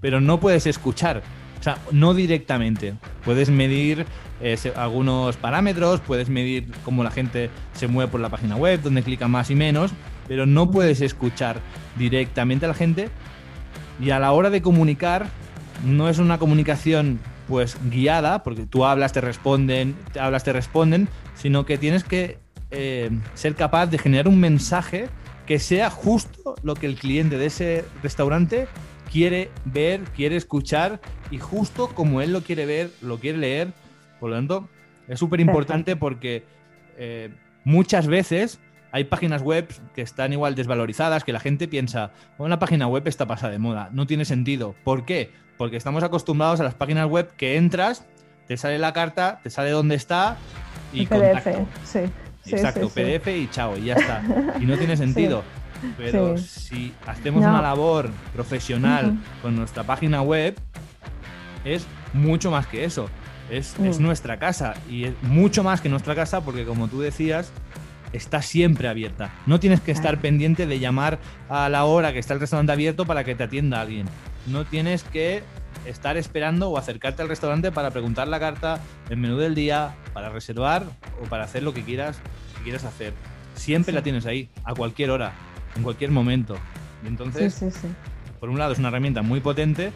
pero 0.00 0.20
no 0.20 0.40
puedes 0.40 0.66
escuchar. 0.66 1.22
O 1.58 1.62
sea, 1.62 1.78
no 1.90 2.14
directamente. 2.14 2.94
Puedes 3.24 3.50
medir 3.50 4.06
eh, 4.40 4.56
algunos 4.76 5.36
parámetros, 5.36 6.00
puedes 6.00 6.28
medir 6.28 6.70
cómo 6.84 7.02
la 7.02 7.10
gente 7.10 7.50
se 7.72 7.88
mueve 7.88 8.10
por 8.10 8.20
la 8.20 8.28
página 8.28 8.56
web, 8.56 8.80
dónde 8.82 9.02
clica 9.02 9.26
más 9.28 9.50
y 9.50 9.54
menos, 9.54 9.92
pero 10.28 10.46
no 10.46 10.70
puedes 10.70 11.00
escuchar 11.00 11.60
directamente 11.96 12.66
a 12.66 12.68
la 12.68 12.74
gente. 12.74 13.08
Y 14.00 14.10
a 14.10 14.18
la 14.18 14.32
hora 14.32 14.50
de 14.50 14.60
comunicar, 14.60 15.26
no 15.84 16.08
es 16.08 16.18
una 16.18 16.38
comunicación 16.38 17.18
pues 17.48 17.76
guiada, 17.90 18.42
porque 18.42 18.66
tú 18.66 18.84
hablas, 18.84 19.12
te 19.12 19.20
responden, 19.20 19.96
te 20.12 20.20
hablas, 20.20 20.44
te 20.44 20.52
responden, 20.52 21.08
sino 21.36 21.64
que 21.64 21.78
tienes 21.78 22.02
que 22.02 22.38
eh, 22.70 23.10
ser 23.34 23.54
capaz 23.54 23.86
de 23.86 23.98
generar 23.98 24.26
un 24.26 24.40
mensaje 24.40 25.08
que 25.46 25.60
sea 25.60 25.90
justo 25.90 26.56
lo 26.62 26.74
que 26.74 26.86
el 26.86 26.96
cliente 26.96 27.38
de 27.38 27.46
ese 27.46 27.84
restaurante 28.02 28.66
quiere 29.12 29.50
ver, 29.64 30.00
quiere 30.16 30.36
escuchar 30.36 31.00
y 31.30 31.38
justo 31.38 31.88
como 31.94 32.20
él 32.20 32.32
lo 32.32 32.42
quiere 32.42 32.66
ver, 32.66 32.90
lo 33.00 33.20
quiere 33.20 33.38
leer. 33.38 33.72
Por 34.18 34.30
lo 34.30 34.36
tanto, 34.36 34.68
es 35.06 35.18
súper 35.18 35.40
importante 35.40 35.94
porque 35.94 36.44
eh, 36.96 37.30
muchas 37.64 38.08
veces 38.08 38.58
hay 38.90 39.04
páginas 39.04 39.42
web 39.42 39.68
que 39.94 40.02
están 40.02 40.32
igual 40.32 40.54
desvalorizadas, 40.54 41.22
que 41.22 41.32
la 41.32 41.40
gente 41.40 41.68
piensa, 41.68 42.12
una 42.38 42.58
página 42.58 42.88
web 42.88 43.06
está 43.06 43.26
pasada 43.26 43.52
de 43.52 43.58
moda, 43.58 43.90
no 43.92 44.06
tiene 44.06 44.24
sentido. 44.24 44.74
¿Por 44.84 45.04
qué? 45.04 45.30
Porque 45.58 45.76
estamos 45.76 46.02
acostumbrados 46.02 46.60
a 46.60 46.64
las 46.64 46.74
páginas 46.74 47.06
web 47.06 47.30
que 47.36 47.56
entras, 47.56 48.04
te 48.48 48.56
sale 48.56 48.78
la 48.78 48.92
carta, 48.92 49.40
te 49.42 49.50
sale 49.50 49.70
dónde 49.70 49.94
está 49.94 50.36
y 51.02 51.06
PDF, 51.06 51.46
sí. 51.84 52.00
Exacto, 52.46 52.88
PDF 52.88 53.26
y 53.28 53.48
chao, 53.50 53.76
y 53.76 53.86
ya 53.86 53.94
está. 53.94 54.22
Y 54.60 54.66
no 54.66 54.76
tiene 54.76 54.96
sentido. 54.96 55.42
Pero 55.96 56.38
si 56.38 56.94
hacemos 57.06 57.40
una 57.40 57.60
labor 57.60 58.10
profesional 58.32 59.18
con 59.42 59.56
nuestra 59.56 59.84
página 59.84 60.22
web, 60.22 60.56
es 61.64 61.86
mucho 62.12 62.50
más 62.50 62.66
que 62.66 62.84
eso. 62.84 63.08
Es, 63.50 63.76
es, 63.80 64.00
mm. 64.00 64.02
nuestra 64.02 64.38
casa 64.38 64.74
y 64.90 65.04
es 65.04 65.14
mucho 65.22 65.62
más 65.62 65.80
que 65.80 65.88
nuestra 65.88 66.16
casa 66.16 66.40
porque 66.40 66.64
como 66.64 66.88
tú 66.88 67.00
decías, 67.00 67.52
está 68.12 68.42
siempre 68.42 68.88
abierta. 68.88 69.30
No 69.46 69.60
tienes 69.60 69.80
que 69.80 69.92
estar 69.92 70.18
pendiente 70.20 70.66
de 70.66 70.80
llamar 70.80 71.18
a 71.48 71.68
la 71.68 71.84
hora 71.84 72.12
que 72.12 72.18
está 72.18 72.34
el 72.34 72.40
restaurante 72.40 72.72
abierto 72.72 73.06
para 73.06 73.24
que 73.24 73.34
te 73.34 73.44
atienda 73.44 73.80
alguien. 73.80 74.06
No 74.46 74.64
tienes 74.64 75.04
que 75.04 75.42
estar 75.86 76.16
esperando 76.16 76.70
o 76.70 76.78
acercarte 76.78 77.22
al 77.22 77.28
restaurante 77.28 77.72
para 77.72 77.90
preguntar 77.90 78.28
la 78.28 78.40
carta, 78.40 78.80
el 79.08 79.16
menú 79.16 79.36
del 79.36 79.54
día, 79.54 79.94
para 80.12 80.28
reservar 80.28 80.84
o 81.22 81.28
para 81.28 81.44
hacer 81.44 81.62
lo 81.62 81.72
que 81.72 81.82
quieras, 81.82 82.18
que 82.58 82.64
quieras 82.64 82.84
hacer. 82.84 83.14
Siempre 83.54 83.92
la 83.94 84.02
tienes 84.02 84.26
ahí, 84.26 84.50
a 84.64 84.74
cualquier 84.74 85.10
hora, 85.10 85.32
en 85.76 85.82
cualquier 85.82 86.10
momento. 86.10 86.56
Y 87.04 87.08
entonces, 87.08 87.64
por 88.40 88.50
un 88.50 88.58
lado 88.58 88.72
es 88.72 88.78
una 88.78 88.88
herramienta 88.88 89.22
muy 89.22 89.40
potente 89.40 89.92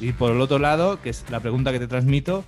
y 0.00 0.12
por 0.12 0.32
el 0.32 0.40
otro 0.40 0.58
lado, 0.58 1.00
que 1.00 1.10
es 1.10 1.24
la 1.30 1.40
pregunta 1.40 1.72
que 1.72 1.78
te 1.78 1.86
transmito, 1.86 2.44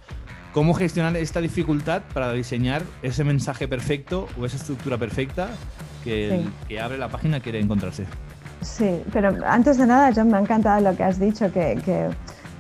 ¿cómo 0.53 0.75
gestionar 0.75 1.17
esta 1.17 1.41
dificultad 1.41 2.03
para 2.13 2.33
diseñar 2.33 2.83
ese 3.03 3.25
mensaje 3.25 3.69
perfecto 3.69 4.29
o 4.39 4.47
esa 4.47 4.57
estructura 4.57 4.99
perfecta 4.99 5.49
que 6.05 6.35
el 6.35 6.53
que 6.69 6.81
abre 6.81 6.99
la 6.99 7.09
página 7.09 7.41
quiere 7.41 7.61
encontrarse? 7.61 8.07
Sí, 8.63 9.03
pero 9.13 9.35
antes 9.47 9.79
de 9.79 9.87
nada, 9.87 10.13
John, 10.15 10.31
me 10.31 10.37
ha 10.37 10.41
encantado 10.41 10.81
lo 10.83 10.97
que 10.97 11.03
has 11.03 11.19
dicho, 11.19 11.51
que, 11.51 11.81
que 11.85 12.11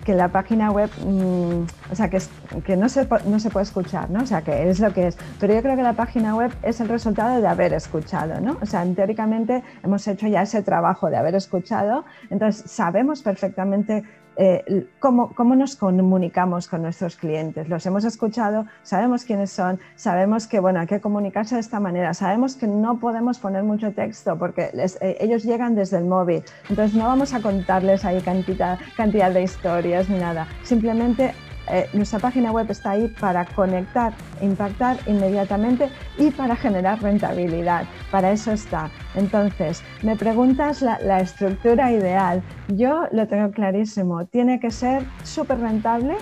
que 0.04 0.14
la 0.14 0.28
página 0.28 0.70
web, 0.70 0.90
mm, 1.04 1.62
o 1.90 1.94
sea, 1.94 2.08
que, 2.08 2.20
que 2.64 2.76
no, 2.76 2.88
se, 2.88 3.06
no 3.26 3.38
se 3.40 3.50
puede 3.50 3.64
escuchar, 3.64 4.10
¿no? 4.10 4.22
O 4.22 4.26
sea, 4.26 4.42
que 4.42 4.68
es 4.68 4.80
lo 4.80 4.92
que 4.92 5.08
es. 5.08 5.18
Pero 5.38 5.54
yo 5.54 5.62
creo 5.62 5.76
que 5.76 5.82
la 5.82 5.92
página 5.92 6.34
web 6.34 6.52
es 6.62 6.80
el 6.80 6.88
resultado 6.88 7.40
de 7.40 7.46
haber 7.46 7.72
escuchado, 7.74 8.40
¿no? 8.40 8.58
O 8.60 8.66
sea, 8.66 8.84
teóricamente 8.94 9.62
hemos 9.82 10.06
hecho 10.08 10.26
ya 10.26 10.42
ese 10.42 10.62
trabajo 10.62 11.10
de 11.10 11.16
haber 11.16 11.34
escuchado, 11.34 12.04
entonces 12.30 12.70
sabemos 12.70 13.22
perfectamente 13.22 14.04
eh, 14.42 14.86
cómo, 15.00 15.34
cómo, 15.34 15.54
nos 15.54 15.76
comunicamos 15.76 16.66
con 16.66 16.80
nuestros 16.80 17.14
clientes. 17.16 17.68
Los 17.68 17.84
hemos 17.84 18.04
escuchado, 18.04 18.64
sabemos 18.82 19.24
quiénes 19.24 19.50
son, 19.50 19.78
sabemos 19.96 20.46
que 20.46 20.60
bueno, 20.60 20.80
hay 20.80 20.86
que 20.86 20.98
comunicarse 20.98 21.56
de 21.56 21.60
esta 21.60 21.78
manera, 21.78 22.14
sabemos 22.14 22.56
que 22.56 22.66
no 22.66 22.98
podemos 22.98 23.38
poner 23.38 23.64
mucho 23.64 23.92
texto 23.92 24.38
porque 24.38 24.70
eh, 24.72 25.16
ellos 25.20 25.44
llegan 25.44 25.74
desde 25.74 25.98
el 25.98 26.06
móvil, 26.06 26.42
entonces 26.70 26.96
no 26.96 27.04
vamos 27.04 27.34
a 27.34 27.42
contarles 27.42 28.06
ahí 28.06 28.22
cantidad, 28.22 28.78
cantidad 28.96 29.30
de 29.30 29.42
historias 29.42 30.08
ni 30.08 30.18
nada, 30.18 30.48
simplemente 30.62 31.34
eh, 31.72 31.88
nuestra 31.92 32.18
página 32.18 32.52
web 32.52 32.70
está 32.70 32.92
ahí 32.92 33.08
para 33.20 33.44
conectar, 33.44 34.12
impactar 34.40 34.98
inmediatamente 35.06 35.88
y 36.18 36.30
para 36.30 36.56
generar 36.56 37.02
rentabilidad. 37.02 37.84
Para 38.10 38.32
eso 38.32 38.52
está. 38.52 38.90
Entonces, 39.14 39.82
me 40.02 40.16
preguntas 40.16 40.82
la, 40.82 41.20
estructura 41.20 41.92
ideal. 41.92 42.42
Yo 42.68 43.06
lo 43.12 43.26
tengo 43.28 43.50
clarísimo. 43.50 44.26
Tiene 44.26 44.58
que 44.60 44.70
ser 44.70 45.04
súper 45.22 45.60
rentable 45.60 46.16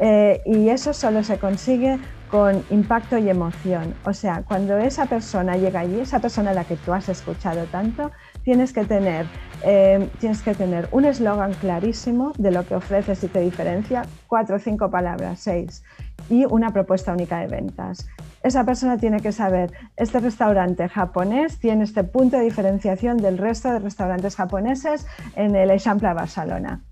eh, 0.00 0.40
y 0.46 0.68
eso 0.68 0.92
solo 0.92 1.22
se 1.22 1.38
consigue 1.38 1.98
con 2.30 2.64
impacto 2.70 3.16
y 3.16 3.28
emoción. 3.30 3.94
O 4.04 4.12
sea, 4.12 4.42
cuando 4.42 4.76
esa 4.78 5.06
persona 5.06 5.56
llega 5.56 5.80
allí, 5.80 6.00
esa 6.00 6.18
persona 6.18 6.50
a 6.50 6.54
la 6.54 6.64
que 6.64 6.76
tú 6.76 6.92
has 6.92 7.08
escuchado 7.08 7.64
tanto, 7.66 8.10
tienes 8.42 8.72
que 8.72 8.84
tener, 8.84 9.26
eh, 9.64 10.08
tienes 10.20 10.42
que 10.42 10.54
tener 10.54 10.88
un 10.92 11.04
eslogan 11.04 11.52
clarísimo 11.54 12.32
de 12.38 12.50
lo 12.50 12.66
que 12.66 12.74
ofreces 12.74 13.24
y 13.24 13.28
te 13.28 13.40
diferencia, 13.40 14.02
cuatro 14.28 14.56
o 14.56 14.58
cinco 14.58 14.90
palabras, 14.90 15.40
seis, 15.40 15.82
y 16.28 16.44
una 16.44 16.70
propuesta 16.70 17.12
única 17.12 17.38
de 17.40 17.46
ventas. 17.46 18.06
Esa 18.42 18.64
persona 18.64 18.98
tiene 18.98 19.20
que 19.20 19.32
saber, 19.32 19.72
este 19.96 20.20
restaurante 20.20 20.88
japonés 20.88 21.58
tiene 21.58 21.84
este 21.84 22.04
punto 22.04 22.36
de 22.36 22.44
diferenciación 22.44 23.16
del 23.16 23.38
resto 23.38 23.72
de 23.72 23.78
restaurantes 23.78 24.36
japoneses 24.36 25.06
en 25.34 25.56
el 25.56 25.70
Eixample 25.70 26.12
Barcelona, 26.12 26.82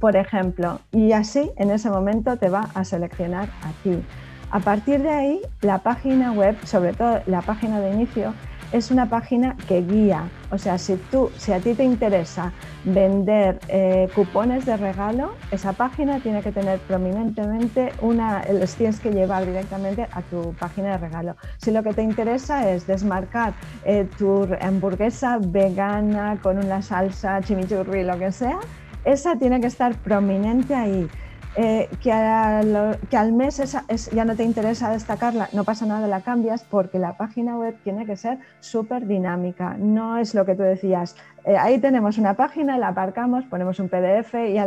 por 0.00 0.16
ejemplo, 0.16 0.80
y 0.90 1.12
así 1.12 1.50
en 1.56 1.70
ese 1.70 1.90
momento 1.90 2.36
te 2.38 2.48
va 2.48 2.70
a 2.74 2.84
seleccionar 2.84 3.48
a 3.62 3.82
ti. 3.82 4.02
A 4.50 4.60
partir 4.60 5.02
de 5.02 5.10
ahí, 5.10 5.42
la 5.60 5.78
página 5.78 6.32
web, 6.32 6.56
sobre 6.64 6.94
todo 6.94 7.20
la 7.26 7.42
página 7.42 7.80
de 7.80 7.90
inicio, 7.92 8.32
es 8.72 8.90
una 8.90 9.08
página 9.08 9.56
que 9.66 9.82
guía. 9.82 10.32
O 10.50 10.58
sea, 10.58 10.78
si, 10.78 10.96
tú, 10.96 11.30
si 11.36 11.52
a 11.52 11.60
ti 11.60 11.74
te 11.74 11.84
interesa 11.84 12.54
vender 12.82 13.60
eh, 13.68 14.10
cupones 14.14 14.64
de 14.64 14.76
regalo, 14.76 15.40
esa 15.50 15.74
página 15.74 16.20
tiene 16.20 16.42
que 16.42 16.52
tener 16.52 16.80
prominentemente 16.80 17.94
una, 18.00 18.44
los 18.52 18.76
tienes 18.76 19.00
que 19.00 19.12
llevar 19.12 19.44
directamente 19.46 20.08
a 20.10 20.22
tu 20.22 20.56
página 20.58 20.92
de 20.92 20.98
regalo. 20.98 21.36
Si 21.58 21.70
lo 21.70 21.82
que 21.82 21.92
te 21.94 22.02
interesa 22.02 22.70
es 22.70 22.86
desmarcar 22.86 23.56
eh, 23.82 24.04
tu 24.16 24.48
hamburguesa 24.60 25.38
vegana 25.40 26.38
con 26.40 26.58
una 26.58 26.80
salsa 26.82 27.42
chimichurri, 27.42 28.04
lo 28.04 28.18
que 28.18 28.32
sea, 28.32 28.58
esa 29.04 29.38
tiene 29.38 29.60
que 29.60 29.66
estar 29.68 30.00
prominente 30.02 30.74
ahí. 30.74 31.12
Eh, 31.56 31.88
que, 32.00 32.12
al 32.12 33.32
mes 33.32 33.60
ya 34.12 34.24
no 34.24 34.36
te 34.36 34.44
interesa 34.44 34.90
destacarla, 34.90 35.48
no 35.52 35.64
pasa 35.64 35.86
nada, 35.86 36.06
la 36.06 36.20
cambias 36.20 36.62
porque 36.62 36.98
la 36.98 37.16
página 37.16 37.56
web 37.56 37.76
tiene 37.82 38.06
que 38.06 38.16
ser 38.16 38.38
súper 38.60 39.06
dinámica. 39.06 39.76
No 39.78 40.18
es 40.18 40.34
lo 40.34 40.44
que 40.44 40.54
tú 40.54 40.62
decías, 40.62 41.16
eh, 41.44 41.56
ahí 41.56 41.78
tenemos 41.78 42.18
una 42.18 42.34
página, 42.34 42.78
la 42.78 42.88
aparcamos, 42.88 43.44
ponemos 43.44 43.80
un 43.80 43.88
PDF 43.88 44.34
y 44.34 44.58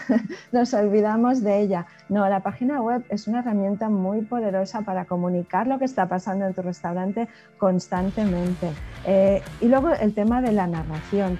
nos 0.52 0.74
olvidamos 0.74 1.42
de 1.42 1.60
ella. 1.60 1.86
No, 2.08 2.28
la 2.28 2.40
página 2.40 2.80
web 2.80 3.04
es 3.08 3.28
una 3.28 3.40
herramienta 3.40 3.88
muy 3.88 4.22
poderosa 4.22 4.80
para 4.80 5.04
comunicar 5.04 5.66
lo 5.66 5.78
que 5.78 5.84
está 5.84 6.08
pasando 6.08 6.46
en 6.46 6.54
tu 6.54 6.62
restaurante 6.62 7.28
constantemente. 7.58 8.70
Eh, 9.06 9.42
y 9.60 9.68
luego 9.68 9.90
el 9.90 10.14
tema 10.14 10.40
de 10.40 10.52
la 10.52 10.66
narración. 10.66 11.38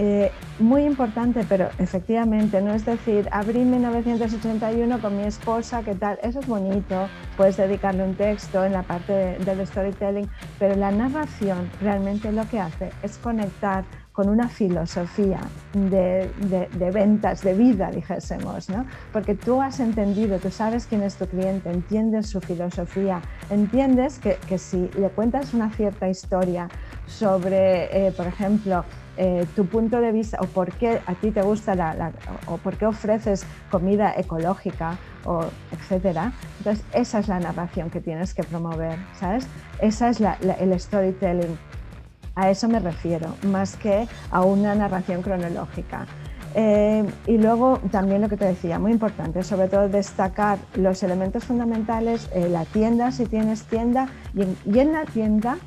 Eh, 0.00 0.38
muy 0.58 0.84
importante, 0.84 1.44
pero 1.44 1.72
efectivamente, 1.76 2.60
no 2.62 2.72
es 2.72 2.84
decir, 2.84 3.28
abrí 3.32 3.64
1981 3.64 5.00
con 5.00 5.16
mi 5.16 5.24
esposa, 5.24 5.82
¿qué 5.82 5.96
tal? 5.96 6.20
Eso 6.22 6.38
es 6.38 6.46
bonito, 6.46 7.10
puedes 7.34 7.56
dedicarle 7.56 8.04
un 8.04 8.16
texto 8.16 8.64
en 8.64 8.72
la 8.74 8.86
parte 8.86 9.38
del 9.40 9.66
storytelling, 9.66 10.30
pero 10.56 10.76
la 10.76 10.92
narración 10.92 11.72
realmente 11.80 12.30
lo 12.30 12.46
que 12.46 12.60
hace 12.60 12.96
es 13.02 13.18
conectar 13.18 13.88
con 14.12 14.28
una 14.28 14.48
filosofía 14.48 15.52
de, 15.72 16.32
ventas, 16.92 17.42
de 17.42 17.54
vida, 17.54 17.90
dijésemos, 17.90 18.70
¿no? 18.70 18.86
Porque 19.12 19.34
tú 19.34 19.60
has 19.60 19.80
entendido, 19.80 20.40
tú 20.40 20.50
sabes 20.52 20.86
quién 20.86 21.02
es 21.02 21.16
tu 21.18 21.28
cliente, 21.28 21.70
entiendes 21.70 22.30
su 22.30 22.40
filosofía, 22.40 23.24
entiendes 23.48 24.20
que, 24.20 24.58
si 24.58 24.92
le 24.94 25.10
cuentas 25.10 25.54
una 25.54 25.72
cierta 25.72 26.08
historia 26.08 26.72
sobre, 27.04 28.06
eh, 28.06 28.12
por 28.12 28.26
ejemplo, 28.26 28.86
eh, 29.20 29.46
tu 29.56 29.66
punto 29.66 30.00
de 30.00 30.12
vista 30.12 30.38
o 30.40 30.46
por 30.46 30.70
qué 30.74 31.00
a 31.04 31.14
ti 31.14 31.32
te 31.32 31.42
gusta 31.42 31.74
la, 31.74 32.12
o 32.46 32.56
por 32.58 32.76
qué 32.76 32.86
ofreces 32.86 33.44
comida 33.68 34.14
ecológica 34.16 34.96
o 35.24 35.44
etcétera. 35.72 36.32
Entonces 36.58 36.84
esa 36.92 37.18
es 37.18 37.26
la 37.26 37.40
narración 37.40 37.90
que 37.90 38.00
tienes 38.00 38.32
que 38.32 38.44
promover, 38.44 38.96
¿sabes? 39.18 39.48
Esa 39.80 40.10
es 40.10 40.20
el 40.20 40.78
storytelling. 40.78 41.58
A 42.36 42.48
eso 42.48 42.68
me 42.68 42.78
refiero, 42.78 43.34
más 43.48 43.74
que 43.76 44.06
a 44.30 44.42
una 44.42 44.76
narración 44.76 45.22
cronológica. 45.22 46.06
Eh, 46.54 47.04
y 47.26 47.38
luego 47.38 47.80
también 47.90 48.20
lo 48.20 48.28
que 48.28 48.36
te 48.36 48.44
decía, 48.44 48.78
muy 48.78 48.92
importante, 48.92 49.42
sobre 49.42 49.66
todo 49.66 49.88
destacar 49.88 50.58
los 50.76 51.02
elementos 51.02 51.42
fundamentales, 51.42 52.30
eh, 52.32 52.48
la 52.48 52.64
tienda, 52.66 53.10
si 53.10 53.26
tienes 53.26 53.64
tienda, 53.64 54.08
y 54.32 54.78
en, 54.78 54.92
la 54.92 55.04
tienda 55.06 55.58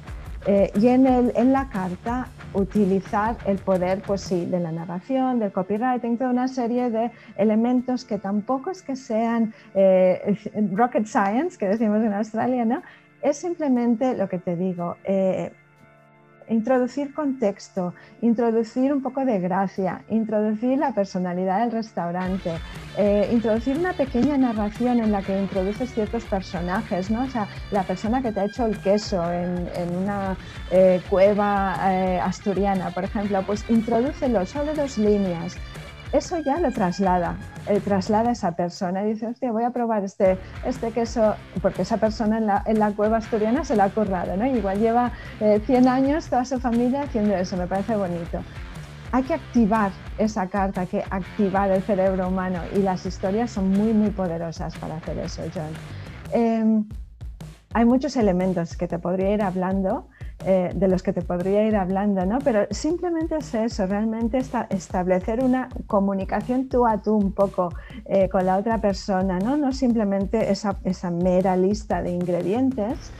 y 0.48 0.88
en, 0.88 1.06
el, 1.06 1.34
en 1.36 1.52
la 1.52 1.68
carta 1.68 2.30
utilizar 2.54 3.38
el 3.46 3.60
poder, 3.60 4.04
pues 4.04 4.22
sí, 4.22 4.46
de 4.46 4.60
la 4.60 4.72
narración, 4.72 5.40
del 5.40 5.52
copywriting, 5.52 6.18
toda 6.18 6.32
una 6.32 6.48
serie 6.48 6.90
de 6.90 7.12
elementos 7.38 8.06
que 8.06 8.18
tampoco 8.18 8.72
es 8.72 8.82
que 8.82 8.96
sean 8.96 9.54
eh, 9.74 10.38
rocket 10.74 11.06
science, 11.06 11.58
que 11.58 11.68
decimos 11.68 12.04
en 12.04 12.14
Australia, 12.14 12.66
¿no? 12.66 12.82
Es 13.22 13.38
simplemente 13.38 14.16
lo 14.16 14.28
que 14.28 14.40
te 14.40 14.56
digo, 14.56 14.98
eh, 15.04 15.52
introducir 16.52 17.14
contexto, 17.14 17.94
introducir 18.22 18.92
un 18.94 19.02
poco 19.02 19.24
de 19.26 19.40
gracia, 19.40 20.04
introducir 20.10 20.78
la 20.78 20.94
personalidad 20.94 21.62
del 21.62 21.72
restaurante, 21.72 22.52
eh, 22.98 23.30
introducir 23.32 23.78
una 23.78 23.94
pequeña 23.94 24.38
narración 24.38 25.00
en 25.00 25.12
la 25.12 25.22
que 25.22 25.40
introduces 25.40 25.94
ciertos 25.94 26.26
personajes, 26.26 27.10
¿no? 27.10 27.24
O 27.24 27.30
sea, 27.30 27.48
la 27.72 27.84
persona 27.84 28.22
que 28.22 28.32
te 28.32 28.42
ha 28.42 28.46
hecho 28.46 28.66
el 28.66 28.78
queso 28.80 29.24
en, 29.32 29.70
una 30.02 30.36
eh, 30.72 31.02
cueva 31.10 31.76
eh, 31.86 32.20
asturiana, 32.20 32.92
por 32.92 33.06
ejemplo, 33.06 33.42
pues 33.44 33.64
introdúcelo, 33.70 34.46
solo 34.46 34.74
dos 34.74 34.98
líneas, 34.98 35.58
eso 36.12 36.38
ya 36.40 36.60
lo 36.60 36.72
traslada, 36.72 37.38
eh, 37.68 37.80
traslada 37.80 38.30
a 38.30 38.32
esa 38.34 38.56
persona 38.56 39.04
y 39.04 39.14
dice, 39.14 39.28
hostia, 39.28 39.52
voy 39.52 39.64
a 39.64 39.72
probar 39.72 40.04
este, 40.04 40.40
este 40.66 40.92
queso, 40.92 41.36
porque 41.62 41.84
esa 41.84 41.98
persona 41.98 42.38
en 42.38 42.48
la, 42.48 42.64
en 42.66 42.80
la 42.80 42.92
cueva 42.92 43.18
asturiana 43.18 43.64
se 43.64 43.76
la 43.76 43.86
ha 43.86 43.90
currado, 43.90 44.36
¿no? 44.36 44.46
Igual 44.46 44.80
lleva 44.80 45.12
100 45.40 45.70
eh, 45.70 45.90
años 45.90 46.30
toda 46.30 46.44
su 46.46 46.60
familia 46.60 47.04
haciendo 47.04 47.36
eso, 47.36 47.56
me 47.58 47.68
parece 47.68 47.96
bonito. 47.96 48.44
Hay 49.14 49.24
que 49.24 49.34
activar 49.34 49.92
esa 50.18 50.48
carta, 50.48 50.82
hay 50.82 50.88
que 50.88 51.04
activar 51.10 51.72
el 51.72 51.84
cerebro 51.84 52.28
humano 52.28 52.64
y 52.72 52.82
las 52.82 53.06
historias 53.06 53.52
son 53.52 53.68
muy, 53.70 53.94
muy 53.94 54.12
poderosas 54.12 54.76
para 54.78 54.96
hacer 54.96 55.18
eso, 55.18 55.44
John. 55.54 55.72
Em, 56.34 56.86
hay 57.74 57.86
muchos 57.86 58.18
elementos 58.18 58.76
que 58.76 58.88
te 58.88 59.00
podría 59.00 59.34
ir 59.34 59.42
hablando, 59.42 60.08
eh, 60.46 60.72
de 60.76 60.88
los 60.88 61.04
que 61.04 61.14
te 61.14 61.22
podría 61.22 61.64
ir 61.64 61.76
hablando, 61.76 62.26
¿no? 62.26 62.40
Pero 62.40 62.68
simplemente 62.72 63.38
es 63.38 63.54
eso, 63.54 63.86
realmente 63.86 64.40
establecer 64.70 65.44
una 65.44 65.70
comunicación 65.88 66.68
tú 66.68 66.86
a 66.86 67.02
tú 67.02 67.16
un 67.16 67.32
poco 67.32 67.70
eh, 68.06 68.28
con 68.28 68.46
la 68.46 68.58
otra 68.58 68.80
persona, 68.80 69.40
¿no? 69.40 69.56
No 69.56 69.72
simplemente 69.72 70.52
esa, 70.52 70.78
esa 70.84 71.12
mera 71.12 71.56
lista 71.56 72.02
de 72.02 72.12
ingredientes, 72.12 73.12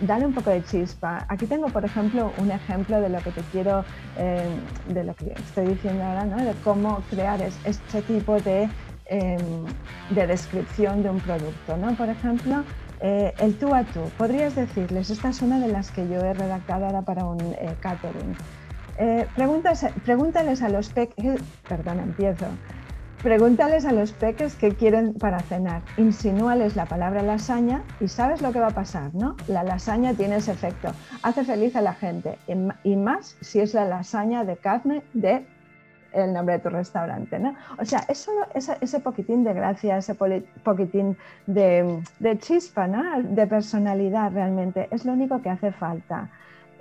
dale 0.00 0.26
un 0.26 0.32
poco 0.32 0.50
de 0.50 0.64
chispa. 0.64 1.26
Aquí 1.28 1.46
tengo, 1.46 1.68
por 1.68 1.84
ejemplo, 1.84 2.32
un 2.38 2.50
ejemplo 2.50 3.00
de 3.00 3.08
lo 3.08 3.18
que 3.20 3.30
te 3.30 3.42
quiero, 3.52 3.84
eh, 4.16 4.48
de 4.88 5.04
lo 5.04 5.14
que 5.14 5.32
estoy 5.32 5.66
diciendo 5.66 6.02
ahora, 6.02 6.24
¿no? 6.24 6.38
de 6.38 6.54
cómo 6.64 7.02
crear 7.10 7.40
este 7.42 8.02
tipo 8.02 8.40
de, 8.40 8.68
em, 9.06 9.38
de 10.10 10.26
descripción 10.26 11.02
de 11.02 11.10
un 11.10 11.20
producto. 11.20 11.76
¿no? 11.76 11.94
Por 11.94 12.08
ejemplo, 12.08 12.64
eh, 13.00 13.32
el 13.38 13.56
tú 13.58 13.74
a 13.74 13.84
tú, 13.84 14.00
podrías 14.18 14.54
decirles, 14.54 15.10
esta 15.10 15.30
es 15.30 15.40
una 15.40 15.58
de 15.58 15.68
las 15.68 15.90
que 15.90 16.06
yo 16.08 16.20
he 16.20 16.34
redactado 16.34 16.86
ahora 16.86 17.02
para 17.02 17.24
un 17.24 17.40
eh, 17.40 17.74
catering. 17.80 18.36
Eh, 18.98 19.26
pregúntales 20.04 20.62
a 20.62 20.68
los 20.68 20.90
peques, 20.90 21.40
perdón, 21.66 22.00
empiezo. 22.00 22.46
Pregúntales 23.22 23.84
a 23.84 23.92
los 23.92 24.12
peques 24.12 24.54
qué 24.54 24.74
quieren 24.74 25.14
para 25.14 25.40
cenar. 25.40 25.82
Insinúales 25.96 26.76
la 26.76 26.86
palabra 26.86 27.22
lasaña 27.22 27.82
y 28.00 28.08
sabes 28.08 28.40
lo 28.42 28.52
que 28.52 28.60
va 28.60 28.68
a 28.68 28.74
pasar, 28.74 29.14
¿no? 29.14 29.36
La 29.46 29.62
lasaña 29.62 30.14
tiene 30.14 30.36
ese 30.36 30.52
efecto. 30.52 30.92
Hace 31.22 31.44
feliz 31.44 31.76
a 31.76 31.82
la 31.82 31.94
gente 31.94 32.38
y 32.82 32.96
más 32.96 33.36
si 33.42 33.60
es 33.60 33.74
la 33.74 33.84
lasaña 33.84 34.44
de 34.44 34.56
carne 34.56 35.02
de 35.12 35.46
el 36.12 36.32
nombre 36.32 36.56
de 36.56 36.60
tu 36.60 36.68
restaurante, 36.68 37.38
¿no? 37.38 37.54
O 37.78 37.84
sea, 37.84 38.04
es 38.08 38.18
solo 38.18 38.46
ese, 38.54 39.00
poquitín 39.00 39.44
de 39.44 39.52
gracia, 39.52 39.96
ese 39.96 40.14
poquitín 40.14 41.16
de, 41.46 42.02
chispa, 42.38 42.86
¿no? 42.86 43.22
De 43.22 43.46
personalidad 43.46 44.32
realmente, 44.32 44.88
es 44.90 45.04
lo 45.04 45.12
único 45.12 45.40
que 45.42 45.50
hace 45.50 45.72
falta. 45.72 46.28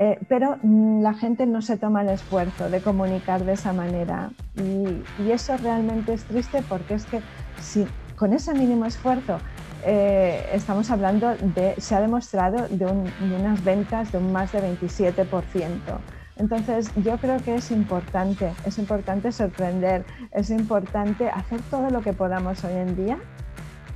Eh, 0.02 0.18
pero 0.30 0.58
mm, 0.62 1.02
la 1.02 1.14
gente 1.14 1.46
no 1.46 1.62
se 1.62 1.76
toma 1.78 2.04
el 2.04 2.10
esfuerzo 2.10 2.70
de 2.70 2.80
comunicar 2.80 3.44
de 3.44 3.52
esa 3.52 3.74
manera 3.74 4.30
y, 4.56 5.30
eso 5.30 5.58
realmente 5.58 6.14
es 6.14 6.24
triste 6.24 6.64
porque 6.70 6.94
es 6.94 7.06
que 7.06 7.20
si 7.60 7.86
con 8.16 8.32
ese 8.32 8.54
mínimo 8.54 8.86
esfuerzo 8.86 9.40
eh, 9.86 10.50
estamos 10.54 10.90
hablando 10.90 11.36
de, 11.36 11.76
se 11.80 11.96
ha 11.96 12.02
demostrado 12.02 12.68
de, 12.70 12.86
unas 12.86 13.64
ventas 13.64 14.12
de 14.14 14.20
un 14.20 14.32
más 14.32 14.54
de 14.54 14.62
27%. 14.62 15.26
Entonces 16.40 16.90
yo 16.96 17.18
creo 17.18 17.38
que 17.44 17.56
es 17.56 17.70
importante, 17.70 18.52
es 18.66 18.80
importante 18.80 19.32
sorprender, 19.32 20.06
es 20.32 20.50
importante 20.50 21.30
hacer 21.30 21.60
todo 21.70 21.90
lo 21.90 22.02
que 22.02 22.14
podamos 22.14 22.64
hoy 22.64 22.74
en 22.76 22.96
día 22.96 23.20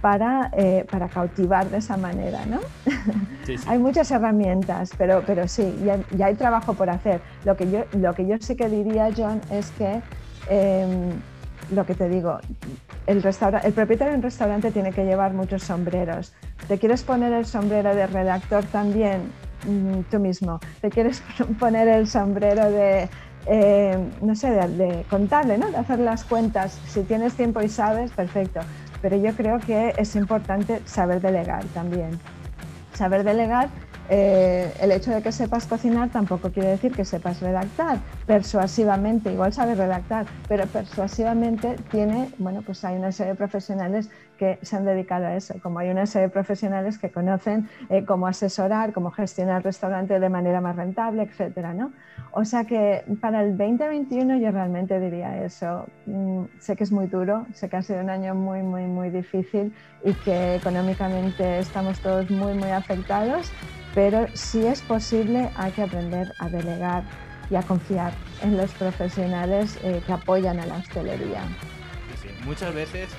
para, 0.02 0.52
eh, 0.58 0.86
para 0.92 1.08
cautivar 1.08 1.70
de 1.70 1.78
esa 1.78 1.96
manera. 1.96 2.46
¿no? 2.46 2.60
hay 3.68 3.80
muchas 3.80 4.12
herramientas, 4.12 4.92
pero, 4.98 5.24
pero 5.26 5.48
sí, 5.48 5.74
ya, 5.86 6.26
hay 6.26 6.36
trabajo 6.36 6.74
por 6.74 6.90
hacer. 6.90 7.22
Lo 7.46 7.56
que, 7.56 7.72
yo, 7.72 7.86
lo 7.94 8.14
que 8.14 8.28
yo 8.28 8.36
sí 8.42 8.58
que 8.58 8.68
diría, 8.68 9.10
John, 9.16 9.40
es 9.50 9.72
que 9.72 10.02
em, 10.50 11.12
lo 11.72 11.86
que 11.86 11.96
te 11.96 12.10
digo, 12.10 12.40
el, 13.08 13.24
el 13.24 13.74
propietario 13.74 14.12
de 14.12 14.18
un 14.18 14.24
restaurante 14.24 14.72
tiene 14.72 14.92
que 14.92 15.06
llevar 15.06 15.34
muchos 15.34 15.64
sombreros. 15.64 16.34
¿Te 16.68 16.78
quieres 16.78 17.04
poner 17.04 17.32
el 17.32 17.46
sombrero 17.46 17.96
de 17.96 18.06
redactor 18.06 18.66
también 18.66 19.32
mm, 19.66 20.02
tú 20.10 20.20
mismo? 20.20 20.60
¿Te 20.82 20.90
quieres 20.90 21.22
poner 21.60 21.88
el 21.88 22.08
sombrero 22.08 22.70
de, 22.72 23.10
eh, 23.48 23.98
no 24.22 24.36
sé, 24.36 24.52
de, 24.52 25.06
contable, 25.10 25.58
¿no? 25.58 25.70
de 25.72 25.78
hacer 25.78 26.00
las 26.00 26.24
cuentas? 26.24 26.80
Si 26.88 27.04
tienes 27.04 27.34
tiempo 27.34 27.62
y 27.62 27.70
sabes, 27.70 28.12
perfecto. 28.12 28.62
Pero 29.02 29.18
yo 29.18 29.34
creo 29.36 29.60
que 29.60 29.94
es 29.98 30.16
importante 30.16 30.82
saber 30.86 31.22
delegar 31.22 31.66
también. 31.74 32.20
Saber 32.94 33.24
delegar 33.24 33.70
eh, 34.10 34.72
el 34.82 34.92
hecho 34.92 35.12
de 35.12 35.22
que 35.22 35.32
sepas 35.32 35.66
cocinar 35.66 36.10
tampoco 36.10 36.52
quiere 36.52 36.70
decir 36.70 36.92
que 36.92 37.06
sepas 37.06 37.40
redactar 37.42 38.00
persuasivamente, 38.26 39.32
igual 39.32 39.54
sabes 39.54 39.78
redactar, 39.78 40.26
pero 40.48 40.66
persuasivamente 40.68 41.76
tiene, 41.90 42.30
bueno, 42.38 42.62
pues 42.62 42.84
hay 42.84 42.98
una 42.98 43.12
serie 43.12 43.34
de 43.34 43.38
profesionales 43.38 44.10
que 44.38 44.60
se 44.62 44.76
han 44.76 44.86
dedicado 44.86 45.26
a 45.26 45.36
eso, 45.36 45.56
como 45.62 45.80
hay 45.80 45.90
una 45.90 46.06
serie 46.06 46.28
de 46.28 46.34
profesionales 46.34 46.98
que 46.98 47.12
conocen 47.12 47.70
eh, 47.90 48.04
cómo 48.04 48.28
asesorar, 48.28 48.92
cómo 48.92 49.12
gestionar 49.12 49.58
el 49.58 49.64
restaurante 49.64 50.20
de 50.20 50.30
manera 50.30 50.60
más 50.60 50.76
rentable, 50.76 51.24
etcétera, 51.24 51.74
¿no? 51.74 51.94
O 52.32 52.46
sea 52.46 52.66
que 52.66 53.04
para 53.22 53.44
el 53.44 53.58
2021 53.58 54.38
yo 54.38 54.52
realmente 54.52 55.00
diría 55.00 55.44
eso. 55.46 55.86
Mm, 56.08 56.46
sé 56.60 56.76
que 56.76 56.84
es 56.84 56.92
muy 56.92 57.08
duro, 57.08 57.46
sé 57.54 57.70
que 57.70 57.78
ha 57.78 57.82
sido 57.84 58.02
un 58.02 58.10
año 58.10 58.34
muy, 58.34 58.64
muy, 58.64 58.84
muy 58.84 59.12
difícil 59.12 59.74
y 60.04 60.14
que 60.14 60.56
económicamente 60.56 61.60
estamos 61.60 62.00
todos 62.00 62.30
muy, 62.32 62.54
muy 62.54 62.72
afectados, 62.72 63.52
pero 63.94 64.28
si 64.34 64.66
es 64.66 64.82
posible 64.82 65.50
hay 65.56 65.72
que 65.72 65.84
aprender 65.84 66.34
a 66.40 66.50
delegar 66.50 67.04
y 67.50 67.56
a 67.56 67.62
confiar 67.62 68.14
en 68.42 68.58
los 68.58 68.72
profesionales 68.72 69.78
eh, 69.84 70.02
que 70.06 70.14
apoyan 70.14 70.60
a 70.60 70.66
la 70.66 70.76
hostelería. 70.76 71.44
Sí, 72.22 72.30
Muchas 72.46 72.74
veces, 72.74 73.10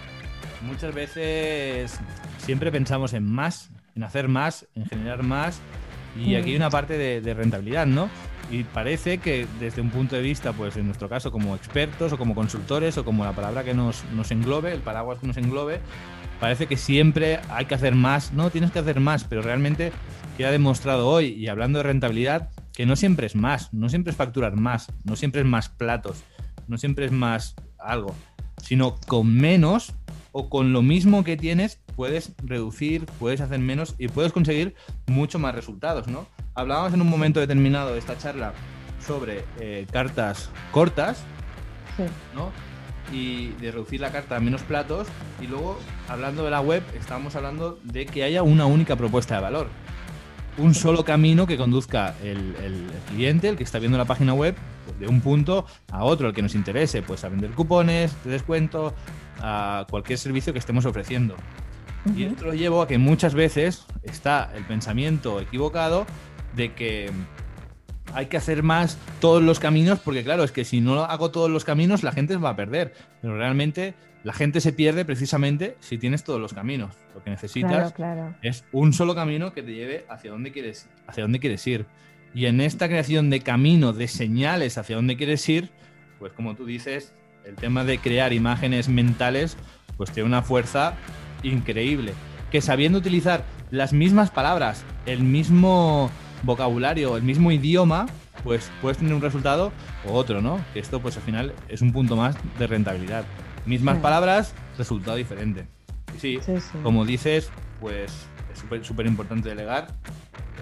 muchas 0.63 0.95
veces 0.95 1.99
siempre 2.39 2.73
pensamos 2.73 3.13
en 3.13 3.31
más, 3.31 3.71
en 3.95 4.03
hacer 4.03 4.29
más, 4.29 4.67
en 4.75 4.87
generar 4.87 5.23
más, 5.23 5.61
y 6.17 6.37
aquí 6.37 6.51
hay 6.51 6.57
una 6.57 6.71
parte 6.71 6.97
de, 6.97 7.35
rentabilidad, 7.35 7.87
¿no? 7.87 8.09
Y 8.51 8.63
parece 8.63 9.19
que 9.19 9.47
desde 9.59 9.81
un 9.81 9.91
punto 9.91 10.17
de 10.17 10.23
vista, 10.23 10.53
pues 10.53 10.77
en 10.77 10.87
nuestro 10.87 11.09
caso, 11.09 11.33
como 11.33 11.57
expertos 11.57 12.13
o 12.13 12.19
como 12.19 12.35
consultores 12.35 12.97
o 12.99 13.05
como 13.05 13.25
la 13.25 13.33
palabra 13.33 13.65
que 13.65 13.75
nos, 13.75 14.05
nos 14.15 14.31
englobe, 14.31 14.73
el 14.73 14.81
paraguas 14.81 15.19
que 15.19 15.27
nos 15.27 15.37
englobe, 15.39 15.81
parece 16.45 16.67
que 16.67 16.77
siempre 16.77 17.41
hay 17.49 17.65
que 17.65 17.75
hacer 17.75 17.95
más. 17.95 18.35
No, 18.35 18.51
tienes 18.51 18.71
que 18.71 18.79
hacer 18.79 19.01
más, 19.01 19.25
pero 19.25 19.41
realmente 19.41 19.93
queda 20.37 20.51
demostrado 20.51 21.09
hoy, 21.09 21.29
y 21.29 21.49
hablando 21.49 21.79
de 21.79 21.85
rentabilidad, 21.85 22.51
que 22.75 22.85
no 22.85 22.97
siempre 22.97 23.27
es 23.27 23.35
más, 23.35 23.73
no 23.73 23.89
siempre 23.89 24.11
es 24.11 24.17
facturar 24.19 24.55
más, 24.55 24.93
no 25.05 25.17
siempre 25.17 25.41
es 25.41 25.47
más 25.47 25.71
platos, 25.71 26.23
no 26.69 26.77
siempre 26.77 27.07
es 27.07 27.13
más 27.13 27.55
algo, 27.79 28.15
sino 28.63 28.97
con 29.07 29.35
menos 29.35 29.95
o 30.33 30.51
con 30.51 30.75
lo 30.75 30.83
mismo 30.83 31.25
que 31.25 31.39
tienes 31.39 31.81
puedes 31.97 32.35
reducir, 32.45 33.07
puedes 33.19 33.41
hacer 33.41 33.61
menos 33.61 33.95
y 33.97 34.09
puedes 34.09 34.33
conseguir 34.33 34.75
mucho 35.07 35.39
más 35.39 35.55
resultados, 35.55 36.09
¿no? 36.09 36.27
Hablábamos 36.55 36.93
en 36.93 37.01
un 37.01 37.09
momento 37.09 37.41
determinado 37.41 37.95
de 37.95 38.01
esta 38.01 38.19
charla 38.19 38.53
sobre 39.01 39.47
eh, 39.61 39.87
cartas 39.91 40.51
cortas, 40.73 41.25
¿no? 42.35 42.53
Y 43.13 43.49
de 43.61 43.71
reducir 43.71 44.01
la 44.01 44.11
carta 44.11 44.37
a 44.37 44.41
menos 44.41 44.63
platos. 44.63 45.09
Y 45.41 45.47
luego 45.47 45.79
hablando 46.09 46.45
de 46.45 46.51
la 46.51 46.61
web 46.61 46.83
estábamos 46.99 47.37
hablando 47.37 47.79
de 47.83 48.07
que 48.07 48.25
haya 48.25 48.43
una 48.43 48.67
única 48.67 48.97
propuesta 48.97 49.37
de 49.37 49.43
valor. 49.43 49.69
Un 50.57 50.75
solo 50.75 51.05
camino 51.05 51.47
que 51.47 51.57
conduzca 51.57 52.15
el, 52.23 52.55
cliente, 53.09 53.49
el 53.49 53.57
que 53.57 53.65
está 53.65 53.81
viendo 53.81 53.99
la 53.99 54.05
página 54.05 54.35
web, 54.35 54.55
de 55.01 55.09
un 55.09 55.21
punto 55.21 55.67
a 55.91 56.05
otro, 56.05 56.29
el 56.29 56.35
que 56.35 56.43
nos 56.43 56.55
interese, 56.55 57.03
pues 57.03 57.25
a 57.25 57.29
vender 57.29 57.51
cupones, 57.51 58.15
de 58.23 58.31
descuento, 58.31 58.95
a 59.41 59.85
cualquier 59.91 60.19
servicio 60.19 60.53
que 60.53 60.61
estemos 60.61 60.87
ofreciendo. 60.87 61.35
Y 62.17 62.25
esto 62.25 62.45
lo 62.45 62.55
llevo 62.55 62.83
a 62.83 62.87
que 62.87 62.99
muchas 62.99 63.35
veces 63.35 63.85
está 64.03 64.51
el 64.55 64.65
pensamiento 64.65 65.41
equivocado 65.41 66.07
de 66.55 66.73
que 66.75 67.11
hay 68.15 68.27
que 68.27 68.37
hacer 68.37 68.63
más 68.63 68.97
todos 69.21 69.43
los 69.43 69.59
caminos, 69.59 69.99
porque 69.99 70.25
claro, 70.25 70.45
es 70.45 70.53
que 70.53 70.65
si 70.65 70.81
no 70.81 71.05
hago 71.05 71.31
todos 71.31 71.51
los 71.51 71.65
caminos, 71.65 72.03
la 72.03 72.13
gente 72.13 72.35
se 72.35 72.41
va 72.41 72.51
a 72.51 72.57
perder. 72.57 72.95
Pero 73.21 73.37
realmente 73.37 73.95
la 74.23 74.33
gente 74.33 74.61
se 74.61 74.73
pierde 74.73 75.05
precisamente 75.05 75.77
si 75.81 75.99
tienes 75.99 76.25
todos 76.25 76.41
los 76.41 76.55
caminos. 76.55 76.97
Lo 77.15 77.23
que 77.23 77.31
necesitas 77.31 77.95
es 78.43 78.65
un 78.73 78.93
solo 78.93 79.15
camino 79.15 79.53
que 79.53 79.63
te 79.63 79.75
lleve 79.75 80.07
hacia 80.09 80.31
donde 80.31 80.53
quieres, 80.53 80.89
hacia 81.07 81.25
dónde 81.25 81.41
quieres 81.41 81.67
ir. 81.67 81.87
Y 82.35 82.47
en 82.47 82.61
esta 82.61 82.89
creación 82.89 83.31
de 83.31 83.41
camino, 83.41 83.93
de 83.93 84.09
señales 84.09 84.79
hacia 84.79 84.97
dónde 84.97 85.17
quieres 85.17 85.49
ir, 85.49 85.71
pues 86.19 86.33
como 86.33 86.55
tú 86.55 86.65
dices, 86.65 87.13
el 87.45 87.57
tema 87.57 87.85
de 87.85 87.99
crear 87.99 88.33
imágenes 88.33 88.89
mentales, 88.89 89.57
pues 89.97 90.11
tiene 90.11 90.29
una 90.29 90.43
fuerza 90.43 90.95
increíble. 91.43 92.13
Que 92.51 92.61
sabiendo 92.61 92.99
utilizar 92.99 93.45
las 93.71 93.93
mismas 93.93 94.31
palabras, 94.31 94.85
el 95.07 95.23
mismo 95.23 96.11
vocabulario, 96.45 97.17
el 97.17 97.23
mismo 97.23 97.51
idioma, 97.51 98.07
pues 98.43 98.71
puedes 98.81 98.99
tener 98.99 99.15
un 99.15 99.21
resultado 99.21 99.73
o 100.09 100.13
otro, 100.13 100.41
¿no? 100.43 100.61
Que 100.73 100.81
esto 100.81 101.01
pues 101.01 101.17
al 101.17 101.23
final 101.23 101.55
es 101.69 101.83
un 101.83 101.93
punto 101.93 102.17
más 102.17 102.37
de 102.59 102.67
rentabilidad. 102.67 103.25
Mismas 103.67 103.99
palabras, 103.99 104.55
resultado 104.77 105.17
diferente. 105.17 105.67
Y 106.17 106.21
sí, 106.21 106.39
como 106.83 107.05
dices, 107.05 107.51
pues 107.81 108.13
es 108.53 108.87
súper 108.87 109.07
importante 109.07 109.49
delegar. 109.49 109.89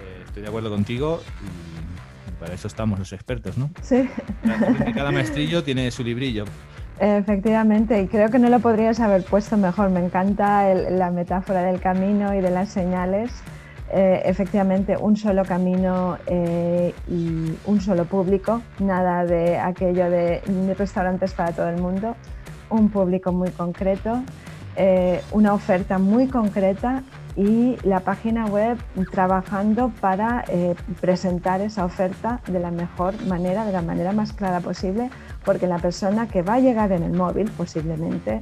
Eh, 0.01 0.23
estoy 0.25 0.41
de 0.41 0.47
acuerdo 0.47 0.69
contigo 0.69 1.21
y 1.41 2.31
para 2.39 2.53
eso 2.53 2.67
estamos 2.67 2.99
los 2.99 3.13
expertos, 3.13 3.57
¿no? 3.57 3.69
Sí. 3.81 4.09
Cada 4.95 5.11
maestrillo 5.11 5.63
tiene 5.63 5.91
su 5.91 6.03
librillo. 6.03 6.45
Efectivamente, 6.99 8.01
y 8.01 8.07
creo 8.07 8.29
que 8.29 8.39
no 8.39 8.49
lo 8.49 8.59
podrías 8.59 8.99
haber 8.99 9.23
puesto 9.23 9.57
mejor. 9.57 9.89
Me 9.89 10.03
encanta 10.03 10.73
la 10.73 11.11
metáfora 11.11 11.63
del 11.63 11.79
camino 11.79 12.33
y 12.33 12.41
de 12.41 12.51
las 12.51 12.69
señales. 12.69 13.31
Eh, 13.95 14.23
efectivamente, 14.25 14.97
un 14.97 15.15
solo 15.15 15.45
camino 15.45 16.17
eh, 16.25 16.95
y 17.07 17.55
un 17.65 17.79
solo 17.79 18.05
público, 18.05 18.63
nada 18.79 19.23
de 19.23 19.59
aquello 19.59 20.09
de 20.09 20.41
restaurantes 20.75 21.33
para 21.33 21.51
todo 21.51 21.69
el 21.69 21.79
mundo 21.79 22.15
un 22.71 22.89
público 22.89 23.31
muy 23.31 23.51
concreto, 23.51 24.23
eh, 24.77 25.21
una 25.31 25.53
oferta 25.53 25.99
muy 25.99 26.27
concreta 26.27 27.03
y 27.35 27.77
la 27.83 27.99
página 27.99 28.47
web 28.47 28.79
trabajando 29.11 29.91
para 30.01 30.43
presentar 30.99 31.61
esa 31.61 31.85
oferta 31.85 32.41
de 32.47 32.59
la 32.59 32.71
mejor 32.71 33.13
manera, 33.27 33.63
de 33.63 33.73
la 33.73 33.83
manera 33.83 34.11
más 34.11 34.33
clara 34.33 34.59
posible, 34.59 35.11
porque 35.45 35.67
la 35.67 35.77
persona 35.77 36.27
que 36.27 36.41
va 36.41 36.55
a 36.55 36.59
llegar 36.59 36.91
en 36.91 37.03
el 37.03 37.13
móvil 37.13 37.51
posiblemente 37.51 38.41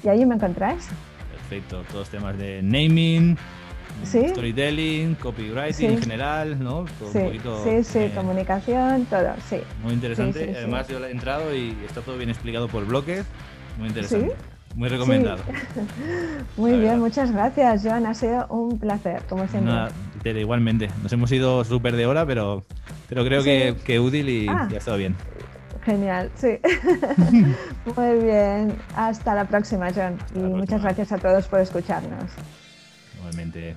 Y 0.03 0.07
allí 0.07 0.25
me 0.27 0.35
encontráis. 0.35 0.87
Perfecto, 1.31 1.81
todos 1.91 2.09
temas 2.09 2.37
de 2.37 2.61
naming, 2.61 3.35
Sí. 4.03 4.29
storytelling, 4.29 5.15
copywriting 5.15 5.73
Sí. 5.73 5.85
en 5.87 5.99
general, 6.01 6.63
¿no? 6.63 6.85
Todo 6.99 7.11
Sí, 7.11 7.17
un 7.17 7.25
poquito, 7.25 7.63
sí, 7.63 7.83
sí, 7.83 7.99
eh, 7.99 8.11
comunicación, 8.15 9.05
todo, 9.05 9.29
sí. 9.49 9.57
Muy 9.83 9.93
interesante. 9.93 10.53
Además, 10.55 10.87
yo 10.87 11.03
he 11.03 11.09
entrado 11.11 11.55
y 11.55 11.75
está 11.85 12.01
todo 12.01 12.17
bien 12.17 12.29
explicado 12.29 12.67
por 12.67 12.85
bloques. 12.85 13.25
Muy 13.79 13.87
interesante. 13.87 14.35
Muy 14.75 14.87
recomendado. 14.89 15.39
Muy 16.57 16.79
bien, 16.79 16.99
muchas 16.99 17.31
gracias, 17.31 17.81
Joan. 17.83 18.05
Ha 18.05 18.13
sido 18.13 18.47
un 18.47 18.79
placer, 18.79 19.21
como 19.29 19.47
siempre. 19.47 19.71
Nada, 19.73 19.89
Tere, 20.23 20.41
igualmente. 20.41 20.89
Nos 21.03 21.11
hemos 21.13 21.31
ido 21.31 21.63
súper 21.63 21.95
de 21.95 22.05
hora, 22.05 22.25
pero, 22.25 22.63
pero 23.09 23.25
creo 23.25 23.41
Sí. 23.41 23.49
que, 23.49 23.75
que 23.85 23.99
útil 23.99 24.29
y 24.29 24.47
Ah. 24.47 24.67
ya 24.69 24.75
ha 24.75 24.79
estado 24.79 24.97
bien. 24.97 25.15
Genial, 25.83 26.29
sí. 26.35 26.59
Muy 27.95 28.23
bien. 28.23 28.75
Hasta 28.95 29.33
la 29.35 29.45
próxima, 29.45 29.89
John. 29.93 30.17
Y 30.35 30.39
muchas 30.39 30.81
gracias 30.81 31.11
a 31.11 31.17
todos 31.17 31.47
por 31.47 31.59
escucharnos. 31.59 32.31
Igualmente. 33.17 33.75